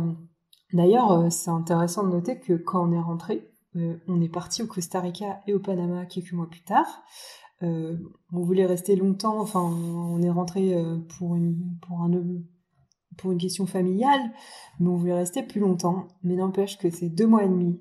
d'ailleurs, 0.73 1.13
euh, 1.13 1.31
c'est 1.31 1.51
intéressant 1.51 2.05
de 2.05 2.11
noter 2.11 2.39
que 2.39 2.53
quand 2.53 2.87
on 2.87 2.93
est 2.93 3.01
rentré, 3.01 3.51
euh, 3.77 3.97
on 4.07 4.21
est 4.21 4.29
parti 4.29 4.63
au 4.63 4.67
Costa 4.67 5.01
Rica 5.01 5.41
et 5.47 5.55
au 5.55 5.59
Panama 5.59 6.05
quelques 6.07 6.33
mois 6.33 6.49
plus 6.49 6.63
tard. 6.63 6.87
on 7.63 8.41
voulait 8.43 8.67
rester 8.67 8.95
longtemps, 8.95 9.41
enfin, 9.41 9.61
on 9.61 10.23
est 10.23 10.31
rentré 10.31 10.77
pour 11.17 11.35
une, 11.35 11.77
pour 11.83 12.03
un, 12.03 12.11
pour 13.17 13.33
une 13.33 13.39
question 13.39 13.67
familiale, 13.67 14.21
mais 14.79 14.89
on 14.89 14.97
voulait 14.97 15.15
rester 15.15 15.43
plus 15.43 15.61
longtemps. 15.61 16.07
Mais 16.23 16.37
n'empêche 16.37 16.79
que 16.79 16.91
ces 16.91 17.09
deux 17.09 17.27
mois 17.27 17.45
et 17.45 17.49
demi 17.49 17.81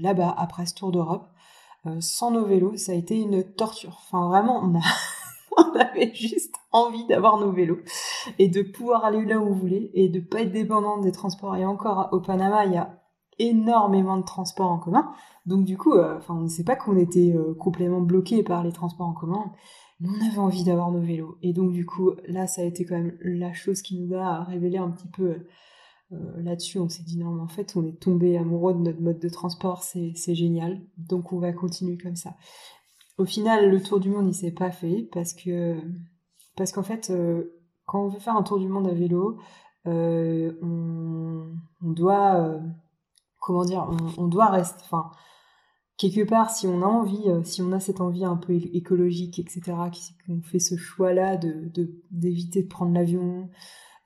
là-bas, 0.00 0.34
après 0.36 0.66
ce 0.66 0.74
tour 0.74 0.92
d'Europe, 0.92 1.28
sans 2.00 2.30
nos 2.30 2.46
vélos, 2.46 2.76
ça 2.76 2.92
a 2.92 2.94
été 2.94 3.16
une 3.16 3.42
torture. 3.44 4.00
Enfin, 4.02 4.28
vraiment, 4.28 4.60
on 4.62 4.74
a, 4.78 4.82
on 5.56 5.72
avait 5.78 6.14
juste 6.14 6.54
envie 6.72 7.06
d'avoir 7.06 7.38
nos 7.38 7.52
vélos 7.52 7.80
et 8.38 8.48
de 8.48 8.62
pouvoir 8.62 9.04
aller 9.04 9.24
là 9.24 9.38
où 9.38 9.48
on 9.48 9.54
voulait 9.54 9.90
et 9.94 10.08
de 10.08 10.20
pas 10.20 10.42
être 10.42 10.52
dépendant 10.52 10.98
des 10.98 11.12
transports. 11.12 11.56
Et 11.56 11.64
encore 11.64 12.08
au 12.12 12.20
Panama, 12.20 12.66
il 12.66 12.72
y 12.72 12.76
a 12.76 13.00
énormément 13.38 14.18
de 14.18 14.24
transports 14.24 14.70
en 14.70 14.78
commun. 14.78 15.12
Donc 15.46 15.64
du 15.64 15.76
coup, 15.76 15.94
euh, 15.94 16.20
on 16.28 16.42
ne 16.42 16.48
sait 16.48 16.64
pas 16.64 16.76
qu'on 16.76 16.96
était 16.96 17.32
euh, 17.34 17.54
complètement 17.54 18.02
bloqué 18.02 18.42
par 18.42 18.62
les 18.62 18.72
transports 18.72 19.06
en 19.06 19.14
commun. 19.14 19.52
Mais 19.98 20.08
on 20.08 20.26
avait 20.26 20.38
envie 20.38 20.64
d'avoir 20.64 20.90
nos 20.90 21.00
vélos. 21.00 21.38
Et 21.42 21.52
donc 21.52 21.72
du 21.72 21.84
coup, 21.84 22.12
là, 22.26 22.46
ça 22.46 22.62
a 22.62 22.64
été 22.64 22.84
quand 22.84 22.96
même 22.96 23.16
la 23.20 23.52
chose 23.52 23.82
qui 23.82 24.00
nous 24.00 24.14
a 24.14 24.44
révélé 24.44 24.78
un 24.78 24.90
petit 24.90 25.08
peu 25.08 25.46
euh, 26.12 26.42
là-dessus. 26.42 26.78
On 26.78 26.88
s'est 26.88 27.02
dit 27.02 27.18
non, 27.18 27.32
mais 27.32 27.42
en 27.42 27.48
fait, 27.48 27.74
on 27.76 27.84
est 27.86 28.00
tombé 28.00 28.36
amoureux 28.38 28.74
de 28.74 28.78
notre 28.78 29.00
mode 29.00 29.18
de 29.18 29.28
transport. 29.28 29.82
C'est 29.82 30.34
génial. 30.34 30.80
Donc 30.96 31.32
on 31.32 31.38
va 31.38 31.52
continuer 31.52 31.98
comme 31.98 32.16
ça. 32.16 32.36
Au 33.20 33.26
final, 33.26 33.70
le 33.70 33.82
tour 33.82 34.00
du 34.00 34.08
monde, 34.08 34.28
il 34.28 34.34
s'est 34.34 34.50
pas 34.50 34.70
fait 34.70 35.06
parce 35.12 35.34
que 35.34 35.76
parce 36.56 36.72
qu'en 36.72 36.82
fait, 36.82 37.10
euh, 37.10 37.52
quand 37.84 38.06
on 38.06 38.08
veut 38.08 38.18
faire 38.18 38.34
un 38.34 38.42
tour 38.42 38.58
du 38.58 38.66
monde 38.66 38.88
à 38.88 38.94
vélo, 38.94 39.36
euh, 39.86 40.54
on, 40.62 41.52
doit 41.82 42.36
euh, 42.36 42.58
comment 43.38 43.66
dire, 43.66 43.86
on, 44.16 44.26
doit 44.26 44.46
rester, 44.46 44.80
enfin 44.84 45.10
quelque 45.98 46.26
part, 46.26 46.50
si 46.50 46.66
on 46.66 46.80
a 46.80 46.86
envie, 46.86 47.26
si 47.44 47.60
on 47.60 47.72
a 47.72 47.80
cette 47.80 48.00
envie 48.00 48.24
un 48.24 48.38
peu 48.38 48.54
écologique, 48.54 49.38
etc., 49.38 49.76
qu'on 50.26 50.40
fait 50.40 50.58
ce 50.58 50.78
choix-là 50.78 51.36
de 51.36 51.70
d'éviter 52.10 52.62
de, 52.62 52.68
prendre 52.68 52.94
l'avion, 52.94 53.50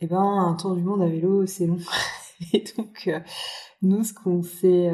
eh 0.01 0.09
ben 0.09 0.19
un 0.21 0.55
tour 0.55 0.75
du 0.75 0.83
monde 0.83 1.03
à 1.03 1.09
vélo, 1.09 1.47
c'est 1.47 1.69
long. 1.69 1.79
Et 2.53 2.65
donc, 2.77 3.09
nous, 3.81 4.03
ce 4.03 4.13
qu'on 4.13 4.43
sait, 4.43 4.93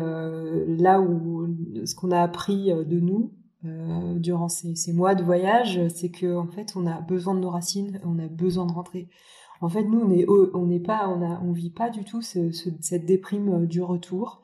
là 0.66 1.00
où, 1.00 1.46
ce 1.87 1.94
qu'on 1.94 2.11
a 2.11 2.20
appris 2.20 2.66
de 2.66 3.00
nous, 3.00 3.33
euh, 3.66 4.18
durant 4.18 4.49
ces, 4.49 4.92
mois 4.94 5.14
de 5.14 5.23
voyage, 5.23 5.87
c'est 5.88 6.11
que 6.11 6.35
en 6.35 6.46
fait 6.46 6.73
on 6.77 6.87
a 6.87 7.01
besoin 7.03 7.35
de 7.35 7.40
nos 7.40 7.51
racines, 7.51 8.01
on 8.05 8.18
a 8.18 8.27
besoin 8.27 8.64
de 8.66 8.73
rentrer. 8.73 9.11
En 9.61 9.68
fait, 9.68 9.85
nous 9.85 10.01
on 10.01 10.11
est 10.11 10.27
on 10.55 10.66
n'est 10.66 10.81
pas 10.81 11.09
on 11.09 11.53
vit 11.53 11.70
pas 11.70 11.90
du 11.90 12.05
tout 12.05 12.23
ce, 12.23 12.53
ce, 12.53 12.70
cette 12.81 13.05
déprime 13.05 13.64
euh, 13.64 13.66
du 13.66 13.83
retour. 13.83 14.42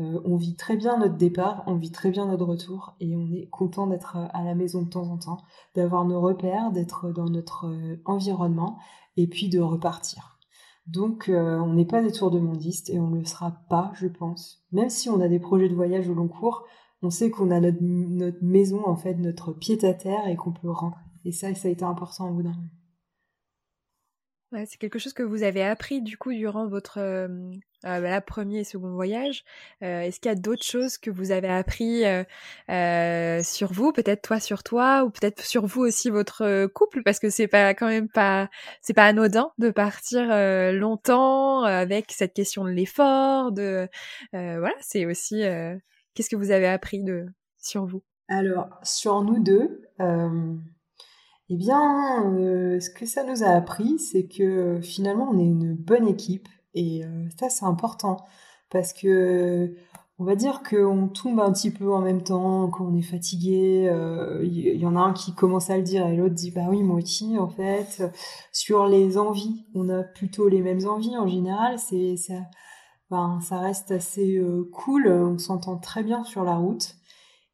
Euh, 0.00 0.20
on 0.24 0.36
vit 0.36 0.54
très 0.54 0.76
bien 0.76 0.98
notre 0.98 1.16
départ, 1.16 1.64
on 1.66 1.76
vit 1.76 1.90
très 1.90 2.10
bien 2.10 2.26
notre 2.26 2.44
retour 2.44 2.94
et 3.00 3.16
on 3.16 3.32
est 3.32 3.48
content 3.48 3.86
d'être 3.86 4.16
à 4.16 4.44
la 4.44 4.54
maison 4.54 4.82
de 4.82 4.88
temps 4.90 5.10
en 5.10 5.16
temps, 5.16 5.38
d'avoir 5.74 6.04
nos 6.04 6.20
repères, 6.20 6.70
d'être 6.70 7.10
dans 7.10 7.28
notre 7.28 7.66
environnement 8.04 8.78
et 9.16 9.26
puis 9.26 9.48
de 9.48 9.58
repartir. 9.58 10.38
Donc 10.86 11.28
on 11.28 11.72
n'est 11.72 11.84
pas 11.84 12.00
des 12.00 12.12
tours 12.12 12.30
de 12.30 12.38
mondistes 12.38 12.90
et 12.90 13.00
on 13.00 13.08
ne 13.08 13.18
le 13.18 13.24
sera 13.24 13.60
pas, 13.68 13.90
je 13.94 14.06
pense. 14.06 14.62
Même 14.70 14.88
si 14.88 15.10
on 15.10 15.20
a 15.20 15.26
des 15.26 15.40
projets 15.40 15.68
de 15.68 15.74
voyage 15.74 16.08
au 16.08 16.14
long 16.14 16.28
cours, 16.28 16.64
on 17.02 17.10
sait 17.10 17.30
qu'on 17.30 17.50
a 17.50 17.60
notre, 17.60 18.42
maison, 18.42 18.86
en 18.86 18.96
fait, 18.96 19.14
notre 19.14 19.52
pied 19.52 19.84
à 19.84 19.94
terre 19.94 20.26
et 20.28 20.36
qu'on 20.36 20.52
peut 20.52 20.70
rentrer. 20.70 21.00
Et 21.24 21.32
ça, 21.32 21.54
ça 21.54 21.68
a 21.68 21.70
été 21.70 21.84
important 21.84 22.30
au 22.30 22.34
bout 22.34 22.42
d'un 22.42 22.50
moment. 22.50 22.68
Ouais, 24.50 24.64
c'est 24.64 24.78
quelque 24.78 24.98
chose 24.98 25.12
que 25.12 25.22
vous 25.22 25.42
avez 25.42 25.62
appris 25.62 26.00
du 26.00 26.16
coup 26.16 26.32
durant 26.32 26.66
votre 26.68 26.98
euh, 27.00 27.28
euh 27.84 28.20
premier 28.22 28.60
et 28.60 28.64
second 28.64 28.94
voyage. 28.94 29.44
Euh, 29.82 30.00
Est-ce 30.00 30.20
qu'il 30.20 30.30
y 30.30 30.32
a 30.32 30.36
d'autres 30.38 30.64
choses 30.64 30.96
que 30.96 31.10
vous 31.10 31.32
avez 31.32 31.48
appris 31.48 32.02
euh, 32.06 33.42
sur 33.42 33.70
vous, 33.74 33.92
peut-être 33.92 34.22
toi 34.22 34.40
sur 34.40 34.62
toi, 34.62 35.04
ou 35.04 35.10
peut-être 35.10 35.44
sur 35.44 35.66
vous 35.66 35.82
aussi 35.82 36.08
votre 36.08 36.66
couple, 36.68 37.02
parce 37.02 37.18
que 37.18 37.28
c'est 37.28 37.46
pas 37.46 37.74
quand 37.74 37.88
même 37.88 38.08
pas 38.08 38.48
c'est 38.80 38.94
pas 38.94 39.04
anodin 39.04 39.50
de 39.58 39.70
partir 39.70 40.22
longtemps 40.72 41.64
avec 41.64 42.10
cette 42.10 42.32
question 42.32 42.64
de 42.64 42.70
l'effort, 42.70 43.52
de 43.52 43.86
voilà, 44.32 44.74
c'est 44.80 45.04
aussi 45.04 45.42
Qu'est-ce 46.18 46.30
que 46.30 46.34
vous 46.34 46.50
avez 46.50 46.66
appris 46.66 47.04
de, 47.04 47.26
sur 47.58 47.86
vous? 47.86 48.02
Alors, 48.26 48.70
sur 48.82 49.22
nous 49.22 49.40
deux, 49.40 49.82
euh, 50.00 50.56
eh 51.48 51.56
bien, 51.56 52.34
euh, 52.34 52.80
ce 52.80 52.90
que 52.90 53.06
ça 53.06 53.22
nous 53.22 53.44
a 53.44 53.50
appris, 53.50 54.00
c'est 54.00 54.26
que 54.26 54.80
finalement, 54.82 55.28
on 55.30 55.38
est 55.38 55.46
une 55.46 55.76
bonne 55.76 56.08
équipe. 56.08 56.48
Et 56.74 57.04
euh, 57.04 57.28
ça, 57.38 57.50
c'est 57.50 57.66
important. 57.66 58.16
Parce 58.68 58.92
que, 58.92 59.76
on 60.18 60.24
va 60.24 60.34
dire 60.34 60.64
qu'on 60.68 61.06
tombe 61.06 61.38
un 61.38 61.52
petit 61.52 61.70
peu 61.70 61.94
en 61.94 62.00
même 62.00 62.24
temps, 62.24 62.68
qu'on 62.68 62.96
est 62.96 63.02
fatigué. 63.02 63.88
Il 64.42 64.76
y, 64.76 64.86
en 64.86 64.96
a 64.96 65.00
un 65.00 65.12
qui 65.12 65.36
commence 65.36 65.70
à 65.70 65.76
le 65.76 65.84
dire 65.84 66.04
et 66.08 66.16
l'autre 66.16 66.34
dit, 66.34 66.50
bah 66.50 66.66
oui, 66.68 66.82
moi 66.82 66.96
aussi, 66.96 67.38
en 67.38 67.48
fait. 67.48 68.02
Sur 68.50 68.88
les 68.88 69.18
envies, 69.18 69.66
on 69.72 69.88
a 69.88 70.02
plutôt 70.02 70.48
les 70.48 70.62
mêmes 70.62 70.84
envies 70.84 71.16
en 71.16 71.28
général. 71.28 71.78
C'est 71.78 72.16
ben, 73.10 73.40
ça 73.42 73.58
reste 73.58 73.90
assez 73.90 74.36
euh, 74.36 74.68
cool, 74.72 75.08
on 75.08 75.38
s'entend 75.38 75.78
très 75.78 76.02
bien 76.02 76.24
sur 76.24 76.44
la 76.44 76.56
route. 76.56 76.96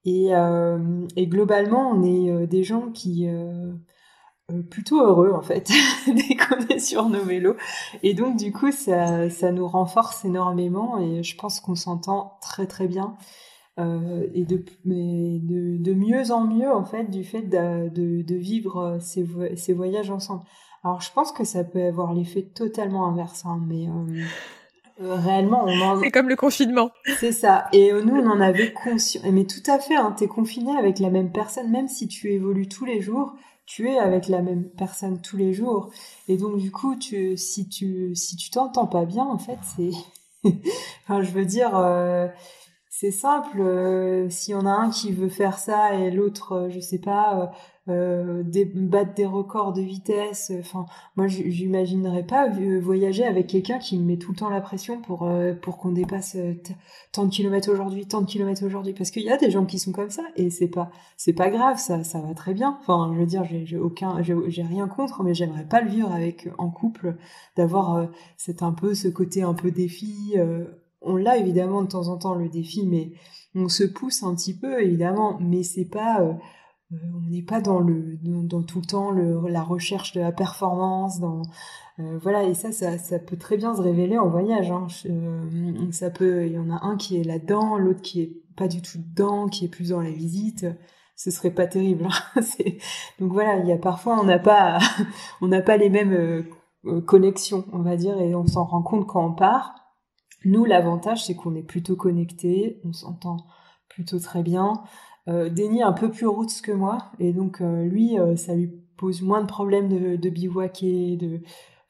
Et, 0.05 0.35
euh, 0.35 1.07
et 1.17 1.27
globalement, 1.27 1.91
on 1.91 2.03
est 2.03 2.31
euh, 2.31 2.47
des 2.47 2.65
gens 2.65 2.91
qui 2.91 3.27
plutôt 4.71 5.01
heureux 5.01 5.33
en 5.33 5.41
fait 5.41 5.71
dès 6.07 6.37
qu'on 6.37 6.59
est 6.69 6.79
sur 6.79 7.09
nos 7.09 7.23
vélos. 7.23 7.57
Et 8.03 8.13
donc 8.15 8.37
du 8.37 8.53
coup, 8.53 8.73
ça, 8.73 9.31
ça 9.31 9.53
nous 9.53 9.67
renforce 9.67 10.25
énormément 10.25 10.99
et 10.99 11.23
je 11.23 11.37
pense 11.37 11.61
qu'on 11.61 11.75
s'entend 11.75 12.39
très 12.43 12.67
très 12.67 12.87
bien. 12.87 13.17
Euh, 13.81 14.29
et 14.35 14.45
de, 14.45 14.65
mais 14.85 15.41
de, 15.41 15.83
de, 15.83 15.95
mieux 15.95 16.31
en 16.31 16.45
mieux 16.47 16.73
en 16.73 16.85
fait 16.85 17.11
du 17.11 17.25
fait 17.25 17.43
de, 17.43 17.89
de, 17.89 18.35
vivre 18.37 18.99
ces, 19.01 19.73
voyages 19.73 20.11
ensemble. 20.11 20.45
Alors 20.85 21.01
je 21.01 21.11
pense 21.13 21.33
que 21.33 21.43
ça 21.43 21.65
peut 21.65 21.83
avoir 21.83 22.15
l'effet 22.15 22.43
totalement 22.43 23.09
inverse, 23.09 23.45
hein, 23.45 23.61
mais 23.67 23.89
euh, 23.89 24.23
réellement, 25.01 25.65
on 25.67 25.81
en... 25.81 26.01
C'est 26.01 26.11
comme 26.11 26.29
le 26.29 26.37
confinement. 26.37 26.91
C'est 27.19 27.33
ça. 27.33 27.67
Et 27.73 27.93
euh, 27.93 28.03
nous, 28.03 28.17
on 28.17 28.27
en 28.31 28.41
avait 28.41 28.73
conscience. 28.73 29.25
Mais 29.31 29.45
tout 29.45 29.63
à 29.71 29.79
fait, 29.79 29.97
hein, 29.97 30.15
t'es 30.17 30.27
confiné 30.27 30.77
avec 30.77 30.99
la 30.99 31.11
même 31.11 31.33
personne, 31.33 31.71
même 31.71 31.89
si 31.89 32.09
tu 32.09 32.33
évolues 32.33 32.69
tous 32.69 32.85
les 32.85 33.01
jours, 33.01 33.35
tu 33.67 33.89
es 33.91 33.99
avec 33.99 34.29
la 34.29 34.43
même 34.43 34.65
personne 34.65 35.21
tous 35.21 35.37
les 35.37 35.53
jours. 35.53 35.91
Et 36.29 36.37
donc, 36.37 36.59
du 36.59 36.71
coup, 36.71 36.97
tu, 36.97 37.37
si 37.37 37.69
tu, 37.69 38.15
si 38.15 38.37
tu 38.37 38.51
t'entends 38.51 38.87
pas 38.87 39.05
bien, 39.05 39.25
en 39.25 39.39
fait, 39.39 39.59
c'est, 39.77 39.91
enfin, 41.05 41.23
je 41.23 41.31
veux 41.31 41.45
dire, 41.45 41.77
euh, 41.77 42.29
c'est 42.97 43.11
simple. 43.11 43.61
Euh, 43.61 44.29
si 44.31 44.55
on 44.55 44.67
a 44.67 44.71
un 44.71 44.89
qui 44.89 45.11
veut 45.11 45.29
faire 45.29 45.59
ça 45.59 45.95
et 45.95 46.13
l'autre, 46.13 46.53
euh, 46.53 46.71
je 46.71 46.79
sais 46.79 47.01
pas, 47.01 47.51
euh, 47.89 48.45
des, 48.45 48.65
battre 48.65 49.15
des 49.15 49.27
records 49.27 49.73
de 49.73 49.83
vitesse. 49.83 50.53
Enfin, 50.61 50.87
moi, 51.17 51.27
j'imaginerais 51.27 52.23
pas 52.23 52.49
voyager 52.49 53.25
avec 53.25 53.49
quelqu'un 53.49 53.79
qui 53.81 53.99
me 53.99 54.05
met 54.05 54.17
tout 54.17 54.31
le 54.31 54.37
temps 54.37 54.49
la 54.49 54.61
pression 54.61 55.01
pour 55.01 55.29
pour 55.61 55.79
qu'on 55.79 55.91
dépasse 55.91 56.37
tant 57.13 57.25
de 57.25 57.31
kilomètres 57.31 57.71
aujourd'hui, 57.71 58.07
tant 58.07 58.21
de 58.21 58.27
kilomètres 58.27 58.65
aujourd'hui. 58.65 58.95
Parce 58.95 59.11
qu'il 59.11 59.25
y 59.25 59.31
a 59.31 59.37
des 59.37 59.51
gens 59.51 59.67
qui 59.67 59.81
sont 59.81 59.93
comme 59.93 60.11
ça 60.11 60.23
et 60.37 60.49
c'est 60.51 60.69
pas 60.69 60.91
c'est 61.17 61.33
pas 61.33 61.51
grave, 61.51 61.79
ça 61.79 62.05
ça 62.05 62.21
va 62.21 62.33
très 62.33 62.55
bien. 62.55 62.79
Enfin, 62.81 63.11
je 63.13 63.19
veux 63.19 63.27
dire, 63.27 63.45
j'ai 63.45 63.79
aucun 63.79 64.23
j'ai 64.23 64.63
rien 64.63 64.87
contre, 64.87 65.25
mais 65.25 65.35
j'aimerais 65.35 65.67
pas 65.67 65.81
le 65.81 65.91
vivre 65.91 66.13
avec 66.13 66.49
en 66.59 66.71
couple, 66.71 67.17
d'avoir 67.57 68.09
c'est 68.37 68.63
un 68.63 68.73
peu 68.73 68.95
ce 68.95 69.09
côté 69.09 69.43
un 69.43 69.55
peu 69.55 69.71
défi 69.73 70.37
on 71.05 71.17
l'a 71.17 71.37
évidemment 71.37 71.83
de 71.83 71.89
temps 71.89 72.09
en 72.09 72.17
temps 72.17 72.35
le 72.35 72.49
défi, 72.49 72.87
mais 72.87 73.13
on 73.55 73.69
se 73.69 73.85
pousse 73.85 74.23
un 74.23 74.35
petit 74.35 74.57
peu 74.57 74.83
évidemment, 74.83 75.39
mais 75.41 75.63
c'est 75.63 75.85
pas, 75.85 76.21
euh, 76.21 76.33
euh, 76.93 76.97
on 77.17 77.31
n'est 77.31 77.43
pas 77.43 77.61
dans 77.61 77.79
le, 77.79 78.19
dans, 78.23 78.63
tout 78.63 78.81
le 78.81 78.87
temps 78.87 79.13
la 79.13 79.63
recherche 79.63 80.13
de 80.13 80.21
la 80.21 80.33
performance, 80.33 81.21
dans 81.21 81.43
euh, 82.01 82.19
voilà 82.21 82.43
et 82.43 82.55
ça, 82.55 82.73
ça, 82.73 83.19
peut 83.21 83.37
très 83.37 83.57
bien 83.57 83.75
se 83.75 83.81
révéler 83.81 84.19
en 84.19 84.29
voyage. 84.29 84.71
Hein. 84.71 84.89
ça 85.93 86.11
peut, 86.11 86.47
il 86.47 86.53
y 86.53 86.59
en 86.59 86.71
a 86.71 86.85
un 86.85 86.97
qui 86.97 87.17
est 87.17 87.25
là-dedans, 87.25 87.77
l'autre 87.77 88.03
qui 88.03 88.23
est 88.23 88.43
pas 88.57 88.67
du 88.67 88.83
tout 88.83 88.99
dedans, 88.99 89.47
qui 89.47 89.67
est 89.67 89.69
plus 89.69 89.91
dans 89.91 90.01
la 90.01 90.11
visite. 90.11 90.67
Ce 91.17 91.31
serait 91.31 91.53
pas 91.53 91.69
terrible. 91.69 92.09
Hein. 92.35 92.41
Donc 93.21 93.33
voilà, 93.33 93.59
il 93.59 93.69
y 93.69 93.73
a 93.73 93.79
parfois 93.79 94.19
on 94.21 94.25
n'a 94.25 94.41
pas, 94.41 94.79
on 95.41 95.47
n'a 95.47 95.63
pas 95.63 95.77
les 95.77 95.91
mêmes 95.91 96.45
connexions, 97.07 97.65
on 97.73 97.83
va 97.83 97.97
dire, 97.97 98.21
et 98.21 98.35
on 98.35 98.47
s'en 98.47 98.65
rend 98.65 98.83
compte 98.83 99.07
quand 99.07 99.25
on 99.25 99.33
part. 99.33 99.84
Nous, 100.45 100.65
l'avantage, 100.65 101.25
c'est 101.25 101.35
qu'on 101.35 101.55
est 101.55 101.63
plutôt 101.63 101.97
connecté, 101.97 102.81
on 102.85 102.93
s'entend 102.93 103.39
plutôt 103.89 104.19
très 104.19 104.43
bien. 104.43 104.83
Euh, 105.29 105.49
Denis 105.49 105.83
un 105.83 105.93
peu 105.93 106.11
plus 106.11 106.27
route 106.27 106.51
que 106.63 106.73
moi, 106.73 106.99
et 107.19 107.33
donc 107.33 107.61
euh, 107.61 107.85
lui, 107.85 108.19
euh, 108.19 108.37
ça 108.37 108.55
lui 108.55 108.69
pose 108.97 109.23
moins 109.23 109.41
de 109.41 109.47
problèmes 109.47 109.89
de, 109.89 110.17
de 110.17 110.31
bivouaquer, 110.31 111.17
de... 111.17 111.41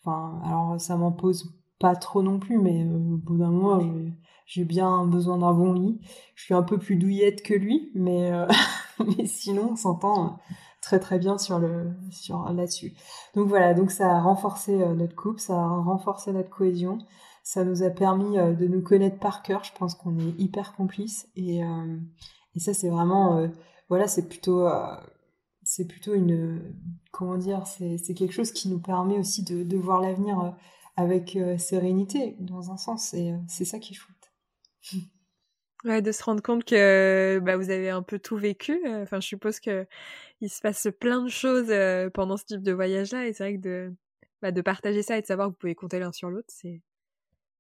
Enfin, 0.00 0.40
alors 0.44 0.80
ça 0.80 0.96
m'en 0.96 1.12
pose 1.12 1.52
pas 1.80 1.96
trop 1.96 2.22
non 2.22 2.38
plus, 2.38 2.59
mais 2.59 2.84
euh, 2.84 2.94
au 2.94 3.16
bout 3.16 3.38
d'un 3.38 3.50
moment, 3.50 3.80
j'ai 4.46 4.64
bien 4.64 5.05
besoin 5.07 5.38
d'un 5.38 5.52
bon 5.52 5.72
lit. 5.72 6.00
Je 6.36 6.44
suis 6.44 6.55
un 6.55 6.62
peu 6.62 6.78
plus 6.78 6.96
douillette 6.96 7.42
que 7.42 7.55
lui, 7.55 7.90
mais, 7.94 8.30
mais 9.18 9.26
sinon, 9.26 9.70
on 9.72 9.76
s'entend 9.76 10.38
très 10.80 11.00
très 11.00 11.18
bien 11.18 11.38
sur 11.38 11.59
le 11.59 11.90
sur 12.11 12.44
là-dessus. 12.52 12.94
Donc 13.34 13.48
voilà, 13.48 13.74
donc 13.74 13.90
ça 13.90 14.16
a 14.16 14.20
renforcé 14.20 14.76
notre 14.94 15.16
couple, 15.16 15.40
ça 15.40 15.55
a 15.55 15.66
renforcé 15.66 16.32
notre 16.32 16.50
cohésion. 16.50 16.98
Ça 17.45 17.62
nous 17.62 17.82
a 17.82 17.90
permis 17.90 18.38
euh, 18.38 18.55
de 18.55 18.66
nous 18.66 18.80
connaître 18.80 19.18
par 19.18 19.42
cœur. 19.42 19.62
Je 19.64 19.72
pense 19.78 19.95
qu'on 19.95 20.18
est 20.18 20.32
hyper 20.38 20.74
complices 20.74 21.28
et, 21.36 21.62
euh, 21.62 21.97
et 22.55 22.59
ça 22.59 22.72
c'est 22.72 22.88
vraiment 22.88 23.38
euh, 23.38 23.49
voilà 23.90 24.09
c'est 24.09 24.28
plutôt 24.28 24.66
c'est 25.62 25.86
plutôt 25.86 26.14
une 26.14 26.74
comment 27.12 27.36
dire 27.36 27.66
c'est 27.66 28.14
quelque 28.14 28.32
chose 28.32 28.51
qui 28.51 28.68
nous 28.70 28.80
permet 28.80 29.18
aussi 29.18 29.45
de, 29.45 29.62
de 29.62 29.76
voir 29.76 30.01
l'avenir 30.01 30.57
avec 30.97 31.38
sérénité 31.59 32.36
dans 32.40 32.70
un 32.70 32.78
sens 32.78 33.12
et 33.12 33.34
c'est 33.47 33.66
ça 33.66 33.78
qui 33.78 33.92
est 33.92 33.97
chouette. 33.97 34.32
Ouais, 35.84 36.01
de 36.01 36.12
se 36.12 36.24
rendre 36.24 36.42
compte 36.42 36.64
que 36.64 37.38
bah, 37.42 37.59
vous 37.59 37.68
avez 37.68 37.90
un 37.90 38.01
peu 38.01 38.18
tout 38.18 38.38
vécu. 38.38 38.80
Enfin, 38.86 39.20
je 39.20 39.26
suppose 39.26 39.61
que 39.61 39.86
il 40.40 40.49
se 40.49 40.62
passe 40.62 40.88
plein 40.99 41.22
de 41.22 41.28
choses 41.28 41.70
pendant 42.14 42.38
ce 42.38 42.47
type 42.47 42.62
de 42.62 42.72
voyage-là, 42.72 43.26
et 43.26 43.34
c'est 43.34 43.45
vrai 43.45 43.57
que 43.57 43.61
de, 43.61 43.95
bah, 44.40 44.51
de 44.51 44.62
partager 44.62 45.03
ça 45.03 45.18
et 45.18 45.20
de 45.20 45.26
savoir 45.26 45.49
que 45.49 45.53
vous 45.53 45.59
pouvez 45.59 45.74
compter 45.74 45.99
l'un 45.99 46.11
sur 46.11 46.30
l'autre, 46.30 46.49
c'est 46.49 46.80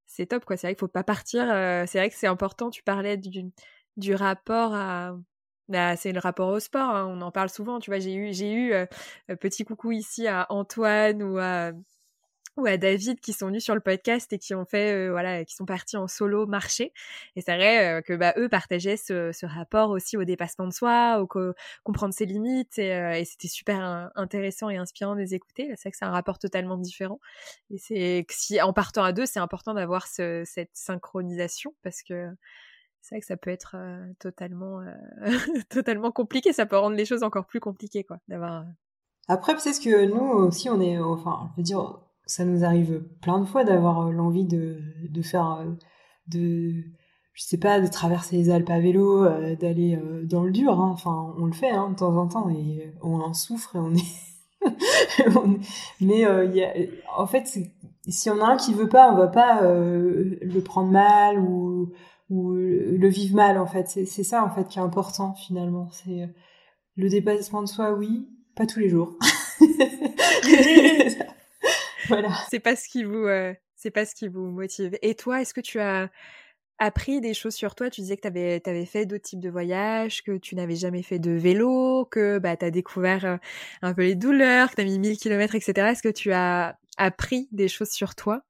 c'est 0.06 0.26
top 0.26 0.44
quoi. 0.44 0.56
C'est 0.56 0.66
vrai 0.68 0.74
qu'il 0.74 0.80
faut 0.80 0.88
pas 0.88 1.04
partir. 1.04 1.50
Euh, 1.50 1.84
c'est 1.86 1.98
vrai 1.98 2.08
que 2.10 2.16
c'est 2.16 2.26
important. 2.26 2.70
Tu 2.70 2.82
parlais 2.82 3.16
du, 3.16 3.50
du 3.96 4.14
rapport 4.14 4.74
à 4.74 5.16
bah, 5.68 5.96
c'est 5.96 6.12
le 6.12 6.20
rapport 6.20 6.48
au 6.50 6.60
sport. 6.60 6.90
Hein, 6.90 7.06
on 7.08 7.20
en 7.22 7.30
parle 7.30 7.48
souvent. 7.50 7.80
Tu 7.80 7.90
vois, 7.90 7.98
j'ai 7.98 8.14
eu 8.14 8.34
j'ai 8.34 8.52
eu 8.52 8.72
euh, 8.74 8.86
petit 9.40 9.64
coucou 9.64 9.92
ici 9.92 10.26
à 10.26 10.46
Antoine 10.50 11.22
ou 11.22 11.38
à 11.38 11.72
ou 12.56 12.66
à 12.66 12.76
David 12.76 13.20
qui 13.20 13.32
sont 13.32 13.46
venus 13.46 13.64
sur 13.64 13.74
le 13.74 13.80
podcast 13.80 14.32
et 14.32 14.38
qui 14.38 14.54
ont 14.54 14.64
fait 14.64 14.92
euh, 14.92 15.10
voilà 15.10 15.44
qui 15.44 15.54
sont 15.54 15.64
partis 15.64 15.96
en 15.96 16.06
solo 16.06 16.46
marché 16.46 16.92
et 17.34 17.40
c'est 17.40 17.54
vrai 17.54 17.98
euh, 17.98 18.00
que 18.00 18.14
bah 18.14 18.32
eux 18.36 18.48
partageaient 18.48 18.96
ce, 18.96 19.32
ce, 19.32 19.46
rapport 19.46 19.90
aussi 19.90 20.16
au 20.16 20.24
dépassement 20.24 20.66
de 20.66 20.72
soi 20.72 21.20
au 21.20 21.26
comprendre 21.82 22.14
ses 22.14 22.26
limites 22.26 22.78
et, 22.78 22.94
euh, 22.94 23.18
et 23.18 23.24
c'était 23.24 23.48
super 23.48 24.10
intéressant 24.14 24.70
et 24.70 24.76
inspirant 24.76 25.14
de 25.14 25.20
les 25.20 25.34
écouter. 25.34 25.68
C'est 25.76 25.82
vrai 25.82 25.90
que 25.90 25.96
c'est 25.96 26.04
un 26.04 26.10
rapport 26.10 26.38
totalement 26.38 26.76
différent. 26.76 27.20
Et 27.70 27.78
c'est 27.78 28.24
si 28.30 28.60
en 28.60 28.72
partant 28.72 29.02
à 29.02 29.12
deux 29.12 29.26
c'est 29.26 29.40
important 29.40 29.74
d'avoir 29.74 30.06
ce, 30.06 30.42
cette 30.44 30.70
synchronisation 30.74 31.74
parce 31.82 32.02
que 32.02 32.28
c'est 33.00 33.16
vrai 33.16 33.20
que 33.20 33.26
ça 33.26 33.36
peut 33.36 33.50
être 33.50 33.76
totalement 34.18 34.80
totalement 35.68 36.12
compliqué. 36.12 36.52
Ça 36.52 36.66
peut 36.66 36.76
rendre 36.76 36.96
les 36.96 37.04
choses 37.04 37.22
encore 37.22 37.46
plus 37.46 37.60
compliquées 37.60 38.04
quoi 38.04 38.18
d'avoir 38.28 38.64
après 39.26 39.54
peut-être 39.54 39.82
que 39.82 40.04
nous 40.04 40.20
aussi 40.20 40.68
on 40.68 40.80
est 40.80 40.98
enfin 40.98 41.50
je 41.52 41.60
veux 41.60 41.64
dire 41.64 42.03
ça 42.26 42.44
nous 42.44 42.64
arrive 42.64 43.02
plein 43.20 43.40
de 43.40 43.44
fois 43.44 43.64
d'avoir 43.64 44.06
euh, 44.06 44.12
l'envie 44.12 44.44
de, 44.44 44.78
de 45.08 45.22
faire 45.22 45.58
euh, 45.60 45.72
de 46.28 46.84
je 47.32 47.42
sais 47.42 47.58
pas 47.58 47.80
de 47.80 47.86
traverser 47.88 48.36
les 48.36 48.50
Alpes 48.50 48.70
à 48.70 48.78
vélo 48.78 49.24
euh, 49.24 49.56
d'aller 49.56 49.98
dans 50.24 50.44
le 50.44 50.52
dur 50.52 50.80
hein. 50.80 50.90
enfin 50.92 51.34
on 51.38 51.46
le 51.46 51.52
fait 51.52 51.70
hein, 51.70 51.90
de 51.90 51.96
temps 51.96 52.16
en 52.16 52.28
temps 52.28 52.48
et 52.48 52.94
on 53.02 53.20
en 53.20 53.34
souffre 53.34 53.76
et 53.76 53.78
on 53.80 53.94
est 53.94 54.04
mais 56.00 56.20
il 56.20 56.54
y 56.54 56.64
a... 56.64 56.72
en 57.18 57.26
fait 57.26 57.58
si 58.08 58.30
on 58.30 58.40
a 58.40 58.46
un 58.46 58.56
qui 58.56 58.72
veut 58.72 58.88
pas 58.88 59.12
on 59.12 59.16
va 59.16 59.28
pas 59.28 59.60
le 59.62 60.60
prendre 60.60 60.90
mal 60.90 61.38
ou 61.38 61.92
ou 62.30 62.52
le 62.52 63.08
vivre 63.08 63.36
mal 63.36 63.58
en 63.58 63.66
fait. 63.66 63.86
C'est 63.86 64.24
ça 64.24 64.42
en 64.42 64.48
fait 64.48 64.66
qui 64.66 64.78
est 64.78 64.82
important 64.82 65.34
finalement. 65.34 65.90
C'est 65.92 66.28
le 66.96 67.08
dépassement 67.10 67.62
de 67.62 67.68
soi 67.68 67.92
oui 67.92 68.28
pas 68.56 68.66
tous 68.66 68.78
les 68.78 68.88
jours 68.88 69.18
voilà. 72.08 72.30
C'est 72.50 72.60
pas 72.60 72.76
ce 72.76 72.88
qui 72.88 73.04
vous, 73.04 73.26
euh, 73.26 73.54
c'est 73.76 73.90
pas 73.90 74.04
ce 74.04 74.14
qui 74.14 74.28
vous 74.28 74.46
motive. 74.46 74.98
Et 75.02 75.14
toi, 75.14 75.40
est-ce 75.40 75.54
que 75.54 75.60
tu 75.60 75.80
as 75.80 76.10
appris 76.78 77.20
des 77.20 77.34
choses 77.34 77.54
sur 77.54 77.74
toi? 77.74 77.90
Tu 77.90 78.00
disais 78.00 78.16
que 78.16 78.22
tu 78.22 78.28
avais, 78.28 78.62
avais, 78.66 78.86
fait 78.86 79.06
d'autres 79.06 79.24
types 79.24 79.40
de 79.40 79.50
voyages, 79.50 80.22
que 80.22 80.36
tu 80.36 80.54
n'avais 80.56 80.76
jamais 80.76 81.02
fait 81.02 81.18
de 81.18 81.32
vélo, 81.32 82.06
que 82.10 82.38
bah, 82.38 82.56
tu 82.56 82.64
as 82.64 82.70
découvert 82.70 83.24
euh, 83.24 83.36
un 83.82 83.94
peu 83.94 84.02
les 84.02 84.14
douleurs, 84.14 84.70
que 84.70 84.76
tu 84.76 84.82
as 84.82 84.84
mis 84.84 84.98
1000 84.98 85.18
km, 85.18 85.54
etc. 85.54 85.88
Est-ce 85.88 86.02
que 86.02 86.08
tu 86.08 86.32
as 86.32 86.78
appris 86.96 87.48
des 87.52 87.68
choses 87.68 87.90
sur 87.90 88.14
toi? 88.14 88.42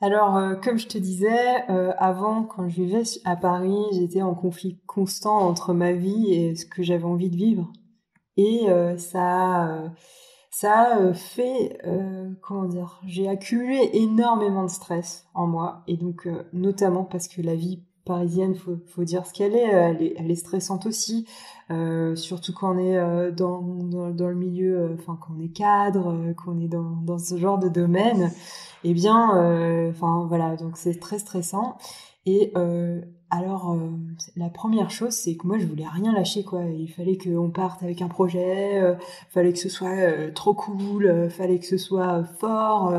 Alors, 0.00 0.36
euh, 0.36 0.54
comme 0.56 0.78
je 0.78 0.86
te 0.86 0.98
disais, 0.98 1.64
avant, 1.98 2.42
quand 2.42 2.68
je 2.68 2.82
vivais 2.82 3.02
à 3.24 3.36
Paris, 3.36 3.78
j'étais 3.92 4.22
en 4.22 4.34
conflit 4.34 4.78
constant 4.86 5.38
entre 5.38 5.72
ma 5.72 5.92
vie 5.92 6.34
et 6.34 6.56
ce 6.56 6.66
que 6.66 6.82
j'avais 6.82 7.04
envie 7.04 7.30
de 7.30 7.36
vivre. 7.36 7.72
Et 8.36 8.66
ça, 8.98 9.92
ça 10.56 10.98
euh, 10.98 11.14
fait, 11.14 11.80
euh, 11.84 12.30
comment 12.40 12.66
dire, 12.66 13.00
j'ai 13.04 13.28
accumulé 13.28 13.90
énormément 13.94 14.62
de 14.62 14.70
stress 14.70 15.26
en 15.34 15.48
moi, 15.48 15.82
et 15.88 15.96
donc 15.96 16.28
euh, 16.28 16.44
notamment 16.52 17.02
parce 17.02 17.26
que 17.26 17.42
la 17.42 17.56
vie 17.56 17.82
parisienne, 18.04 18.54
faut, 18.54 18.78
faut 18.86 19.02
dire 19.02 19.26
ce 19.26 19.32
qu'elle 19.32 19.56
est, 19.56 20.14
elle 20.16 20.30
est, 20.30 20.34
stressante 20.36 20.86
aussi, 20.86 21.26
surtout 22.16 22.52
quand 22.52 22.76
on 22.76 22.78
est 22.78 23.32
dans, 23.32 23.62
dans, 23.62 24.10
dans, 24.10 24.28
le 24.28 24.34
milieu, 24.34 24.94
enfin 24.94 25.18
quand 25.18 25.32
on 25.34 25.40
est 25.42 25.48
cadre, 25.48 26.34
qu'on 26.34 26.60
est 26.60 26.68
dans, 26.68 26.90
dans 27.02 27.18
ce 27.18 27.38
genre 27.38 27.58
de 27.58 27.70
domaine, 27.70 28.30
eh 28.84 28.92
bien, 28.92 29.88
enfin 29.88 30.26
voilà, 30.28 30.54
donc 30.56 30.76
c'est 30.76 31.00
très 31.00 31.18
stressant. 31.18 31.78
Et 32.26 32.52
alors, 33.36 33.72
euh, 33.72 33.90
la 34.36 34.48
première 34.48 34.90
chose, 34.90 35.12
c'est 35.12 35.34
que 35.34 35.46
moi, 35.46 35.58
je 35.58 35.66
voulais 35.66 35.86
rien 35.88 36.12
lâcher, 36.12 36.44
quoi. 36.44 36.62
Il 36.66 36.88
fallait 36.88 37.18
qu'on 37.18 37.50
parte 37.50 37.82
avec 37.82 38.00
un 38.00 38.06
projet, 38.06 38.80
euh, 38.80 38.94
fallait 39.30 39.52
que 39.52 39.58
ce 39.58 39.68
soit 39.68 39.88
euh, 39.88 40.30
trop 40.30 40.54
cool, 40.54 41.06
euh, 41.06 41.28
fallait 41.28 41.58
que 41.58 41.66
ce 41.66 41.76
soit 41.76 42.22
fort. 42.38 42.94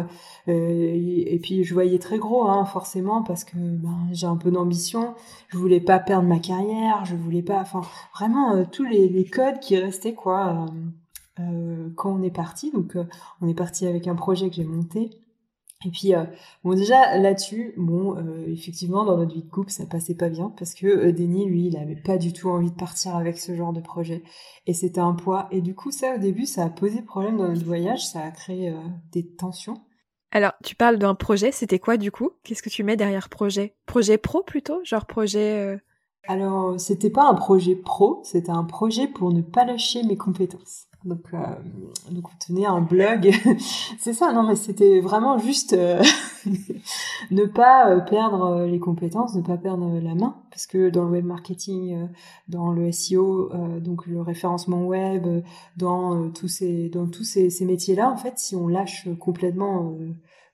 Et, 0.48 1.40
puis, 1.42 1.64
je 1.64 1.74
voyais 1.74 2.00
très 2.00 2.18
gros, 2.18 2.44
hein, 2.44 2.66
forcément, 2.66 3.24
parce 3.24 3.46
que 3.46 3.56
ben, 3.56 4.10
j'ai 4.12 4.28
un 4.28 4.36
peu 4.36 4.52
d'ambition. 4.52 5.16
Je 5.48 5.58
voulais 5.58 5.80
pas 5.80 6.00
perdre 6.00 6.28
ma 6.28 6.40
carrière, 6.40 7.06
je 7.06 7.16
voulais 7.16 7.44
pas, 7.44 7.62
enfin, 7.62 7.82
vraiment 8.14 8.66
tous 8.66 8.84
les, 8.84 9.08
les, 9.08 9.26
codes 9.26 9.60
qui 9.60 9.78
restaient, 9.78 10.16
quoi. 10.16 10.66
quand 11.96 12.12
on 12.12 12.22
est 12.24 12.32
parti, 12.32 12.72
donc 12.72 12.98
on 13.42 13.48
est 13.48 13.54
parti 13.54 13.88
avec 13.88 14.08
un 14.08 14.16
projet 14.16 14.50
que 14.50 14.56
j'ai 14.56 14.66
monté 14.66 15.12
et 15.86 15.90
puis, 15.92 16.16
euh, 16.16 16.24
bon, 16.64 16.74
déjà 16.74 17.18
là-dessus, 17.18 17.74
bon, 17.78 18.18
euh, 18.18 18.46
effectivement, 18.48 19.06
dans 19.06 19.18
notre 19.18 19.34
vie 19.34 19.44
de 19.44 19.50
couple, 19.50 19.70
ça 19.70 19.86
passait 19.86 20.16
pas 20.16 20.30
bien 20.30 20.52
parce 20.58 20.74
que 20.74 20.88
euh, 20.88 21.12
Denis, 21.12 21.46
lui, 21.46 21.68
il 21.68 21.78
avait 21.78 21.96
pas 21.96 22.18
du 22.18 22.34
tout 22.34 22.50
envie 22.50 22.72
de 22.72 22.76
partir 22.76 23.16
avec 23.16 23.38
ce 23.38 23.56
genre 23.56 23.72
de 23.72 23.82
projet. 23.82 24.24
Et 24.66 24.74
c'était 24.74 25.00
un 25.00 25.14
poids. 25.14 25.48
Et 25.52 25.62
du 25.62 25.76
coup, 25.76 25.92
ça, 25.92 26.16
au 26.16 26.18
début, 26.18 26.48
ça 26.48 26.66
a 26.66 26.70
posé 26.70 27.02
problème 27.04 27.38
dans 27.38 27.48
notre 27.48 27.66
voyage, 27.66 28.06
ça 28.06 28.22
a 28.22 28.32
créé 28.32 28.74
des 29.12 29.28
tensions. 29.28 29.80
Alors, 30.32 30.54
tu 30.64 30.76
parles 30.76 30.98
d'un 30.98 31.16
projet, 31.16 31.52
c'était 31.52 31.80
quoi 31.80 31.98
du 31.98 32.12
coup? 32.12 32.32
Qu'est-ce 32.44 32.64
que 32.64 32.70
tu 32.70 32.84
mets 32.84 32.98
derrière 32.98 33.30
projet? 33.30 33.76
Projet 33.86 34.18
pro 34.18 34.42
plutôt? 34.42 34.84
Genre 34.84 35.06
projet. 35.06 35.78
Alors, 36.28 36.80
c'était 36.80 37.12
pas 37.12 37.24
un 37.24 37.36
projet 37.36 37.76
pro, 37.76 38.22
c'était 38.24 38.50
un 38.50 38.64
projet 38.64 39.08
pour 39.08 39.32
ne 39.32 39.42
pas 39.42 39.66
lâcher 39.66 40.02
mes 40.04 40.18
compétences. 40.18 40.88
Donc, 41.06 41.22
euh, 41.34 41.38
donc 42.10 42.26
on 42.28 42.38
tenait 42.46 42.66
un 42.66 42.82
blog. 42.82 43.32
c'est 44.00 44.14
ça, 44.14 44.34
non, 44.34 44.44
mais 44.44 44.56
c'était 44.56 45.00
vraiment 45.00 45.38
juste. 45.38 45.74
Euh, 45.74 46.02
ne 47.32 47.46
pas 47.46 48.00
perdre 48.02 48.66
les 48.66 48.80
compétences, 48.80 49.36
ne 49.36 49.42
pas 49.42 49.58
perdre 49.58 50.00
la 50.00 50.16
main, 50.16 50.36
parce 50.50 50.68
que 50.68 50.90
dans 50.90 51.04
le 51.04 51.12
web 51.12 51.26
marketing, 51.26 52.10
dans 52.48 52.72
le 52.72 52.92
SEO, 52.92 53.52
donc 53.80 54.06
le 54.06 54.22
référencement 54.22 54.86
web, 54.86 55.28
dans 55.78 56.30
tous 56.30 56.48
ces 56.48 56.90
dans 56.90 57.08
tous 57.08 57.24
ces, 57.24 57.50
ces 57.50 57.66
métiers-là, 57.66 58.12
en 58.12 58.18
fait, 58.18 58.38
si 58.38 58.56
on 58.56 58.68
lâche 58.68 59.08
complètement 59.20 59.98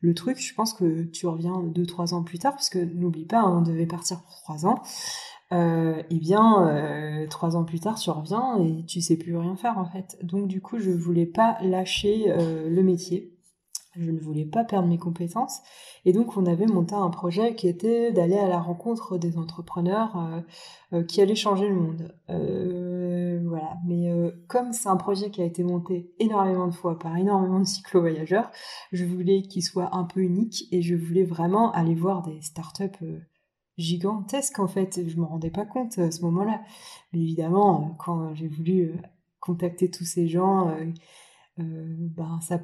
le 0.02 0.14
truc, 0.14 0.40
je 0.40 0.54
pense 0.54 0.74
que 0.74 1.04
tu 1.04 1.28
reviens 1.28 1.62
deux 1.64 1.86
trois 1.86 2.14
ans 2.14 2.24
plus 2.24 2.40
tard, 2.40 2.54
parce 2.54 2.70
que 2.70 2.80
n'oublie 2.80 3.26
pas, 3.26 3.42
hein, 3.42 3.58
on 3.60 3.62
devait 3.62 3.86
partir 3.86 4.22
pour 4.22 4.36
trois 4.42 4.66
ans. 4.66 4.82
Euh, 5.54 6.02
eh 6.10 6.18
bien, 6.18 6.68
euh, 6.68 7.28
trois 7.28 7.58
ans 7.58 7.66
plus 7.66 7.80
tard, 7.80 8.00
tu 8.00 8.10
reviens 8.10 8.58
et 8.58 8.86
tu 8.86 9.02
sais 9.02 9.18
plus 9.18 9.36
rien 9.36 9.56
faire 9.56 9.78
en 9.78 9.86
fait. 9.86 10.18
Donc 10.24 10.48
du 10.48 10.62
coup, 10.62 10.80
je 10.80 10.92
voulais 10.92 11.26
pas 11.26 11.58
lâcher 11.62 12.26
euh, 12.28 12.70
le 12.70 12.84
métier. 12.84 13.38
Je 13.98 14.10
ne 14.10 14.20
voulais 14.20 14.46
pas 14.46 14.64
perdre 14.64 14.88
mes 14.88 14.98
compétences. 14.98 15.60
Et 16.06 16.14
donc, 16.14 16.38
on 16.38 16.46
avait 16.46 16.66
monté 16.66 16.96
un 16.96 17.10
projet 17.10 17.56
qui 17.56 17.68
était 17.68 18.14
d'aller 18.14 18.38
à 18.38 18.48
la 18.48 18.58
rencontre 18.58 19.18
des 19.18 19.38
entrepreneurs 19.38 20.16
qui 21.10 21.22
allaient 21.22 21.36
changer 21.36 21.68
le 21.68 21.76
monde. 21.76 22.16
voilà. 22.30 23.74
Mais 23.86 24.10
comme 24.48 24.72
c'est 24.72 24.88
un 24.88 24.96
projet 24.96 25.30
qui 25.30 25.42
a 25.42 25.46
été 25.46 25.66
monté 25.66 26.14
énormément 26.20 26.68
de 26.68 26.74
fois 26.74 26.98
par 26.98 27.18
énormément 27.18 27.60
de 27.60 27.66
cyclo-voyageurs, 27.66 28.50
je 28.94 29.04
voulais 29.04 29.42
qu'il 29.42 29.62
soit 29.62 29.94
un 29.94 30.06
peu 30.06 30.22
unique 30.22 30.70
et 30.72 30.82
je 30.82 30.96
voulais 30.96 31.26
vraiment 31.26 31.74
aller 31.74 31.94
voir 31.94 32.22
des 32.22 32.40
startups 32.40 33.04
gigantesque 33.78 34.60
en 34.60 34.68
fait. 34.68 35.02
Je 35.08 35.18
me 35.18 35.26
rendais 35.26 35.50
pas 35.50 35.66
compte 35.66 35.98
à 36.00 36.12
ce 36.12 36.22
moment-là. 36.22 36.62
Mais 37.14 37.20
évidemment, 37.20 37.82
euh, 37.82 37.94
quand 37.98 38.34
j'ai 38.34 38.48
voulu 38.48 38.84
euh, 38.84 38.96
contacter 39.40 39.90
tous 39.90 40.06
ces 40.06 40.28
gens, 40.28 40.70
euh, 41.60 41.64
ben 42.00 42.40
ça 42.42 42.60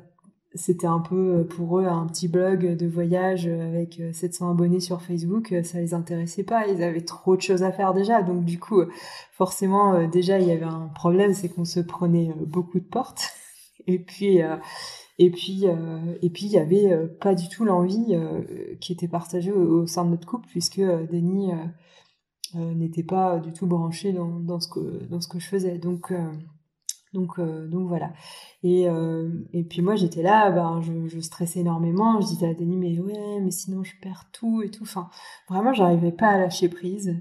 c'était 0.55 0.87
un 0.87 0.99
peu 0.99 1.45
pour 1.45 1.79
eux 1.79 1.85
un 1.85 2.07
petit 2.07 2.27
blog 2.27 2.77
de 2.77 2.87
voyage 2.87 3.47
avec 3.47 4.01
700 4.13 4.51
abonnés 4.51 4.79
sur 4.79 5.01
Facebook, 5.01 5.53
ça 5.63 5.79
les 5.79 5.93
intéressait 5.93 6.43
pas, 6.43 6.65
ils 6.67 6.81
avaient 6.81 7.01
trop 7.01 7.35
de 7.35 7.41
choses 7.41 7.63
à 7.63 7.71
faire 7.71 7.93
déjà, 7.93 8.23
donc 8.23 8.43
du 8.43 8.57
coup 8.57 8.81
forcément 9.33 10.07
déjà 10.07 10.39
il 10.39 10.47
y 10.47 10.51
avait 10.51 10.63
un 10.63 10.87
problème, 10.95 11.33
c'est 11.33 11.49
qu'on 11.49 11.65
se 11.65 11.81
prenait 11.81 12.33
beaucoup 12.39 12.79
de 12.79 12.85
portes, 12.85 13.29
et 13.87 13.99
puis 13.99 14.39
et 15.19 15.31
puis, 15.31 15.67
euh, 15.67 16.15
et 16.21 16.29
puis 16.29 16.45
il 16.45 16.51
y 16.51 16.57
avait 16.59 16.91
euh, 16.93 17.07
pas 17.07 17.33
du 17.33 17.49
tout 17.49 17.65
l'envie 17.65 18.05
euh, 18.11 18.75
qui 18.79 18.93
était 18.93 19.07
partagée 19.07 19.51
au, 19.51 19.87
sein 19.87 20.05
de 20.05 20.11
notre 20.11 20.27
couple, 20.27 20.47
puisque 20.47 20.79
Denis 20.79 21.51
n'était 22.53 23.03
pas 23.03 23.39
du 23.39 23.51
tout 23.51 23.67
branché 23.67 24.13
dans, 24.13 24.39
dans, 24.39 24.59
ce 24.59 24.69
que 24.69 25.03
dans 25.05 25.19
ce 25.19 25.27
que 25.27 25.39
je 25.39 25.47
faisais. 25.47 25.77
Donc 25.79 26.13
donc, 27.13 27.39
donc 27.39 27.87
voilà. 27.87 28.13
Et, 28.63 28.85
et 29.53 29.63
puis 29.63 29.81
moi 29.81 29.95
j'étais 29.95 30.21
là, 30.21 30.51
ben, 30.51 30.81
je, 30.81 31.19
stressais 31.19 31.59
énormément. 31.59 32.21
Je 32.21 32.27
disais 32.27 32.47
à 32.47 32.53
Denis 32.53 32.77
mais 32.77 32.99
ouais, 32.99 33.39
mais 33.41 33.51
sinon 33.51 33.83
je 33.83 33.93
perds 34.01 34.29
tout 34.31 34.61
et 34.61 34.69
tout. 34.69 34.83
Enfin, 34.83 35.09
vraiment 35.49 35.73
j'arrivais 35.73 36.11
pas 36.11 36.27
à 36.27 36.37
lâcher 36.37 36.69
prise. 36.69 37.19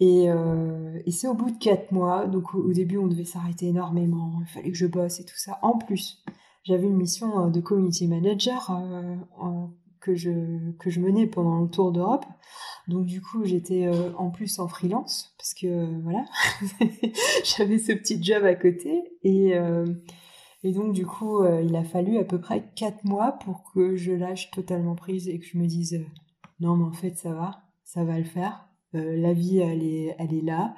Et, 0.00 0.26
et 0.26 1.10
c'est 1.10 1.28
au 1.28 1.34
bout 1.34 1.50
de 1.50 1.58
quatre 1.58 1.92
mois, 1.92 2.26
donc 2.26 2.54
au 2.54 2.72
début 2.72 2.98
on 2.98 3.06
devait 3.06 3.24
s'arrêter 3.24 3.66
énormément, 3.66 4.40
il 4.40 4.46
fallait 4.46 4.70
que 4.70 4.76
je 4.76 4.86
bosse 4.86 5.20
et 5.20 5.24
tout 5.24 5.36
ça. 5.36 5.58
En 5.62 5.78
plus, 5.78 6.24
j'avais 6.66 6.86
une 6.86 6.96
mission 6.96 7.46
euh, 7.46 7.50
de 7.50 7.60
community 7.60 8.08
manager 8.08 8.70
euh, 8.70 9.66
que 10.00 10.14
je 10.14 10.72
que 10.78 10.90
je 10.90 11.00
menais 11.00 11.26
pendant 11.26 11.60
le 11.60 11.68
tour 11.68 11.92
d'Europe. 11.92 12.24
Donc 12.88 13.06
du 13.06 13.20
coup, 13.20 13.44
j'étais 13.44 13.86
euh, 13.86 14.12
en 14.16 14.30
plus 14.30 14.58
en 14.58 14.68
freelance 14.68 15.34
parce 15.38 15.54
que 15.54 16.00
voilà, 16.02 16.24
j'avais 17.44 17.78
ce 17.78 17.92
petit 17.92 18.22
job 18.22 18.44
à 18.44 18.54
côté 18.54 19.04
et 19.22 19.54
et 20.62 20.72
donc 20.72 20.92
du 20.92 21.06
coup, 21.06 21.44
il 21.44 21.76
a 21.76 21.84
fallu 21.84 22.18
à 22.18 22.24
peu 22.24 22.40
près 22.40 22.64
quatre 22.74 23.04
mois 23.04 23.32
pour 23.32 23.72
que 23.72 23.94
je 23.94 24.12
lâche 24.12 24.50
totalement 24.50 24.96
prise 24.96 25.28
et 25.28 25.38
que 25.38 25.46
je 25.46 25.58
me 25.58 25.66
dise 25.66 26.04
non 26.60 26.76
mais 26.76 26.84
en 26.84 26.92
fait 26.92 27.16
ça 27.16 27.32
va, 27.32 27.62
ça 27.84 28.04
va 28.04 28.18
le 28.18 28.24
faire. 28.24 28.68
la 28.92 29.32
vie 29.32 29.58
elle 29.58 29.82
est 29.82 30.14
elle 30.18 30.34
est 30.34 30.42
là. 30.42 30.74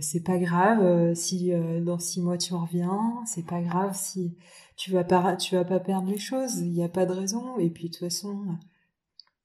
C'est 0.00 0.22
pas 0.22 0.38
grave 0.38 1.14
si 1.14 1.52
dans 1.82 1.98
six 1.98 2.20
mois 2.20 2.38
tu 2.38 2.54
reviens. 2.54 3.22
C'est 3.26 3.46
pas 3.46 3.60
grave 3.60 3.94
si 3.94 4.36
tu 4.76 4.92
vas 4.92 5.04
pas, 5.04 5.36
tu 5.36 5.54
vas 5.54 5.64
pas 5.64 5.80
perdre 5.80 6.08
les 6.08 6.18
choses, 6.18 6.58
il 6.58 6.70
n'y 6.70 6.84
a 6.84 6.88
pas 6.88 7.06
de 7.06 7.12
raison. 7.12 7.58
Et 7.58 7.70
puis 7.70 7.88
de 7.88 7.88
toute 7.88 8.00
façon, 8.00 8.56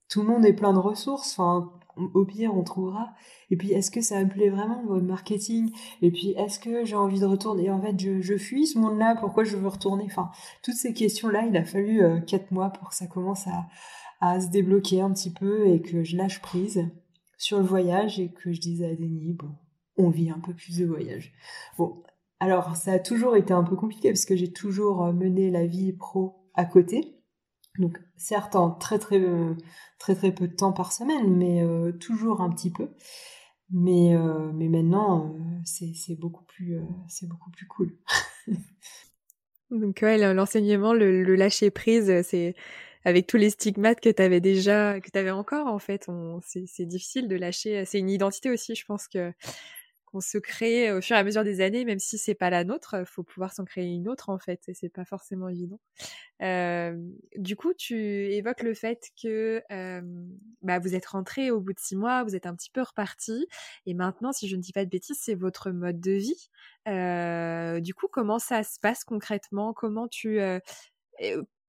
tout 0.09 0.21
le 0.21 0.27
monde 0.27 0.45
est 0.45 0.53
plein 0.53 0.73
de 0.73 0.79
ressources. 0.79 1.31
Enfin, 1.33 1.71
au 2.13 2.25
pire, 2.25 2.55
on 2.55 2.63
trouvera. 2.63 3.13
Et 3.49 3.57
puis, 3.57 3.71
est-ce 3.71 3.91
que 3.91 4.01
ça 4.01 4.23
me 4.23 4.29
plaît 4.29 4.49
vraiment 4.49 4.81
le 4.89 5.01
marketing? 5.01 5.71
Et 6.01 6.11
puis, 6.11 6.29
est-ce 6.31 6.59
que 6.59 6.85
j'ai 6.85 6.95
envie 6.95 7.19
de 7.19 7.25
retourner? 7.25 7.69
En 7.69 7.81
fait, 7.81 7.95
je, 7.99 8.37
fuis 8.37 8.67
ce 8.67 8.79
monde-là. 8.79 9.15
Pourquoi 9.19 9.43
je 9.43 9.55
veux 9.55 9.67
retourner? 9.67 10.05
Enfin, 10.05 10.31
toutes 10.63 10.75
ces 10.75 10.93
questions-là, 10.93 11.45
il 11.45 11.55
a 11.55 11.63
fallu 11.63 12.01
euh, 12.01 12.19
quatre 12.19 12.51
mois 12.51 12.69
pour 12.69 12.89
que 12.89 12.95
ça 12.95 13.07
commence 13.07 13.47
à, 13.47 13.67
à 14.21 14.41
se 14.41 14.47
débloquer 14.47 15.01
un 15.01 15.11
petit 15.11 15.31
peu 15.31 15.67
et 15.67 15.81
que 15.81 16.03
je 16.03 16.17
lâche 16.17 16.41
prise 16.41 16.89
sur 17.37 17.57
le 17.57 17.65
voyage 17.65 18.19
et 18.19 18.31
que 18.31 18.51
je 18.51 18.59
dise 18.59 18.83
à 18.83 18.93
Denis, 18.93 19.33
bon, 19.33 19.51
on 19.99 20.09
vit 20.09 20.31
un 20.31 20.39
peu 20.39 20.53
plus 20.53 20.77
de 20.77 20.85
voyage. 20.85 21.33
Bon, 21.77 22.03
alors, 22.39 22.77
ça 22.77 22.93
a 22.93 22.99
toujours 22.99 23.35
été 23.35 23.53
un 23.53 23.63
peu 23.63 23.75
compliqué 23.75 24.09
parce 24.09 24.25
que 24.25 24.35
j'ai 24.35 24.51
toujours 24.51 25.03
euh, 25.03 25.11
mené 25.13 25.51
la 25.51 25.65
vie 25.65 25.91
pro 25.93 26.49
à 26.53 26.65
côté. 26.65 27.15
Donc, 27.77 27.99
certes, 28.17 28.55
en 28.55 28.71
très 28.71 28.97
très 28.97 29.19
euh, 29.19 29.55
très 29.99 30.15
très 30.15 30.31
peu 30.33 30.47
de 30.47 30.55
temps 30.55 30.71
par 30.73 30.93
semaine, 30.93 31.35
mais 31.35 31.61
euh, 31.63 31.91
toujours 31.91 32.41
un 32.41 32.49
petit 32.49 32.71
peu. 32.71 32.89
Mais 33.71 34.15
mais 34.55 34.67
maintenant, 34.67 35.35
c'est 35.63 36.19
beaucoup 36.19 36.43
plus 36.45 36.79
c'est 37.07 37.27
beaucoup 37.27 37.51
plus 37.51 37.67
cool. 37.67 37.95
Donc 39.69 39.99
ouais, 40.01 40.33
l'enseignement, 40.33 40.93
le, 40.93 41.35
lâcher 41.35 41.69
prise, 41.69 42.11
c'est 42.23 42.55
avec 43.05 43.27
tous 43.27 43.37
les 43.37 43.51
stigmates 43.51 43.99
que 43.99 44.09
tu 44.09 44.23
avais 44.23 44.41
déjà, 44.41 44.99
que 44.99 45.11
tu 45.11 45.19
avais 45.19 45.29
encore 45.29 45.67
en 45.67 45.77
fait, 45.77 46.07
c'est 46.41 46.85
difficile 46.87 47.27
de 47.27 47.35
lâcher. 47.35 47.85
C'est 47.85 47.99
une 47.99 48.09
identité 48.09 48.49
aussi, 48.49 48.73
je 48.73 48.85
pense 48.85 49.07
que 49.07 49.31
qu'on 50.09 50.21
se 50.21 50.37
crée 50.37 50.91
au 50.91 51.01
fur 51.01 51.15
et 51.15 51.19
à 51.19 51.23
mesure 51.23 51.43
des 51.43 51.61
années, 51.61 51.85
même 51.85 51.99
si 51.99 52.17
c'est 52.17 52.35
pas 52.35 52.49
la 52.49 52.63
nôtre, 52.63 53.03
faut 53.05 53.23
pouvoir 53.23 53.53
s'en 53.53 53.65
créer 53.65 53.87
une 53.87 54.07
autre 54.09 54.29
en 54.29 54.39
fait, 54.39 54.61
et 54.67 54.73
c'est 54.73 54.89
pas 54.89 55.05
forcément 55.05 55.49
évident. 55.49 55.79
Du 57.35 57.55
coup, 57.55 57.73
tu 57.73 57.95
évoques 58.33 58.63
le 58.63 58.73
fait 58.73 59.09
que 59.21 59.61
euh, 59.71 60.01
bah, 60.61 60.79
vous 60.79 60.95
êtes 60.95 61.05
rentré 61.05 61.51
au 61.51 61.59
bout 61.59 61.73
de 61.73 61.79
six 61.79 61.95
mois, 61.95 62.23
vous 62.23 62.35
êtes 62.35 62.45
un 62.45 62.55
petit 62.55 62.71
peu 62.71 62.81
reparti, 62.81 63.47
et 63.85 63.93
maintenant, 63.93 64.31
si 64.31 64.47
je 64.47 64.55
ne 64.55 64.61
dis 64.61 64.73
pas 64.73 64.85
de 64.85 64.89
bêtises, 64.89 65.19
c'est 65.21 65.35
votre 65.35 65.71
mode 65.71 65.99
de 65.99 66.11
vie. 66.11 66.49
Du 67.81 67.93
coup, 67.93 68.07
comment 68.11 68.39
ça 68.39 68.63
se 68.63 68.79
passe 68.79 69.03
concrètement? 69.03 69.73
Comment 69.73 70.07
tu 70.07 70.39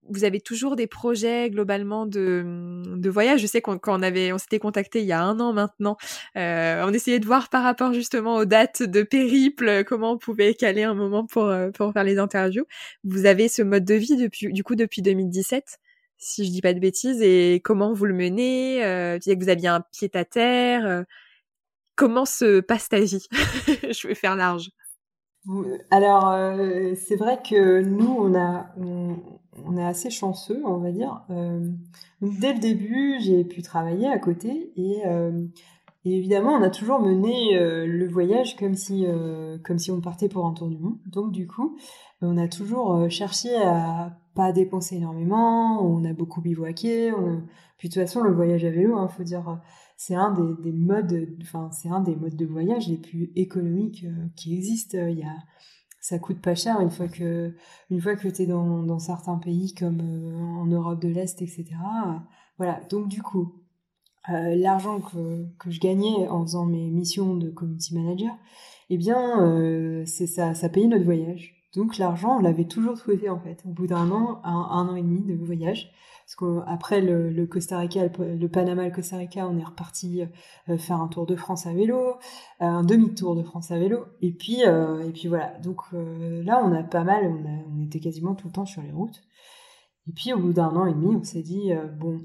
vous 0.09 0.25
avez 0.25 0.41
toujours 0.41 0.77
des 0.77 0.87
projets 0.87 1.51
globalement 1.51 2.07
de, 2.07 2.83
de 2.97 3.11
voyage. 3.11 3.41
Je 3.41 3.47
sais 3.47 3.61
qu'on 3.61 3.79
quand 3.79 3.99
on 3.99 4.03
avait, 4.03 4.33
on 4.33 4.39
s'était 4.39 4.59
contacté 4.59 5.01
il 5.01 5.07
y 5.07 5.13
a 5.13 5.23
un 5.23 5.39
an 5.41 5.53
maintenant. 5.53 5.97
Euh, 6.37 6.85
on 6.87 6.93
essayait 6.93 7.21
de 7.21 7.27
voir 7.27 7.49
par 7.49 7.63
rapport 7.63 7.93
justement 7.93 8.37
aux 8.37 8.45
dates 8.45 8.83
de 8.83 9.03
périple 9.03 9.85
comment 9.85 10.13
on 10.13 10.19
pouvait 10.19 10.55
caler 10.55 10.83
un 10.83 10.95
moment 10.95 11.27
pour 11.27 11.45
euh, 11.45 11.71
pour 11.71 11.93
faire 11.93 12.05
les 12.05 12.19
interviews. 12.19 12.65
Vous 13.05 13.27
avez 13.27 13.49
ce 13.49 13.63
mode 13.63 13.85
de 13.85 13.95
vie 13.95 14.17
depuis 14.17 14.53
du 14.53 14.65
coup 14.65 14.75
depuis 14.75 15.03
2017, 15.03 15.79
si 16.21 16.45
je 16.45 16.51
dis 16.51 16.61
pas 16.61 16.75
de 16.75 16.81
bêtises. 16.81 17.23
Et 17.23 17.61
comment 17.65 17.93
vous 17.93 18.07
le 18.07 18.15
menez 18.15 18.85
euh, 18.85 19.15
Tu 19.15 19.21
disais 19.21 19.37
que 19.37 19.45
vous 19.45 19.51
aviez 19.51 19.69
un 19.69 19.81
pied 19.93 20.11
à 20.15 20.25
terre. 20.25 20.87
Euh, 20.87 21.03
comment 21.97 22.25
se 22.25 22.61
passe 22.61 22.89
ta 22.89 23.01
vie? 23.01 23.27
Je 23.91 24.09
vais 24.09 24.15
faire 24.15 24.37
large. 24.37 24.71
Alors, 25.91 26.31
euh, 26.31 26.95
c'est 26.95 27.17
vrai 27.17 27.41
que 27.43 27.81
nous, 27.81 28.15
on, 28.19 28.35
a, 28.35 28.67
on, 28.79 29.40
est 29.77 29.85
assez 29.85 30.11
chanceux, 30.11 30.63
on 30.65 30.79
va 30.79 30.93
dire. 30.93 31.23
Euh, 31.31 31.71
dès 32.21 32.53
le 32.53 32.61
début, 32.61 33.17
j'ai 33.21 33.45
pu 33.45 33.63
travailler 33.63 34.07
à 34.07 34.19
côté 34.19 34.73
et, 34.77 35.03
euh, 35.07 35.47
évidemment, 36.05 36.53
on 36.53 36.63
a 36.63 36.71
toujours 36.71 37.01
mené 37.01 37.59
le 37.87 38.09
voyage 38.09 38.57
comme 38.57 38.75
si, 38.75 39.07
comme 39.65 39.79
si 39.79 39.91
on 39.91 40.01
partait 40.01 40.29
pour 40.29 40.47
un 40.47 40.55
tour 40.55 40.69
du 40.69 40.79
monde. 40.79 40.99
Donc, 41.07 41.33
du 41.33 41.47
coup, 41.47 41.77
on 42.23 42.39
a 42.39 42.49
toujours 42.49 43.11
cherché 43.11 43.55
à 43.57 44.17
pas 44.35 44.53
dépenser 44.53 44.97
énormément. 44.97 45.85
On 45.85 46.05
a 46.05 46.13
beaucoup 46.13 46.41
bivouaqué. 46.41 47.11
De 47.11 47.43
toute 47.81 47.95
façon, 47.95 48.23
le 48.23 48.33
voyage 48.33 48.65
à 48.65 48.71
vélo, 48.71 48.97
il 48.97 49.01
hein, 49.01 49.09
faut 49.09 49.25
dire 49.25 49.61
c'est 50.01 50.15
un 50.15 50.33
des, 50.33 50.73
modes, 50.73 51.29
enfin 51.43 51.69
c'est 51.73 51.91
un 51.91 52.01
des 52.01 52.17
modes 52.17 52.35
de 52.35 52.47
voyage 52.47 52.89
les 52.89 52.97
plus 52.97 53.31
économiques 53.37 54.07
euh, 54.07 54.29
qui 54.35 54.55
existent. 54.55 54.97
Il 54.97 55.19
y 55.19 55.23
a, 55.23 55.37
ça 56.11 56.19
coûte 56.19 56.41
pas 56.41 56.57
cher 56.57 56.81
une 56.81 56.91
fois 56.91 57.07
que 57.07 57.55
une 57.89 58.01
fois 58.01 58.17
que 58.17 58.27
tu 58.27 58.43
es 58.43 58.47
dans, 58.47 58.99
certains 58.99 59.39
pays 59.39 59.75
comme 59.75 60.01
euh, 60.01 60.61
en 60.61 60.67
Europe 60.67 61.01
de 61.01 61.09
l'Est, 61.09 61.41
etc. 61.41 61.67
Voilà. 62.59 62.81
Donc 62.91 63.07
du 63.07 63.23
coup, 63.23 63.55
euh, 64.29 64.57
l'argent 64.57 65.01
que, 65.01 65.47
que 65.61 65.71
je 65.71 65.79
gagnais 65.79 66.27
en 66.29 66.43
faisant 66.43 66.67
mes 66.67 66.91
missions 66.91 67.37
de 67.37 67.49
community 67.51 67.95
manager, 67.95 68.37
eh 68.91 68.97
bien, 68.97 70.05
c'est 70.05 70.27
ça, 70.27 70.53
ça 70.55 70.69
payait 70.69 70.89
notre 70.89 71.05
voyage. 71.05 71.55
Donc 71.77 71.97
l'argent, 71.97 72.39
on 72.39 72.41
l'avait 72.41 72.65
toujours 72.65 72.99
souhaité 72.99 73.31
en 73.31 73.39
fait. 73.39 73.63
Au 73.65 73.69
bout 73.69 73.87
d'un 73.87 74.11
an, 74.11 74.41
un 74.43 74.89
an 74.89 74.97
et 74.97 75.03
demi 75.03 75.23
de 75.23 75.37
voyage, 75.37 75.93
parce 76.31 76.65
qu'après 76.65 77.01
le, 77.01 77.47
Costa 77.47 77.79
Rica, 77.79 78.07
le, 78.07 78.49
Panama, 78.49 78.85
le 78.85 78.95
Costa 78.95 79.17
Rica, 79.17 79.49
on 79.49 79.59
est 79.59 79.65
reparti 79.65 80.23
euh, 80.69 80.79
faire 80.79 81.01
un 81.01 81.09
tour 81.09 81.27
de 81.27 81.35
France 81.35 81.67
à 81.67 81.73
vélo, 81.73 81.99
euh, 81.99 82.13
un 82.61 82.85
demi-tour 82.85 83.35
de 83.35 83.43
France 83.43 83.73
à 83.73 83.79
vélo, 83.79 84.05
et 84.21 84.33
puis 84.33 84.59
euh, 84.65 85.11
voilà. 85.27 85.59
Donc 85.59 85.83
là, 85.93 86.63
on 86.65 86.73
a 86.73 86.85
pas 86.85 87.03
mal, 87.03 87.27
on, 87.27 87.83
était 87.85 87.99
quasiment 87.99 88.35
tout 88.35 88.47
le 88.47 88.53
temps 88.53 88.67
sur 88.67 88.83
les 88.83 88.93
routes. 88.93 89.23
Et 90.09 90.13
puis 90.13 90.33
au 90.33 90.39
bout 90.39 90.53
d'un 90.53 90.69
an 90.69 90.87
et 90.87 90.95
demi, 90.95 91.17
on 91.17 91.25
s'est 91.25 91.43
dit 91.43 91.73
bon, 91.99 92.21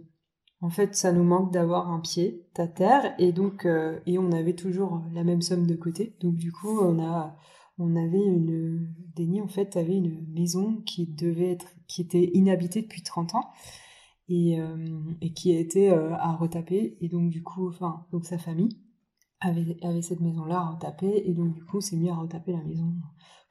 en 0.62 0.70
fait, 0.70 0.96
ça 0.96 1.12
nous 1.12 1.24
manque 1.24 1.52
d'avoir 1.52 1.90
un 1.92 2.00
pied 2.00 2.48
à 2.58 2.68
terre 2.68 3.16
et 3.18 3.32
donc 3.32 3.68
et 4.06 4.18
on 4.18 4.32
avait 4.32 4.56
toujours 4.56 5.02
la 5.14 5.24
même 5.24 5.42
somme 5.42 5.66
de 5.66 5.76
côté. 5.76 6.16
Donc 6.22 6.36
du 6.36 6.52
coup, 6.52 6.80
on 6.80 7.96
avait 7.96 8.24
une 8.24 8.88
Denis 9.16 9.42
en 9.42 9.48
fait 9.48 9.78
avait 9.78 9.96
une 9.96 10.26
maison 10.34 10.82
qui 10.86 11.08
devait 11.08 11.52
être 11.52 11.68
qui 11.88 12.02
était 12.02 12.32
inhabitée 12.34 12.82
depuis 12.82 13.02
30 13.02 13.36
ans 13.36 13.52
et, 14.28 14.58
et 15.22 15.34
qui 15.34 15.56
a 15.56 15.60
été 15.60 15.90
à 15.90 16.36
retaper. 16.36 16.98
Et 17.02 17.10
donc 17.10 17.30
du 17.30 17.44
coup 17.44 17.70
enfin 17.70 18.06
donc 18.12 18.26
sa 18.26 18.38
famille 18.38 18.78
avait, 19.40 19.78
avait 19.84 20.02
cette 20.02 20.22
maison 20.22 20.46
là 20.46 20.60
à 20.60 20.70
retaper. 20.72 21.24
Et 21.26 21.34
donc 21.34 21.54
du 21.54 21.64
coup 21.64 21.82
s'est 21.82 21.98
mis 21.98 22.10
à 22.10 22.16
retaper 22.16 22.52
la 22.52 22.64
maison 22.64 22.94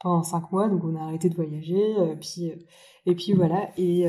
pendant 0.00 0.22
5 0.22 0.52
mois. 0.52 0.68
Donc 0.68 0.84
on 0.84 0.96
a 0.96 1.02
arrêté 1.02 1.28
de 1.28 1.36
voyager 1.36 1.94
puis 2.20 2.52
et 3.06 3.14
puis 3.14 3.32
voilà. 3.32 3.70
Et, 3.76 4.08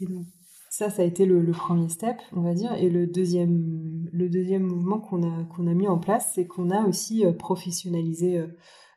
donc 0.00 0.26
ça, 0.70 0.88
ça 0.88 1.02
a 1.02 1.04
été 1.04 1.26
le, 1.26 1.44
premier 1.50 1.88
step, 1.88 2.16
on 2.32 2.42
va 2.42 2.54
dire. 2.54 2.72
Et 2.74 2.88
le 2.88 3.08
deuxième, 3.08 4.08
le 4.12 4.28
deuxième 4.28 4.62
mouvement 4.62 5.00
qu'on 5.00 5.22
a, 5.24 5.44
qu'on 5.44 5.66
a 5.66 5.74
mis 5.74 5.88
en 5.88 5.98
place, 5.98 6.30
c'est 6.34 6.46
qu'on 6.46 6.70
a 6.70 6.86
aussi 6.86 7.24
professionnalisé 7.38 8.38
euh, 8.38 8.46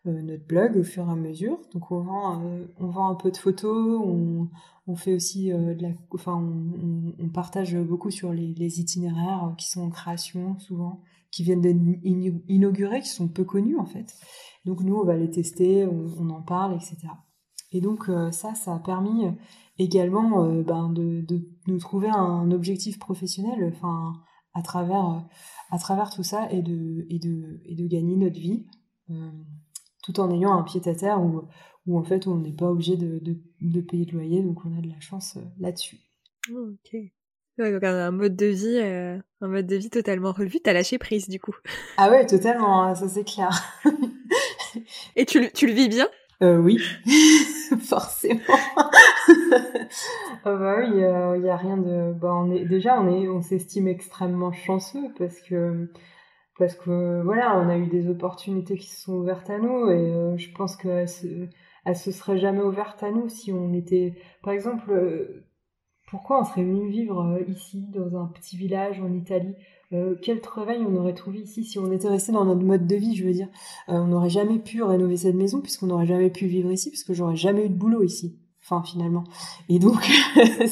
notre 0.06 0.46
blog 0.46 0.78
au 0.78 0.84
fur 0.84 1.08
et 1.08 1.12
à 1.12 1.16
mesure. 1.16 1.60
Donc 1.74 1.92
on 1.92 2.02
vend, 2.02 2.44
euh, 2.44 2.66
on 2.78 2.88
vend 2.88 3.10
un 3.10 3.16
peu 3.16 3.32
de 3.32 3.38
photos, 3.38 4.02
on, 4.04 4.50
on 4.88 4.96
fait 4.96 5.14
aussi 5.14 5.52
euh, 5.52 5.74
de 5.74 5.84
la, 5.84 5.90
enfin 6.14 6.36
on, 6.36 7.14
on, 7.20 7.30
partage 7.30 7.76
beaucoup 7.78 8.12
sur 8.12 8.34
les, 8.34 8.80
itinéraires 8.80 9.56
qui 9.58 9.68
sont 9.68 9.82
en 9.82 9.90
création 9.90 10.60
souvent, 10.60 11.02
qui 11.32 11.44
viennent 11.44 11.62
d'être 11.62 11.80
inaugurés, 12.04 13.02
qui 13.02 13.10
sont 13.10 13.28
peu 13.28 13.46
connus 13.46 13.78
en 13.78 13.86
fait. 13.86 14.14
Donc 14.66 14.82
nous 14.82 14.96
on 14.96 15.06
va 15.06 15.16
les 15.16 15.30
tester, 15.30 15.86
on, 15.86 16.08
on 16.20 16.30
en 16.30 16.42
parle, 16.42 16.76
etc. 16.76 16.98
Et 17.72 17.82
donc 17.82 18.06
ça, 18.32 18.54
ça 18.54 18.76
a 18.76 18.80
permis 18.80 19.24
également 19.80 20.48
ben, 20.62 20.90
de, 20.90 21.22
de, 21.22 21.50
nous 21.66 21.80
trouver 21.80 22.10
un 22.10 22.52
objectif 22.52 23.00
professionnel, 23.00 23.72
enfin 23.74 24.14
à 24.54 24.62
travers 24.62 25.26
à 25.72 25.80
travers 25.80 26.12
tout 26.12 26.22
ça 26.22 26.52
et 26.52 26.62
de 26.62 27.08
et 27.10 27.18
de 27.18 27.62
et 27.66 27.76
de 27.76 27.88
gagner 27.88 28.16
notre 28.16 28.40
vie 28.40 28.68
tout 30.04 30.20
en 30.20 30.30
ayant 30.32 30.54
un 30.54 30.64
pied 30.64 30.82
à 30.86 30.94
terre 30.94 31.20
où, 31.20 31.48
où 31.88 31.98
en 31.98 32.04
fait 32.04 32.28
on 32.28 32.36
n'est 32.36 32.52
pas 32.52 32.68
obligé 32.70 32.98
de, 32.98 33.20
de, 33.62 33.82
payer 33.82 34.06
de 34.06 34.12
loyer, 34.12 34.44
donc 34.44 34.60
on 34.66 34.78
a 34.78 34.82
de 34.82 34.90
la 34.90 35.00
chance 35.00 35.38
euh, 35.38 35.42
là-dessus. 35.60 35.98
Ok. 36.52 36.96
donc 37.58 37.84
un 37.84 38.12
mode 38.12 38.36
de 38.36 38.48
vie, 38.48 38.78
euh, 38.80 39.18
un 39.42 39.48
mode 39.48 39.66
de 39.66 39.78
vie 39.78 39.90
totalement 39.90 40.34
revu. 40.34 40.60
T'as 40.60 40.74
lâché 40.74 40.98
prise 40.98 41.28
du 41.28 41.40
coup. 41.40 41.56
Ah 41.98 42.10
ouais, 42.12 42.26
totalement, 42.26 42.84
hein, 42.84 42.96
ça 42.96 43.08
c'est 43.08 43.24
clair. 43.24 43.50
Et 45.16 45.26
tu, 45.26 45.50
tu 45.54 45.68
le 45.68 45.74
vis 45.74 45.88
bien? 45.88 46.08
Euh, 46.42 46.58
Oui, 46.58 46.80
forcément. 47.80 48.42
oh 48.50 50.42
bah 50.44 50.76
oui, 50.80 50.88
il 50.90 51.42
n'y 51.42 51.50
a 51.50 51.56
rien 51.56 51.78
de. 51.78 52.12
Bah, 52.14 52.34
on 52.34 52.52
est 52.52 52.66
déjà 52.66 53.00
on 53.00 53.08
est, 53.08 53.30
on 53.30 53.42
s'estime 53.42 53.88
extrêmement 53.88 54.52
chanceux 54.52 55.14
parce 55.18 55.40
que 55.42 55.88
parce 56.58 56.76
que 56.76 57.22
voilà, 57.24 57.58
on 57.60 57.70
a 57.70 57.78
eu 57.78 57.88
des 57.88 58.10
opportunités 58.10 58.78
qui 58.78 58.88
se 58.90 59.02
sont 59.02 59.14
ouvertes 59.14 59.50
à 59.50 59.58
nous 59.58 59.90
et 59.90 60.14
euh, 60.14 60.38
je 60.38 60.52
pense 60.52 60.76
qu'elles 60.76 61.10
se, 61.10 61.48
elles 61.86 61.96
se 61.96 62.12
seraient 62.12 62.38
jamais 62.38 62.62
ouvertes 62.62 63.02
à 63.04 63.12
nous 63.12 63.28
si 63.28 63.52
on 63.52 63.74
était, 63.74 64.14
par 64.44 64.54
exemple, 64.54 64.92
euh, 64.92 65.46
pourquoi 66.08 66.42
on 66.42 66.44
serait 66.44 66.64
venu 66.64 66.90
vivre 66.90 67.22
euh, 67.22 67.42
ici 67.48 67.88
dans 67.92 68.18
un 68.18 68.28
petit 68.28 68.56
village 68.58 69.02
en 69.02 69.12
Italie? 69.14 69.56
Quel 70.24 70.42
travail 70.42 70.84
on 70.84 70.96
aurait 70.96 71.14
trouvé 71.14 71.42
ici 71.42 71.64
si 71.64 71.78
on 71.78 71.92
était 71.92 72.08
resté 72.08 72.32
dans 72.32 72.46
notre 72.46 72.64
mode 72.66 72.88
de 72.88 72.96
vie 72.96 73.16
Je 73.16 73.24
veux 73.24 73.32
dire, 73.32 73.48
on 73.88 74.08
n'aurait 74.08 74.28
jamais 74.28 74.58
pu 74.58 74.82
rénover 74.82 75.18
cette 75.18 75.36
maison 75.36 75.62
puisqu'on 75.62 75.86
n'aurait 75.86 76.08
jamais 76.08 76.32
pu 76.32 76.48
vivre 76.48 76.72
ici 76.72 76.90
puisque 76.90 77.14
j'aurais 77.14 77.36
jamais 77.36 77.68
eu 77.68 77.70
de 77.70 77.76
boulot 77.76 78.02
ici 78.02 78.40
enfin 78.64 78.82
finalement. 78.84 79.24
Et 79.70 79.80
donc 79.80 80.10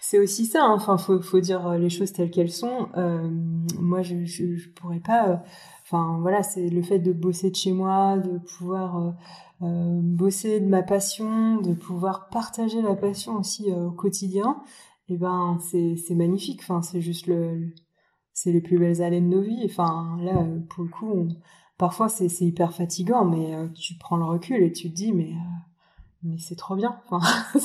c'est 0.00 0.18
aussi 0.18 0.46
ça 0.46 0.64
hein. 0.64 0.74
enfin 0.74 0.96
faut 0.98 1.40
dire 1.40 1.72
les 1.78 1.90
choses 1.90 2.12
telles 2.12 2.30
qu'elles 2.30 2.50
sont. 2.50 2.88
Euh, 2.96 3.28
moi 3.78 4.02
je, 4.02 4.24
je, 4.24 4.68
pourrais 4.70 5.00
pas 5.00 5.28
euh, 5.28 5.36
enfin 5.82 6.18
voilà 6.20 6.42
c'est 6.42 6.68
le 6.68 6.82
fait 6.82 6.98
de 6.98 7.12
bosser 7.12 7.50
de 7.50 7.56
chez 7.56 7.72
moi 7.72 8.16
de 8.18 8.38
pouvoir 8.38 8.96
euh, 8.98 9.10
euh 9.62 10.00
bosser 10.02 10.60
de 10.60 10.66
ma 10.66 10.82
passion 10.82 11.60
de 11.60 11.74
pouvoir 11.74 12.28
partager 12.30 12.80
la 12.82 12.94
passion 12.96 13.36
aussi 13.36 13.70
au 13.70 13.90
quotidien 13.90 14.62
et 15.08 15.14
eh 15.14 15.16
ben 15.16 15.58
c'est 15.60 16.14
magnifique. 16.14 16.60
Enfin 16.62 16.82
c'est 16.82 17.00
juste 17.00 17.26
le, 17.26 17.74
c'est 18.32 18.52
les 18.52 18.60
plus 18.60 18.78
belles 18.78 19.02
années 19.02 19.20
de 19.20 19.26
nos 19.26 19.42
vies. 19.42 19.62
Enfin 19.64 20.16
là 20.20 20.46
pour 20.70 20.84
le 20.84 20.90
coup 20.90 21.28
parfois 21.78 22.08
c'est 22.08 22.28
hyper 22.40 22.72
fatigant 22.72 23.24
mais 23.24 23.56
tu 23.74 23.94
prends 23.98 24.16
le 24.16 24.24
recul 24.24 24.62
et 24.62 24.72
tu 24.72 24.88
te 24.90 24.94
dis 24.94 25.12
mais 25.12 25.34
mais 26.22 26.38
c'est 26.38 26.56
trop 26.56 26.76
bien. 26.76 27.00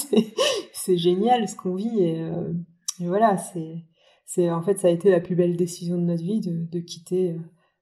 C'est 0.73 0.97
génial 0.97 1.47
ce 1.49 1.55
qu'on 1.55 1.73
vit 1.73 1.99
et, 1.99 2.21
euh, 2.21 2.53
voilà, 2.99 3.37
c'est 3.37 4.49
en 4.51 4.61
fait 4.61 4.77
ça 4.77 4.87
a 4.87 4.91
été 4.91 5.09
la 5.09 5.19
plus 5.19 5.35
belle 5.35 5.57
décision 5.57 5.97
de 5.97 6.03
notre 6.03 6.21
vie 6.21 6.41
de, 6.41 6.69
de 6.71 6.79
quitter, 6.79 7.31
euh, 7.31 7.39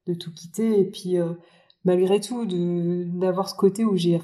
de 0.08 0.14
tout 0.14 0.32
quitter 0.32 0.80
et 0.80 0.86
puis 0.86 1.18
euh, 1.18 1.34
malgré 1.84 2.22
tout 2.22 2.46
d'avoir 2.46 3.50
ce 3.50 3.56
côté 3.56 3.84
où 3.84 3.98
j'ai 3.98 4.22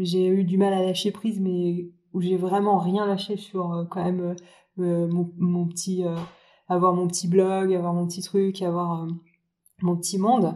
j'ai 0.00 0.28
eu 0.28 0.44
du 0.44 0.56
mal 0.56 0.72
à 0.72 0.82
lâcher 0.82 1.10
prise, 1.10 1.40
mais 1.40 1.90
où 2.14 2.22
j'ai 2.22 2.36
vraiment 2.36 2.78
rien 2.78 3.06
lâché 3.06 3.36
sur 3.36 3.86
quand 3.90 4.02
même 4.02 4.34
mon, 4.76 5.30
mon, 5.36 5.66
petit 5.66 6.04
avoir 6.68 6.94
mon 6.94 7.06
petit 7.08 7.28
blog, 7.28 7.74
avoir 7.74 7.92
mon 7.92 8.06
petit 8.06 8.22
truc, 8.22 8.62
avoir 8.62 9.06
mon 9.82 9.96
petit 9.96 10.18
monde. 10.18 10.54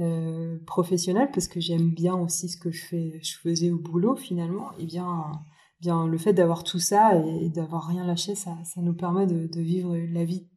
Euh, 0.00 0.58
professionnel 0.66 1.30
parce 1.32 1.46
que 1.46 1.60
j'aime 1.60 1.90
bien 1.90 2.16
aussi 2.16 2.48
ce 2.48 2.56
que 2.56 2.72
je 2.72 2.84
fais 2.84 3.20
je 3.22 3.36
faisais 3.38 3.70
au 3.70 3.78
boulot 3.78 4.16
finalement. 4.16 4.72
Et 4.78 4.86
bien 4.86 5.30
bien 5.78 6.08
le 6.08 6.18
fait 6.18 6.32
d'avoir 6.32 6.64
tout 6.64 6.80
ça 6.80 7.14
et, 7.14 7.48
d'avoir 7.48 7.86
rien 7.86 8.04
lâché 8.04 8.34
ça 8.34 8.56
ça 8.64 8.80
nous 8.80 8.94
permet 8.94 9.26
de, 9.26 9.60
vivre 9.60 9.96
la 9.96 10.24
vie 10.24 10.48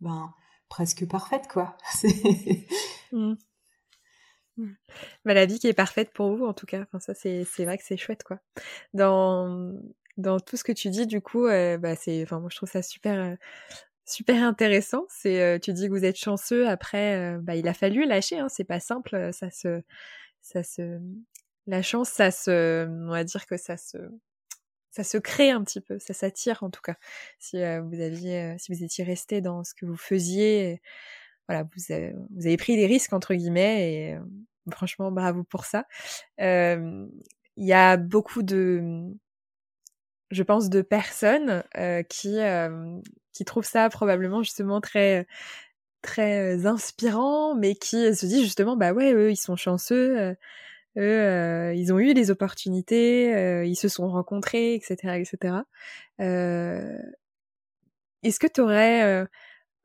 ben 0.00 0.32
presque 0.70 1.06
parfaite 1.06 1.48
quoi. 1.48 1.76
Mmh. 4.58 4.72
bah, 5.24 5.32
la 5.32 5.46
vie 5.46 5.58
qui 5.58 5.66
est 5.66 5.72
parfaite 5.72 6.12
pour 6.12 6.36
vous 6.36 6.44
en 6.44 6.52
tout 6.52 6.66
cas. 6.66 6.82
Enfin 6.82 7.00
ça 7.00 7.14
c'est 7.14 7.44
c'est 7.44 7.64
vrai 7.64 7.78
que 7.78 7.84
c'est 7.84 7.96
chouette 7.96 8.22
quoi. 8.22 8.38
Dans 8.94 9.72
dans 10.18 10.40
tout 10.40 10.56
ce 10.56 10.64
que 10.64 10.72
tu 10.72 10.90
dis 10.90 11.06
du 11.06 11.20
coup 11.20 11.46
euh, 11.46 11.78
bah 11.78 11.96
c'est 11.96 12.22
enfin 12.22 12.38
moi 12.40 12.48
je 12.50 12.56
trouve 12.56 12.70
ça 12.70 12.82
super 12.82 13.18
euh, 13.18 13.36
super 14.04 14.42
intéressant. 14.42 15.04
C'est, 15.08 15.60
tu 15.60 15.72
dis 15.72 15.86
que 15.88 15.92
vous 15.92 16.04
êtes 16.04 16.18
chanceux. 16.18 16.68
Après, 16.68 17.38
bah, 17.40 17.56
il 17.56 17.68
a 17.68 17.74
fallu 17.74 18.06
lâcher. 18.06 18.38
Hein, 18.38 18.48
c'est 18.48 18.64
pas 18.64 18.80
simple. 18.80 19.30
Ça 19.32 19.50
se, 19.50 19.82
ça 20.40 20.62
se, 20.62 20.98
la 21.66 21.82
chance, 21.82 22.08
ça 22.08 22.30
se, 22.30 22.86
on 22.88 23.10
va 23.10 23.24
dire 23.24 23.46
que 23.46 23.56
ça 23.56 23.76
se, 23.76 23.98
ça 24.90 25.04
se 25.04 25.18
crée 25.18 25.50
un 25.50 25.62
petit 25.64 25.80
peu. 25.80 25.98
Ça 25.98 26.14
s'attire 26.14 26.62
en 26.62 26.70
tout 26.70 26.82
cas. 26.82 26.96
Si 27.38 27.56
vous 27.56 28.00
aviez, 28.00 28.56
si 28.58 28.72
vous 28.72 28.82
étiez 28.84 29.04
resté 29.04 29.40
dans 29.40 29.64
ce 29.64 29.74
que 29.74 29.86
vous 29.86 29.96
faisiez, 29.96 30.82
voilà, 31.48 31.66
vous 31.74 32.46
avez 32.46 32.56
pris 32.56 32.76
des 32.76 32.86
risques 32.86 33.12
entre 33.12 33.34
guillemets 33.34 33.92
et 33.92 34.18
franchement 34.70 35.10
bravo 35.10 35.44
pour 35.44 35.64
ça. 35.64 35.86
Il 36.38 37.08
y 37.56 37.72
a 37.72 37.96
beaucoup 37.96 38.42
de 38.42 39.12
je 40.32 40.42
pense, 40.42 40.70
de 40.70 40.82
personnes 40.82 41.62
euh, 41.76 42.02
qui 42.02 42.38
euh, 42.40 42.98
qui 43.32 43.44
trouvent 43.44 43.66
ça 43.66 43.88
probablement 43.90 44.42
justement 44.42 44.80
très 44.80 45.26
très 46.02 46.66
inspirant, 46.66 47.54
mais 47.54 47.74
qui 47.76 48.14
se 48.14 48.26
disent 48.26 48.42
justement 48.42 48.76
bah 48.76 48.92
ouais 48.92 49.12
eux 49.12 49.30
ils 49.30 49.36
sont 49.36 49.56
chanceux, 49.56 50.18
euh, 50.18 50.34
eux 50.98 51.74
ils 51.76 51.92
ont 51.92 51.98
eu 52.00 52.14
des 52.14 52.30
opportunités, 52.30 53.64
ils 53.66 53.76
se 53.76 53.88
sont 53.88 54.08
rencontrés, 54.10 54.74
etc. 54.74 55.18
etc. 55.18 55.64
Est-ce 58.22 58.38
que 58.38 58.46
tu 58.46 58.60
aurais 58.60 59.26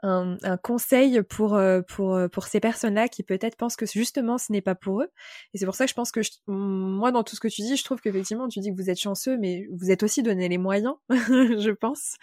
un, 0.04 0.38
un, 0.44 0.58
conseil 0.58 1.22
pour 1.24 1.56
euh, 1.56 1.82
pour 1.82 2.16
euh, 2.16 2.28
pour 2.28 2.46
ces 2.46 2.60
personnes-là 2.60 3.08
qui 3.08 3.24
peut-être 3.24 3.56
pensent 3.56 3.76
que 3.76 3.86
justement 3.86 4.38
ce 4.38 4.52
n'est 4.52 4.62
pas 4.62 4.76
pour 4.76 5.02
eux. 5.02 5.10
Et 5.54 5.58
c'est 5.58 5.66
pour 5.66 5.76
ça 5.76 5.86
que 5.86 5.90
je 5.90 5.96
pense 5.96 6.12
que 6.12 6.22
moi 6.48 7.12
dans 7.12 7.24
tout 7.24 7.36
ce 7.36 7.40
que 7.40 7.48
tu 7.48 7.62
dis, 7.62 7.76
je 7.76 7.84
trouve 7.84 8.00
qu'effectivement 8.02 8.48
tu 8.48 8.60
dis 8.60 8.72
que 8.72 8.76
vous 8.76 8.90
êtes 8.90 9.00
chanceux, 9.00 9.38
mais 9.38 9.68
vous 9.72 9.92
êtes 9.92 10.04
aussi 10.04 10.24
donné 10.24 10.50
les 10.50 10.58
moyens, 10.58 10.96
je 11.10 11.72
pense. 11.72 12.16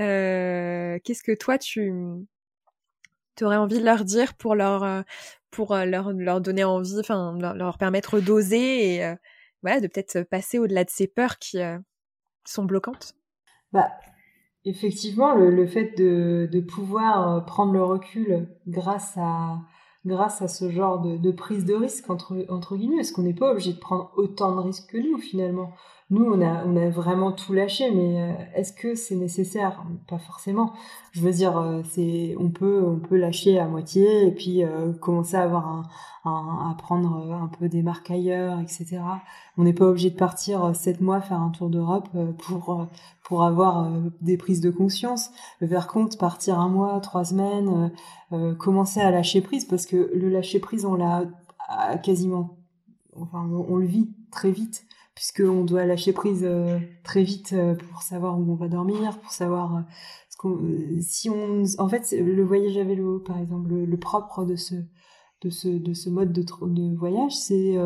Euh, 0.00 0.98
Qu'est-ce 1.04 1.22
que 1.22 1.36
toi 1.36 1.58
tu 1.58 1.82
aurais 3.42 3.56
envie 3.56 3.78
de 3.78 3.84
leur 3.84 4.04
dire 4.04 4.34
pour 4.34 4.54
leur 4.54 4.82
euh, 4.82 5.02
pour 5.50 5.74
leur 5.74 6.12
leur 6.12 6.40
donner 6.40 6.64
envie, 6.64 6.98
enfin 6.98 7.38
leur, 7.40 7.78
permettre 7.78 8.20
d'oser 8.20 8.94
et 8.94 9.14
voilà 9.62 9.80
de 9.80 9.86
peut-être 9.86 10.22
passer 10.22 10.58
au-delà 10.58 10.84
de 10.84 10.90
ces 10.90 11.06
peurs 11.06 11.38
qui 11.38 11.58
sont 12.44 12.64
bloquantes? 12.64 13.14
Bah 13.72 13.88
Effectivement, 14.64 15.34
le, 15.34 15.66
fait 15.66 15.96
de, 15.96 16.60
pouvoir 16.60 17.36
euh, 17.36 17.40
prendre 17.40 17.72
le 17.72 17.82
recul 17.82 18.48
grâce 18.66 19.16
à, 19.16 19.58
ce 20.48 20.70
genre 20.70 21.00
de, 21.00 21.16
de 21.16 21.30
prise 21.30 21.64
de 21.64 21.74
risque, 21.74 22.10
entre, 22.10 22.44
entre 22.50 22.76
guillemets, 22.76 22.96
parce 22.96 23.12
qu'on 23.12 23.22
n'est 23.22 23.34
pas 23.34 23.52
obligé 23.52 23.72
de 23.72 23.78
prendre 23.78 24.12
autant 24.16 24.54
de 24.56 24.60
risques 24.60 24.90
que 24.90 24.98
nous, 24.98 25.18
finalement. 25.18 25.72
Nous, 26.10 26.24
on 26.24 26.40
a, 26.42 26.88
vraiment 26.90 27.30
tout 27.30 27.52
lâché, 27.52 27.88
mais 27.92 28.20
euh, 28.20 28.32
est-ce 28.56 28.72
que 28.72 28.96
c'est 28.96 29.14
nécessaire? 29.14 29.84
Pas 30.08 30.18
forcément. 30.18 30.72
Je 31.12 31.20
veux 31.20 31.30
dire, 31.30 31.56
euh, 31.56 31.82
on 32.36 32.50
peut, 32.50 32.98
lâcher 33.12 33.60
à 33.60 33.68
moitié 33.68 34.26
et 34.26 34.32
puis 34.32 34.64
euh, 34.64 34.92
commencer 34.92 35.36
à 35.36 35.42
avoir 35.42 35.88
à 36.24 36.74
prendre 36.76 37.32
un 37.32 37.46
peu 37.46 37.70
des 37.70 37.82
marques 37.82 38.10
ailleurs, 38.10 38.60
etc. 38.60 39.00
On 39.56 39.62
n'est 39.64 39.72
pas 39.72 39.86
obligé 39.86 40.10
de 40.10 40.16
partir 40.16 40.76
sept 40.76 41.00
mois 41.00 41.22
faire 41.22 41.40
un 41.40 41.48
tour 41.48 41.70
d'Europe 41.70 42.10
pour 43.24 43.42
avoir 43.42 43.90
des 44.20 44.36
prises 44.36 44.60
de 44.60 44.68
conscience. 44.68 45.30
Vers 45.62 45.86
contre, 45.86 46.18
partir 46.18 46.60
un 46.60 46.68
mois, 46.68 47.00
trois 47.00 47.24
semaines, 47.24 47.90
commencer 48.58 49.00
à 49.00 49.10
lâcher 49.10 49.40
prise 49.40 49.64
parce 49.64 49.86
que 49.86 50.10
le 50.14 50.28
lâcher 50.28 50.60
prise, 50.60 50.84
on 50.84 50.94
l'a 50.94 51.22
quasiment, 52.02 52.58
enfin, 53.18 53.48
on 53.50 53.76
le 53.76 53.86
vit 53.86 54.10
très 54.30 54.50
vite 54.50 54.84
puisqu'on 55.20 55.64
doit 55.64 55.84
lâcher 55.84 56.14
prise 56.14 56.44
euh, 56.44 56.78
très 57.04 57.22
vite 57.22 57.52
euh, 57.52 57.74
pour 57.74 58.00
savoir 58.00 58.40
où 58.40 58.50
on 58.50 58.54
va 58.54 58.68
dormir, 58.68 59.18
pour 59.18 59.32
savoir 59.32 59.84
euh, 60.46 60.98
si 61.02 61.28
on, 61.28 61.62
en 61.76 61.88
fait, 61.90 62.12
le 62.12 62.42
voyage 62.42 62.78
à 62.78 62.84
vélo, 62.84 63.18
par 63.18 63.38
exemple, 63.38 63.68
le, 63.68 63.96
propre 63.98 64.46
de 64.46 64.56
ce, 64.56 64.76
de 65.42 65.50
ce, 65.50 65.68
de 65.68 65.92
ce 65.92 66.08
mode 66.08 66.32
de, 66.32 66.96
voyage, 66.96 67.32
c'est, 67.32 67.76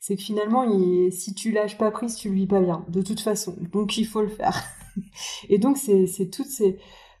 c'est 0.00 0.16
que 0.16 0.22
finalement, 0.22 0.66
si 1.12 1.32
tu 1.34 1.52
lâches 1.52 1.78
pas 1.78 1.92
prise, 1.92 2.16
tu 2.16 2.30
le 2.30 2.34
vis 2.34 2.48
pas 2.48 2.60
bien, 2.60 2.84
de 2.88 3.02
toute 3.02 3.20
façon. 3.20 3.54
Donc, 3.70 3.96
il 3.96 4.04
faut 4.04 4.22
le 4.22 4.28
faire. 4.28 4.64
Et 5.48 5.58
donc, 5.58 5.76
c'est, 5.76 6.08
c'est 6.08 6.28
toutes 6.28 6.48
ces, 6.48 6.76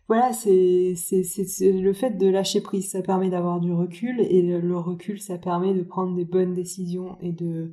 voilà, 0.08 0.32
c'est, 0.32 0.94
c'est, 0.96 1.22
c'est, 1.22 1.70
le 1.70 1.92
fait 1.92 2.18
de 2.18 2.26
lâcher 2.26 2.60
prise, 2.60 2.90
ça 2.90 3.02
permet 3.02 3.30
d'avoir 3.30 3.60
du 3.60 3.72
recul, 3.72 4.20
et 4.20 4.42
le 4.42 4.76
recul, 4.76 5.20
ça 5.20 5.38
permet 5.38 5.74
de 5.74 5.84
prendre 5.84 6.16
des 6.16 6.24
bonnes 6.24 6.54
décisions 6.54 7.16
et 7.20 7.30
de, 7.30 7.72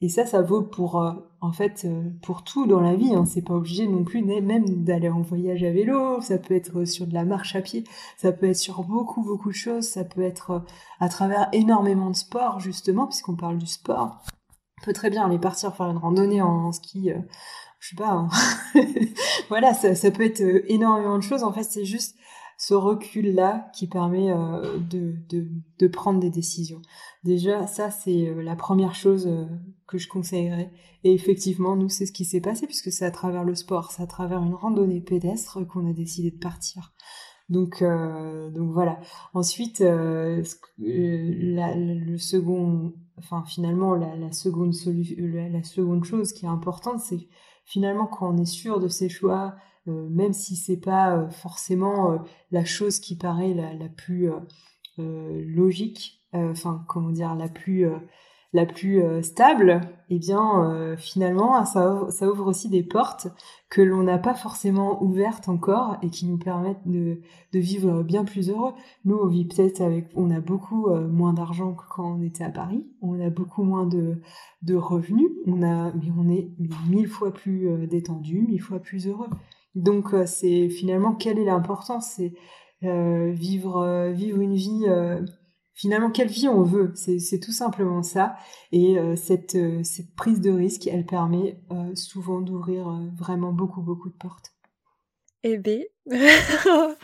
et 0.00 0.08
ça, 0.08 0.26
ça 0.26 0.42
vaut 0.42 0.62
pour, 0.62 1.00
euh, 1.00 1.12
en 1.40 1.52
fait, 1.52 1.84
euh, 1.84 2.10
pour 2.22 2.44
tout 2.44 2.66
dans 2.66 2.80
la 2.80 2.94
vie. 2.94 3.14
Hein. 3.14 3.24
C'est 3.24 3.42
pas 3.42 3.54
obligé 3.54 3.86
non 3.86 4.04
plus 4.04 4.22
même 4.22 4.84
d'aller 4.84 5.08
en 5.08 5.22
voyage 5.22 5.62
à 5.62 5.70
vélo. 5.70 6.20
Ça 6.20 6.38
peut 6.38 6.54
être 6.54 6.84
sur 6.84 7.06
de 7.06 7.14
la 7.14 7.24
marche 7.24 7.56
à 7.56 7.62
pied. 7.62 7.84
Ça 8.16 8.32
peut 8.32 8.46
être 8.46 8.58
sur 8.58 8.82
beaucoup, 8.82 9.22
beaucoup 9.22 9.50
de 9.50 9.54
choses. 9.54 9.84
Ça 9.84 10.04
peut 10.04 10.22
être 10.22 10.50
euh, 10.50 10.58
à 11.00 11.08
travers 11.08 11.48
énormément 11.52 12.10
de 12.10 12.16
sport, 12.16 12.60
justement, 12.60 13.06
puisqu'on 13.06 13.36
parle 13.36 13.58
du 13.58 13.66
sport. 13.66 14.18
On 14.82 14.84
peut 14.84 14.92
très 14.92 15.10
bien 15.10 15.24
aller 15.24 15.38
partir 15.38 15.74
faire 15.74 15.86
une 15.86 15.96
randonnée 15.96 16.42
en, 16.42 16.72
ski. 16.72 17.10
je 17.78 17.88
sais 17.88 17.96
pas. 17.96 18.10
Hein. 18.10 18.28
voilà, 19.48 19.72
ça 19.72 20.10
peut 20.10 20.24
être 20.24 20.42
énormément 20.68 21.16
de 21.16 21.22
choses. 21.22 21.44
En 21.44 21.52
fait, 21.52 21.62
c'est 21.62 21.86
juste 21.86 22.16
ce 22.58 22.74
recul-là 22.74 23.70
qui 23.74 23.88
permet 23.88 24.28
de, 24.90 25.14
de, 25.28 25.48
de, 25.78 25.88
prendre 25.88 26.20
des 26.20 26.30
décisions. 26.30 26.80
Déjà, 27.24 27.66
ça, 27.66 27.90
c'est 27.90 28.34
la 28.42 28.56
première 28.56 28.94
chose 28.94 29.28
que 29.86 29.98
je 29.98 30.08
conseillerais. 30.08 30.72
Et 31.02 31.12
effectivement, 31.12 31.76
nous, 31.76 31.88
c'est 31.88 32.06
ce 32.06 32.12
qui 32.12 32.24
s'est 32.24 32.40
passé 32.40 32.66
puisque 32.66 32.92
c'est 32.92 33.04
à 33.04 33.10
travers 33.10 33.44
le 33.44 33.54
sport, 33.54 33.92
c'est 33.92 34.02
à 34.02 34.06
travers 34.06 34.42
une 34.42 34.54
randonnée 34.54 35.00
pédestre 35.00 35.58
qu'on 35.66 35.88
a 35.88 35.92
décidé 35.92 36.30
de 36.30 36.38
partir. 36.38 36.92
Donc, 37.48 37.82
euh, 37.82 38.50
donc 38.50 38.72
voilà. 38.72 39.00
Ensuite, 39.34 39.80
euh, 39.80 40.42
le 40.78 42.16
second, 42.16 42.94
enfin 43.18 43.44
finalement, 43.46 43.94
la, 43.94 44.32
seconde 44.32 44.72
la, 44.72 45.62
seconde 45.62 46.04
chose 46.04 46.32
qui 46.32 46.46
est 46.46 46.48
importante, 46.48 47.00
c'est 47.00 47.28
finalement 47.64 48.06
quand 48.06 48.34
on 48.34 48.38
est 48.38 48.46
sûr 48.46 48.80
de 48.80 48.88
ses 48.88 49.08
choix, 49.08 49.48
euh, 49.48 49.58
même 49.86 50.32
si 50.32 50.56
c'est 50.56 50.80
pas 50.80 51.16
euh, 51.16 51.28
forcément 51.28 52.12
euh, 52.12 52.18
la 52.50 52.64
chose 52.64 53.00
qui 53.00 53.16
paraît 53.16 53.54
la, 53.54 53.74
la 53.74 53.88
plus 53.88 54.30
logique, 54.96 56.22
enfin 56.32 56.84
comment 56.88 57.10
dire, 57.10 57.34
la 57.34 57.48
plus 57.48 57.88
la 58.54 58.66
plus 58.66 59.02
euh, 59.02 59.20
stable, 59.20 59.80
eh 60.08 60.18
bien 60.20 60.70
euh, 60.70 60.96
finalement 60.96 61.64
ça 61.64 61.92
ouvre, 61.92 62.10
ça 62.10 62.30
ouvre, 62.30 62.46
aussi 62.46 62.68
des 62.68 62.84
portes 62.84 63.26
que 63.68 63.82
l'on 63.82 64.04
n'a 64.04 64.16
pas 64.16 64.34
forcément 64.34 65.02
ouvertes 65.02 65.48
encore 65.48 65.96
et 66.02 66.08
qui 66.08 66.24
nous 66.24 66.38
permettent 66.38 66.86
de, 66.86 67.20
de 67.52 67.58
vivre 67.58 68.04
bien 68.04 68.24
plus 68.24 68.48
heureux. 68.50 68.72
Nous 69.04 69.16
on 69.16 69.26
vit 69.26 69.44
peut-être 69.44 69.80
avec, 69.80 70.06
on 70.14 70.30
a 70.30 70.38
beaucoup 70.40 70.86
euh, 70.86 71.08
moins 71.08 71.32
d'argent 71.32 71.74
que 71.74 71.82
quand 71.90 72.14
on 72.16 72.22
était 72.22 72.44
à 72.44 72.50
Paris, 72.50 72.86
on 73.02 73.20
a 73.20 73.28
beaucoup 73.28 73.64
moins 73.64 73.86
de, 73.86 74.22
de 74.62 74.76
revenus, 74.76 75.30
on 75.46 75.60
a, 75.64 75.92
mais 75.92 76.12
on 76.16 76.28
est 76.28 76.48
mille 76.88 77.08
fois 77.08 77.34
plus 77.34 77.88
détendu, 77.88 78.42
mille 78.42 78.62
fois 78.62 78.78
plus 78.78 79.08
heureux. 79.08 79.28
Donc 79.74 80.14
c'est 80.26 80.68
finalement 80.68 81.14
quelle 81.14 81.38
est 81.38 81.44
l'importance, 81.44 82.14
c'est 82.16 82.32
vivre 82.82 84.10
vivre 84.12 84.40
une 84.40 84.54
vie 84.54 84.86
finalement 85.74 86.10
quelle 86.10 86.28
vie 86.28 86.48
on 86.48 86.62
veut? 86.62 86.92
C'est 86.94 87.40
tout 87.40 87.52
simplement 87.52 88.02
ça. 88.02 88.36
Et 88.72 88.98
euh, 88.98 89.16
cette, 89.16 89.56
euh, 89.56 89.82
cette 89.82 90.14
prise 90.14 90.40
de 90.40 90.50
risque, 90.50 90.86
elle 90.86 91.04
permet 91.04 91.60
euh, 91.70 91.94
souvent 91.94 92.40
d'ouvrir 92.40 92.88
vraiment 93.18 93.52
beaucoup, 93.52 93.82
beaucoup 93.82 94.08
de 94.08 94.16
portes. 94.16 94.52
Eh 95.42 95.58
bien, 95.58 95.82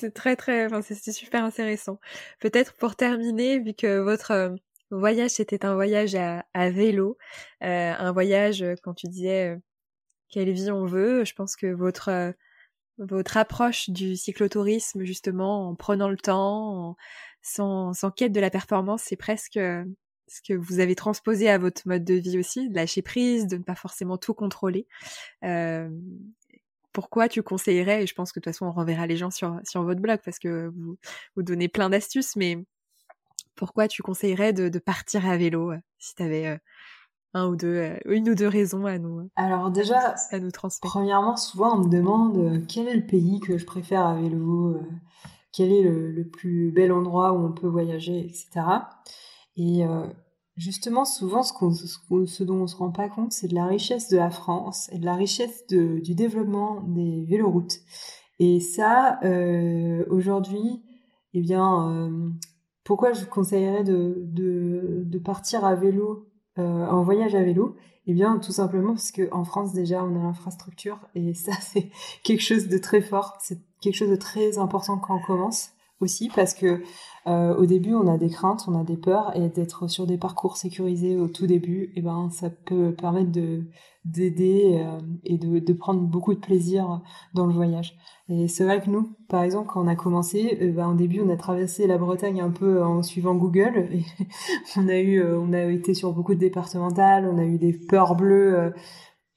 c'est 0.00 0.14
très, 0.14 0.36
très, 0.36 0.66
enfin, 0.66 0.80
c'est 0.80 1.12
super 1.12 1.44
intéressant. 1.44 1.98
Peut-être 2.40 2.74
pour 2.74 2.96
terminer, 2.96 3.58
vu 3.58 3.74
que 3.74 3.98
votre 3.98 4.56
voyage, 4.90 5.32
c'était 5.32 5.66
un 5.66 5.74
voyage 5.74 6.14
à, 6.14 6.46
à 6.54 6.70
vélo, 6.70 7.18
un 7.60 8.12
voyage, 8.12 8.64
quand 8.82 8.94
tu 8.94 9.06
disais 9.08 9.58
quelle 10.34 10.50
vie 10.50 10.72
on 10.72 10.84
veut, 10.84 11.24
je 11.24 11.32
pense 11.32 11.54
que 11.54 11.72
votre 11.72 12.34
votre 12.98 13.36
approche 13.36 13.90
du 13.90 14.16
cyclotourisme, 14.16 15.04
justement, 15.04 15.68
en 15.68 15.74
prenant 15.74 16.08
le 16.08 16.16
temps, 16.16 16.96
sans, 17.42 17.92
quête 18.16 18.32
de 18.32 18.40
la 18.40 18.50
performance, 18.50 19.02
c'est 19.04 19.16
presque 19.16 19.56
euh, 19.56 19.84
ce 20.28 20.40
que 20.42 20.54
vous 20.54 20.80
avez 20.80 20.94
transposé 20.94 21.48
à 21.48 21.58
votre 21.58 21.82
mode 21.86 22.04
de 22.04 22.14
vie 22.14 22.38
aussi, 22.38 22.68
de 22.68 22.74
lâcher 22.74 23.02
prise, 23.02 23.46
de 23.46 23.56
ne 23.56 23.62
pas 23.62 23.74
forcément 23.74 24.16
tout 24.16 24.34
contrôler. 24.34 24.86
Euh, 25.44 25.88
pourquoi 26.92 27.28
tu 27.28 27.42
conseillerais, 27.42 28.04
et 28.04 28.06
je 28.06 28.14
pense 28.14 28.32
que 28.32 28.38
de 28.38 28.44
toute 28.44 28.52
façon 28.52 28.66
on 28.66 28.72
renverra 28.72 29.06
les 29.06 29.16
gens 29.16 29.30
sur, 29.30 29.60
votre 29.74 30.00
blog 30.00 30.20
parce 30.24 30.38
que 30.38 30.72
vous, 30.74 30.96
donnez 31.42 31.68
plein 31.68 31.90
d'astuces, 31.90 32.36
mais 32.36 32.58
pourquoi 33.56 33.88
tu 33.88 34.02
conseillerais 34.02 34.52
de, 34.52 34.68
de 34.68 34.78
partir 34.78 35.28
à 35.28 35.36
vélo 35.36 35.72
euh, 35.72 35.78
si 35.98 36.14
tu 36.14 36.22
avais 36.22 36.60
un 37.34 37.48
ou 37.48 37.56
deux, 37.56 37.90
une 38.06 38.30
ou 38.30 38.34
deux 38.34 38.48
raisons 38.48 38.86
à 38.86 38.98
nous 38.98 39.28
Alors 39.36 39.70
déjà, 39.70 40.14
à 40.30 40.38
nous 40.38 40.50
transmettre. 40.50 40.92
Premièrement, 40.92 41.36
souvent 41.36 41.76
on 41.76 41.84
me 41.84 41.90
demande 41.90 42.66
quel 42.68 42.88
est 42.88 42.96
le 42.96 43.06
pays 43.06 43.40
que 43.40 43.58
je 43.58 43.66
préfère 43.66 44.06
à 44.06 44.14
vélo 44.14 44.80
quel 45.54 45.72
est 45.72 45.82
le, 45.82 46.28
plus 46.28 46.72
bel 46.72 46.92
endroit 46.92 47.32
où 47.32 47.46
on 47.46 47.52
peut 47.52 47.68
voyager, 47.68 48.18
etc. 48.18 48.48
Et 49.56 49.86
euh, 49.86 50.04
justement, 50.56 51.04
souvent, 51.04 51.44
ce, 51.44 51.54
ce, 52.26 52.42
dont 52.42 52.62
on 52.62 52.66
se 52.66 52.76
rend 52.76 52.90
pas 52.90 53.08
compte, 53.08 53.32
c'est 53.32 53.48
de 53.48 53.54
la 53.54 53.66
richesse 53.66 54.08
de 54.08 54.16
la 54.16 54.30
France 54.30 54.90
et 54.92 54.98
de 54.98 55.04
la 55.04 55.14
richesse 55.14 55.66
du 55.68 56.14
développement 56.14 56.82
des 56.82 57.24
véloroutes. 57.26 57.78
Et 58.40 58.58
ça, 58.58 59.20
euh, 59.22 60.04
aujourd'hui, 60.10 60.82
eh 61.34 61.40
bien, 61.40 61.88
euh, 61.88 62.30
pourquoi 62.82 63.12
je 63.12 63.24
conseillerais 63.24 63.84
de, 63.84 64.24
de, 64.24 65.18
partir 65.20 65.64
à 65.64 65.76
vélo, 65.76 66.28
en 66.56 67.02
voyage 67.02 67.34
à 67.34 67.42
vélo 67.42 67.76
eh 68.06 68.12
bien, 68.12 68.38
tout 68.38 68.52
simplement 68.52 68.92
parce 68.92 69.12
qu'en 69.12 69.44
France 69.44 69.72
déjà, 69.72 70.04
on 70.04 70.14
a 70.16 70.22
l'infrastructure 70.22 70.98
et 71.14 71.34
ça, 71.34 71.52
c'est 71.60 71.90
quelque 72.22 72.42
chose 72.42 72.68
de 72.68 72.78
très 72.78 73.00
fort. 73.00 73.36
C'est 73.40 73.58
quelque 73.80 73.96
chose 73.96 74.10
de 74.10 74.16
très 74.16 74.58
important 74.58 74.98
quand 74.98 75.16
on 75.16 75.22
commence 75.22 75.70
aussi 76.00 76.30
parce 76.34 76.54
que 76.54 76.82
euh, 77.26 77.54
au 77.56 77.66
début 77.66 77.94
on 77.94 78.06
a 78.06 78.18
des 78.18 78.28
craintes, 78.28 78.64
on 78.68 78.78
a 78.78 78.84
des 78.84 78.96
peurs 78.96 79.34
et 79.36 79.48
d'être 79.48 79.88
sur 79.88 80.06
des 80.06 80.18
parcours 80.18 80.56
sécurisés 80.56 81.18
au 81.18 81.28
tout 81.28 81.46
début, 81.46 81.84
et 81.84 81.92
eh 81.96 82.02
ben 82.02 82.30
ça 82.30 82.50
peut 82.50 82.94
permettre 82.94 83.32
de 83.32 83.64
d'aider 84.04 84.82
euh, 84.84 85.00
et 85.24 85.38
de, 85.38 85.60
de, 85.60 85.72
prendre 85.72 86.02
beaucoup 86.02 86.34
de 86.34 86.38
plaisir 86.38 87.00
dans 87.32 87.46
le 87.46 87.54
voyage. 87.54 87.96
Et 88.28 88.48
c'est 88.48 88.64
vrai 88.64 88.82
que 88.82 88.90
nous, 88.90 89.16
par 89.30 89.42
exemple, 89.42 89.70
quand 89.72 89.82
on 89.82 89.86
a 89.86 89.96
commencé, 89.96 90.58
euh, 90.60 90.72
ben, 90.72 90.88
au 90.90 90.94
début 90.94 91.22
on 91.22 91.30
a 91.30 91.36
traversé 91.38 91.86
la 91.86 91.96
Bretagne 91.96 92.42
un 92.42 92.50
peu 92.50 92.84
en 92.84 93.02
suivant 93.02 93.34
Google. 93.34 93.88
Et 93.92 94.02
on 94.76 94.88
a 94.88 94.98
eu, 94.98 95.24
on 95.24 95.54
a 95.54 95.64
été 95.64 95.94
sur 95.94 96.12
beaucoup 96.12 96.34
de 96.34 96.40
départementales, 96.40 97.26
on 97.26 97.38
a 97.38 97.44
eu 97.44 97.56
des 97.56 97.72
peurs 97.72 98.14
bleues 98.14 98.74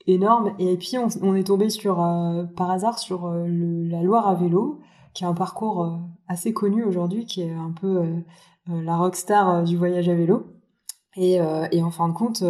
énorme. 0.07 0.53
Et 0.59 0.77
puis 0.77 0.97
on, 0.97 1.35
est 1.35 1.43
tombé 1.43 1.69
sur 1.69 2.01
euh, 2.01 2.43
par 2.55 2.71
hasard 2.71 2.97
sur 2.97 3.27
euh, 3.27 3.45
la 3.47 4.01
Loire 4.01 4.27
à 4.27 4.35
vélo, 4.35 4.79
qui 5.17 5.23
est 5.23 5.27
un 5.27 5.33
parcours 5.33 5.83
euh, 5.83 5.97
assez 6.27 6.53
connu 6.53 6.83
aujourd'hui, 6.83 7.25
qui 7.25 7.41
est 7.41 7.53
un 7.53 7.71
peu 7.71 8.23
la 8.67 8.97
rockstar 8.97 9.63
du 9.63 9.75
voyage 9.75 10.07
à 10.09 10.13
vélo. 10.13 10.45
Et, 11.15 11.41
en 11.41 11.89
fin 11.89 12.09
de 12.09 12.13
compte, 12.13 12.43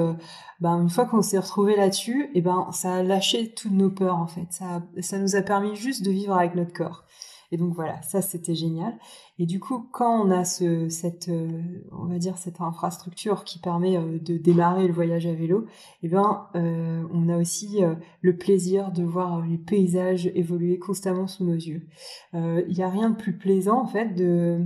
ben, 0.59 0.81
une 0.81 0.89
fois 0.89 1.05
qu'on 1.05 1.21
s'est 1.21 1.37
retrouvé 1.37 1.77
là-dessus, 1.77 2.29
et 2.33 2.41
ben 2.41 2.67
ça 2.73 2.95
a 2.95 3.03
lâché 3.03 3.53
toutes 3.53 3.71
nos 3.71 3.89
peurs 3.89 4.17
en 4.17 4.27
fait. 4.27 4.47
Ça, 4.49 4.81
ça 4.99 5.19
nous 5.19 5.37
a 5.37 5.41
permis 5.41 5.77
juste 5.77 6.03
de 6.03 6.11
vivre 6.11 6.35
avec 6.35 6.55
notre 6.55 6.73
corps. 6.73 7.05
Et 7.51 7.57
donc 7.57 7.73
voilà, 7.73 8.01
ça 8.01 8.21
c'était 8.21 8.55
génial. 8.55 8.97
Et 9.39 9.45
du 9.45 9.59
coup, 9.59 9.87
quand 9.91 10.21
on 10.21 10.31
a 10.31 10.43
ce, 10.43 10.89
cette, 10.89 11.29
euh, 11.29 11.47
on 11.91 12.05
va 12.05 12.17
dire 12.17 12.37
cette 12.37 12.59
infrastructure 12.59 13.45
qui 13.45 13.59
permet 13.59 13.97
euh, 13.97 14.19
de 14.19 14.37
démarrer 14.37 14.85
le 14.85 14.93
voyage 14.93 15.25
à 15.27 15.33
vélo, 15.33 15.65
eh 16.03 16.09
ben, 16.09 16.47
euh, 16.55 17.03
on 17.13 17.29
a 17.29 17.37
aussi 17.37 17.79
le 18.21 18.37
plaisir 18.37 18.91
de 18.91 19.03
voir 19.03 19.45
les 19.45 19.57
paysages 19.57 20.27
évoluer 20.35 20.77
constamment 20.77 21.27
sous 21.27 21.45
nos 21.45 21.53
yeux. 21.53 21.87
Il 22.33 22.73
n'y 22.75 22.83
a 22.83 22.89
rien 22.89 23.09
de 23.09 23.15
plus 23.15 23.37
plaisant 23.37 23.81
en 23.81 23.87
fait 23.87 24.13
de 24.13 24.61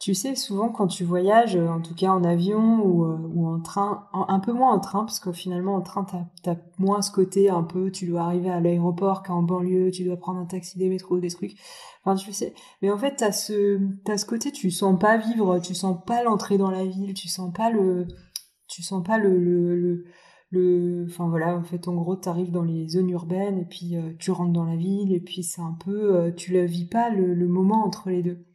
tu 0.00 0.14
sais, 0.14 0.34
souvent 0.34 0.70
quand 0.70 0.86
tu 0.86 1.04
voyages, 1.04 1.56
euh, 1.56 1.68
en 1.68 1.82
tout 1.82 1.94
cas 1.94 2.08
en 2.08 2.24
avion 2.24 2.82
ou, 2.82 3.04
euh, 3.04 3.18
ou 3.34 3.46
en 3.46 3.60
train, 3.60 4.08
un 4.14 4.40
peu 4.40 4.50
moins 4.52 4.72
en 4.72 4.80
train, 4.80 5.00
parce 5.00 5.20
que 5.20 5.30
finalement 5.30 5.74
en 5.74 5.82
train, 5.82 6.04
t'as 6.42 6.52
as 6.52 6.56
moins 6.78 7.02
ce 7.02 7.12
côté 7.12 7.50
un 7.50 7.62
peu, 7.62 7.90
tu 7.90 8.06
dois 8.06 8.22
arriver 8.22 8.48
à 8.48 8.60
l'aéroport 8.60 9.22
qu'en 9.22 9.42
banlieue, 9.42 9.90
tu 9.90 10.04
dois 10.04 10.16
prendre 10.16 10.40
un 10.40 10.46
taxi, 10.46 10.78
des 10.78 10.88
métros, 10.88 11.20
des 11.20 11.28
trucs. 11.28 11.52
Enfin, 12.02 12.16
tu 12.16 12.32
sais. 12.32 12.54
Mais 12.80 12.90
en 12.90 12.96
fait, 12.96 13.16
t'as 13.16 13.30
ce, 13.30 13.78
t'as 14.04 14.16
ce 14.16 14.24
côté, 14.24 14.52
tu 14.52 14.70
sens 14.70 14.98
pas 14.98 15.18
vivre, 15.18 15.58
tu 15.60 15.74
sens 15.74 15.98
pas 16.06 16.22
l'entrée 16.22 16.56
dans 16.56 16.70
la 16.70 16.86
ville, 16.86 17.12
tu 17.12 17.28
sens 17.28 17.52
pas 17.52 17.70
le, 17.70 18.06
tu 18.68 18.82
sens 18.82 19.04
pas 19.04 19.18
le, 19.18 19.38
le, 19.38 20.04
le, 20.50 21.06
enfin 21.10 21.28
voilà, 21.28 21.54
en 21.58 21.62
fait, 21.62 21.88
en 21.88 21.94
gros, 21.94 22.16
t'arrives 22.16 22.52
dans 22.52 22.64
les 22.64 22.88
zones 22.88 23.10
urbaines 23.10 23.58
et 23.58 23.66
puis 23.66 23.96
euh, 23.96 24.14
tu 24.18 24.30
rentres 24.30 24.52
dans 24.52 24.64
la 24.64 24.76
ville 24.76 25.12
et 25.12 25.20
puis 25.20 25.42
c'est 25.42 25.60
un 25.60 25.76
peu, 25.84 26.32
tu 26.38 26.54
la 26.54 26.64
vis 26.64 26.86
pas 26.86 27.10
le, 27.10 27.34
le 27.34 27.48
moment 27.48 27.84
entre 27.84 28.08
les 28.08 28.22
deux. 28.22 28.46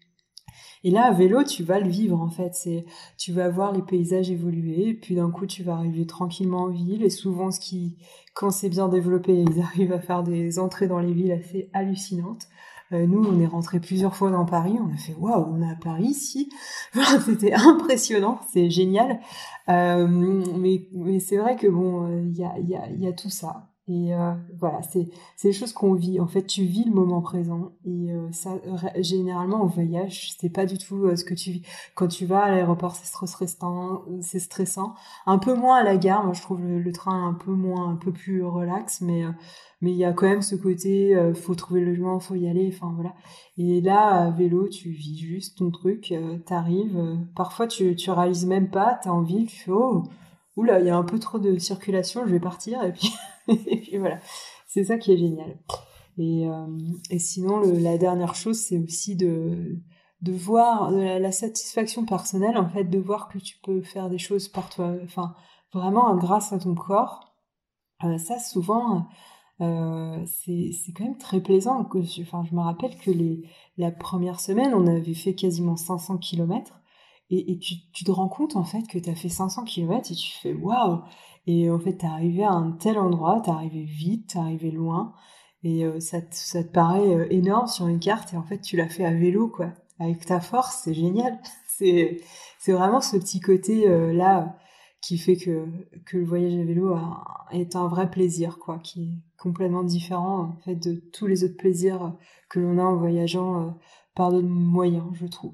Et 0.86 0.92
là, 0.92 1.06
à 1.06 1.12
vélo, 1.12 1.44
tu 1.44 1.64
vas 1.64 1.80
le 1.80 1.90
vivre 1.90 2.22
en 2.22 2.30
fait. 2.30 2.54
C'est, 2.54 2.86
tu 3.18 3.32
vas 3.32 3.50
voir 3.50 3.74
les 3.74 3.82
paysages 3.82 4.30
évoluer, 4.30 4.94
puis 4.94 5.16
d'un 5.16 5.32
coup, 5.32 5.48
tu 5.48 5.64
vas 5.64 5.74
arriver 5.74 6.06
tranquillement 6.06 6.66
en 6.66 6.70
ville. 6.70 7.02
Et 7.04 7.10
souvent, 7.10 7.50
ce 7.50 7.60
qui, 7.60 7.98
quand 8.36 8.52
c'est 8.52 8.70
bien 8.70 8.88
développé, 8.88 9.34
ils 9.50 9.62
arrivent 9.62 9.94
à 9.94 10.00
faire 10.00 10.22
des 10.22 10.60
entrées 10.60 10.88
dans 10.88 11.00
les 11.00 11.12
villes 11.12 11.32
assez 11.32 11.72
hallucinantes. 11.74 12.48
Euh, 12.94 13.08
nous, 13.08 13.26
on 13.26 13.42
est 13.42 13.48
rentré 13.48 13.80
plusieurs 13.80 14.16
fois 14.16 14.30
dans 14.30 14.46
Paris. 14.46 14.78
On 14.80 14.94
a 14.94 14.98
fait 14.98 15.16
waouh, 15.16 15.56
on 15.56 15.64
est 15.64 15.72
à 15.72 15.76
Paris 15.76 16.06
ici. 16.06 16.52
C'était 17.26 17.54
impressionnant, 17.54 18.40
c'est 18.54 18.70
génial. 18.70 19.20
Euh, 19.70 20.08
mais, 20.08 20.88
mais 20.94 21.20
c'est 21.20 21.38
vrai 21.38 21.56
que 21.56 21.66
bon, 21.66 22.08
il 22.28 22.38
y 22.38 22.44
a, 22.44 22.60
y, 22.60 22.76
a, 22.76 22.92
y 22.92 23.08
a 23.08 23.12
tout 23.12 23.32
ça. 23.32 23.75
Et 23.88 24.16
euh, 24.16 24.34
voilà, 24.60 24.82
c'est 24.82 25.08
des 25.44 25.54
choses 25.54 25.72
qu'on 25.72 25.94
vit. 25.94 26.20
En 26.20 26.26
fait, 26.26 26.44
tu 26.44 26.64
vis 26.64 26.86
le 26.86 26.92
moment 26.92 27.22
présent. 27.22 27.72
Et 27.86 28.12
euh, 28.12 28.32
ça, 28.32 28.56
généralement, 28.98 29.62
au 29.62 29.68
voyage, 29.68 30.34
c'est 30.40 30.50
pas 30.50 30.66
du 30.66 30.80
tout 30.80 31.06
euh, 31.06 31.16
ce 31.16 31.24
que 31.24 31.36
tu 31.36 31.52
vis. 31.52 31.62
Quand 31.94 32.08
tu 32.08 32.26
vas 32.26 32.46
à 32.46 32.52
l'aéroport, 32.52 32.96
c'est 32.96 33.06
stressant, 33.06 34.04
c'est 34.22 34.40
stressant. 34.40 34.96
Un 35.28 35.38
peu 35.38 35.54
moins 35.54 35.78
à 35.78 35.84
la 35.84 35.98
gare. 35.98 36.24
Moi, 36.24 36.34
je 36.34 36.42
trouve 36.42 36.64
le, 36.64 36.92
train 36.92 37.28
un 37.28 37.34
peu 37.34 37.52
moins, 37.52 37.92
un 37.92 37.96
peu 37.96 38.12
plus 38.12 38.44
relax. 38.44 39.02
Mais 39.02 39.24
mais 39.82 39.92
il 39.92 39.98
y 39.98 40.06
a 40.06 40.14
quand 40.14 40.28
même 40.28 40.42
ce 40.42 40.56
côté, 40.56 41.16
faut 41.36 41.54
trouver 41.54 41.82
le 41.82 41.88
logement, 41.88 42.20
faut 42.20 42.36
y 42.36 42.48
aller. 42.48 42.72
Enfin 42.74 42.92
voilà. 42.96 43.14
Et 43.58 43.82
là, 43.82 44.26
à 44.26 44.32
vélo, 44.32 44.68
tu 44.68 44.90
vis 44.90 45.20
juste 45.20 45.60
ton 45.60 45.70
truc. 45.70 46.12
T'arrives. 46.48 47.20
parfois, 47.36 47.68
tu 47.68 47.96
tu 47.96 48.10
réalises 48.10 48.48
même 48.48 48.70
pas. 48.70 49.00
T'as 49.04 49.12
envie, 49.12 49.46
tu 49.46 49.58
fais 49.58 49.72
oh 49.72 50.04
oula, 50.56 50.80
il 50.80 50.88
y 50.88 50.90
a 50.90 50.98
un 50.98 51.04
peu 51.04 51.20
trop 51.20 51.40
de 51.40 51.58
circulation, 51.58 52.26
je 52.26 52.32
vais 52.32 52.40
partir, 52.40 52.84
et 52.84 52.94
puis, 52.94 53.12
voilà. 53.98 54.20
C'est 54.68 54.84
ça 54.84 54.98
qui 54.98 55.14
est 55.14 55.18
génial. 55.18 55.58
Et, 56.18 56.48
euh, 56.48 56.68
et 57.10 57.20
sinon, 57.20 57.62
la 57.62 57.98
dernière 57.98 58.36
chose, 58.36 58.60
c'est 58.60 58.78
aussi 58.80 59.16
de, 59.16 59.80
de 60.22 60.32
voir 60.32 60.92
la, 60.92 61.32
satisfaction 61.32 62.06
personnelle, 62.06 62.58
en 62.58 62.70
fait, 62.70 62.86
de 62.86 63.00
voir 63.00 63.28
que 63.28 63.38
tu 63.38 63.58
peux 63.64 63.82
faire 63.82 64.10
des 64.10 64.18
choses 64.18 64.48
par 64.48 64.70
toi, 64.70 64.94
enfin, 65.04 65.36
vraiment 65.74 66.16
grâce 66.16 66.54
à 66.54 66.60
ton 66.60 66.76
corps. 66.76 67.36
Euh, 68.04 68.18
ça, 68.18 68.40
souvent, 68.40 69.08
euh, 69.62 70.26
c'est 70.26 70.94
quand 70.96 71.04
même 71.04 71.18
très 71.18 71.42
plaisant. 71.42 71.88
Enfin, 72.22 72.44
je 72.50 72.56
me 72.56 72.62
rappelle 72.62 72.98
que 72.98 73.12
les, 73.12 73.44
la 73.78 73.92
première 73.92 74.40
semaine, 74.40 74.74
on 74.74 74.88
avait 74.88 75.14
fait 75.14 75.36
quasiment 75.36 75.76
500 75.76 76.18
kilomètres. 76.18 76.82
Et, 77.32 77.58
tu, 77.58 78.04
te 78.04 78.12
rends 78.12 78.30
compte 78.30 78.56
en 78.56 78.64
fait 78.64 78.84
que 78.84 79.00
tu 79.00 79.10
as 79.10 79.16
fait 79.16 79.30
500 79.30 79.64
km 79.64 80.12
et 80.12 80.16
tu 80.16 80.32
fais 80.40 80.54
waouh 80.54 81.02
Et 81.48 81.72
en 81.72 81.80
fait, 81.80 81.98
tu 81.98 82.06
arrivé 82.06 82.44
à 82.44 82.52
un 82.52 82.72
tel 82.74 83.00
endroit, 83.00 83.42
tu 83.44 83.50
arrivé 83.50 83.84
vite, 83.84 84.32
tu 84.32 84.38
arrivé 84.38 84.70
loin. 84.72 85.14
Et 85.64 85.84
euh, 85.84 86.00
ça, 86.00 86.22
te, 86.22 86.36
ça 86.36 86.64
te 86.64 86.72
paraît 86.72 87.16
euh, 87.16 87.28
énorme 87.32 87.68
sur 87.68 87.88
une 87.88 88.00
carte 88.00 88.34
et 88.34 88.38
en 88.38 88.44
fait, 88.44 88.60
tu 88.60 88.78
l'as 88.78 88.88
fait 88.88 89.06
à 89.06 89.14
vélo, 89.14 89.48
quoi. 89.50 89.74
Avec 90.00 90.26
ta 90.26 90.40
force, 90.40 90.82
c'est 90.84 90.94
génial. 90.94 91.40
C'est, 91.78 92.22
vraiment 92.68 93.02
ce 93.02 93.18
petit 93.18 93.42
côté 93.42 93.88
euh, 93.88 94.14
là 94.14 94.58
qui 95.02 95.18
fait 95.18 95.36
que, 95.36 95.68
que 96.06 96.18
le 96.18 96.24
voyage 96.24 96.54
à 96.54 96.64
vélo 96.64 96.96
est 97.52 97.76
un 97.76 97.88
vrai 97.88 98.10
plaisir, 98.10 98.58
quoi, 98.60 98.80
qui 98.80 99.04
est 99.04 99.38
complètement 99.38 99.84
différent 99.84 100.40
en 100.40 100.58
fait 100.64 100.76
de 100.76 100.96
tous 101.14 101.28
les 101.28 101.44
autres 101.44 101.58
plaisirs 101.58 102.16
que 102.50 102.60
l'on 102.60 102.80
a 102.80 102.84
en 102.84 102.96
voyageant 102.96 103.78
par 104.16 104.32
d'autres 104.32 104.48
moyens, 104.48 105.06
je 105.14 105.28
trouve. 105.28 105.54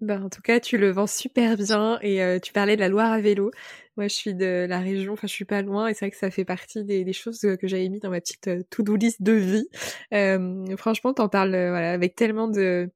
Ben, 0.00 0.22
en 0.22 0.28
tout 0.28 0.42
cas, 0.42 0.60
tu 0.60 0.76
le 0.76 0.90
vends 0.90 1.06
super 1.06 1.56
bien 1.56 1.98
et 2.02 2.22
euh, 2.22 2.38
tu 2.38 2.52
parlais 2.52 2.74
de 2.76 2.80
la 2.80 2.88
Loire 2.88 3.12
à 3.12 3.20
vélo. 3.20 3.52
Moi, 3.96 4.08
je 4.08 4.14
suis 4.14 4.34
de 4.34 4.66
la 4.68 4.80
région, 4.80 5.12
enfin, 5.14 5.26
je 5.26 5.32
suis 5.32 5.44
pas 5.44 5.62
loin 5.62 5.86
et 5.86 5.94
c'est 5.94 6.00
vrai 6.06 6.10
que 6.10 6.16
ça 6.16 6.30
fait 6.30 6.44
partie 6.44 6.84
des, 6.84 7.04
des 7.04 7.12
choses 7.12 7.40
que 7.40 7.66
j'avais 7.68 7.88
mis 7.88 8.00
dans 8.00 8.10
ma 8.10 8.20
petite 8.20 8.48
euh, 8.48 8.62
to-do 8.70 8.96
list 8.96 9.22
de 9.22 9.32
vie. 9.32 9.68
Euh, 10.12 10.76
franchement, 10.76 11.14
t'en 11.14 11.28
parles 11.28 11.50
voilà, 11.50 11.92
avec 11.92 12.16
tellement 12.16 12.48
de, 12.48 12.90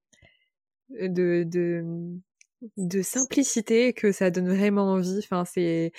de, 0.91 1.45
de, 1.47 1.85
de 2.77 3.03
simplicité 3.03 3.93
que 3.93 4.13
ça 4.13 4.31
donne 4.31 4.49
vraiment 4.49 4.93
envie. 4.93 5.19
Enfin, 5.19 5.45
c'est 5.45 5.93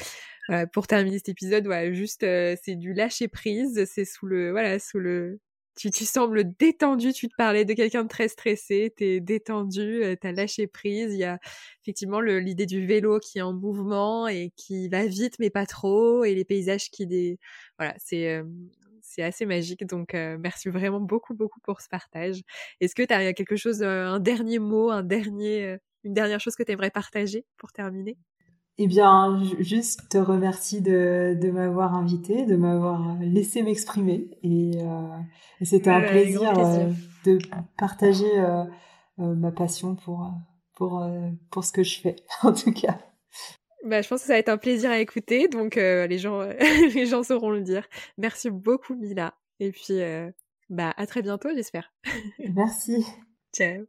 pour 0.73 0.87
terminer 0.87 1.17
cet 1.19 1.29
épisode, 1.29 1.65
voilà, 1.65 1.93
juste 1.93 2.21
c'est 2.21 2.75
du 2.75 2.93
lâcher 2.93 3.27
prise. 3.27 3.85
C'est 3.85 4.05
sous 4.05 4.25
le 4.25 4.51
voilà, 4.51 4.79
sous 4.79 4.99
le 4.99 5.39
tu, 5.75 5.91
tu 5.91 6.05
sembles 6.05 6.55
détendu, 6.57 7.13
tu 7.13 7.27
te 7.29 7.35
parlais 7.37 7.65
de 7.65 7.73
quelqu'un 7.73 8.03
de 8.03 8.09
très 8.09 8.27
stressé, 8.27 8.93
tu 8.97 9.05
es 9.05 9.19
détendu, 9.19 10.03
euh, 10.03 10.15
tu 10.19 10.27
as 10.27 10.31
lâché 10.31 10.67
prise. 10.67 11.13
Il 11.13 11.19
y 11.19 11.23
a 11.23 11.39
effectivement 11.83 12.21
l'idée 12.21 12.65
du 12.65 12.85
vélo 12.85 13.19
qui 13.19 13.39
est 13.39 13.41
en 13.41 13.53
mouvement 13.53 14.27
et 14.27 14.51
qui 14.55 14.89
va 14.89 15.05
vite 15.05 15.35
mais 15.39 15.49
pas 15.49 15.65
trop, 15.65 16.23
et 16.23 16.35
les 16.35 16.45
paysages 16.45 16.89
qui... 16.91 17.07
Des... 17.07 17.39
Voilà, 17.77 17.95
c'est... 17.97 18.29
Euh, 18.29 18.43
c'est 19.01 19.23
assez 19.23 19.45
magique, 19.47 19.87
donc 19.87 20.13
euh, 20.13 20.37
merci 20.39 20.69
vraiment 20.69 20.99
beaucoup, 20.99 21.33
beaucoup 21.33 21.59
pour 21.61 21.81
ce 21.81 21.89
partage. 21.89 22.41
Est-ce 22.79 22.93
que 22.93 23.01
tu 23.01 23.11
as 23.13 23.33
quelque 23.33 23.55
chose, 23.55 23.81
un 23.81 24.19
dernier 24.19 24.59
mot, 24.59 24.91
un 24.91 25.01
dernier, 25.01 25.77
une 26.03 26.13
dernière 26.13 26.39
chose 26.39 26.55
que 26.55 26.61
tu 26.61 26.71
aimerais 26.73 26.91
partager 26.91 27.43
pour 27.57 27.71
terminer? 27.71 28.17
Eh 28.81 28.87
bien, 28.87 29.43
juste 29.59 30.07
te 30.09 30.17
remercie 30.17 30.81
de, 30.81 31.37
de 31.39 31.51
m'avoir 31.51 31.95
invité, 31.95 32.45
de 32.45 32.55
m'avoir 32.55 33.17
laissé 33.19 33.61
m'exprimer. 33.61 34.29
Et, 34.41 34.71
euh, 34.77 35.17
c'était 35.61 35.89
un 35.89 35.99
plaisir, 35.99 36.57
euh, 36.57 36.89
de 37.25 37.39
partager 37.77 38.39
euh, 38.39 38.63
euh, 39.19 39.35
ma 39.35 39.51
passion 39.51 39.95
pour, 39.95 40.31
pour, 40.75 41.05
pour 41.51 41.65
ce 41.65 41.73
que 41.73 41.83
je 41.83 41.99
fais, 41.99 42.15
en 42.41 42.53
tout 42.53 42.71
cas. 42.71 42.97
Bah, 43.83 44.01
je 44.01 44.07
pense 44.07 44.21
que 44.21 44.27
ça 44.27 44.33
va 44.33 44.39
être 44.39 44.47
un 44.47 44.57
plaisir 44.57 44.91
à 44.91 44.99
écouter, 44.99 45.49
donc 45.49 45.75
les, 45.75 46.17
gens, 46.17 46.41
les 46.95 47.05
gens 47.05 47.23
sauront 47.23 47.51
le 47.51 47.61
dire. 47.61 47.85
Merci 48.17 48.49
beaucoup, 48.49 48.95
Mila. 48.95 49.33
Et 49.59 49.73
puis, 49.73 49.99
bah, 50.69 50.93
à 50.95 51.05
très 51.05 51.21
bientôt, 51.21 51.49
j'espère. 51.53 51.91
Merci. 52.55 53.05
Ciao. 53.53 53.77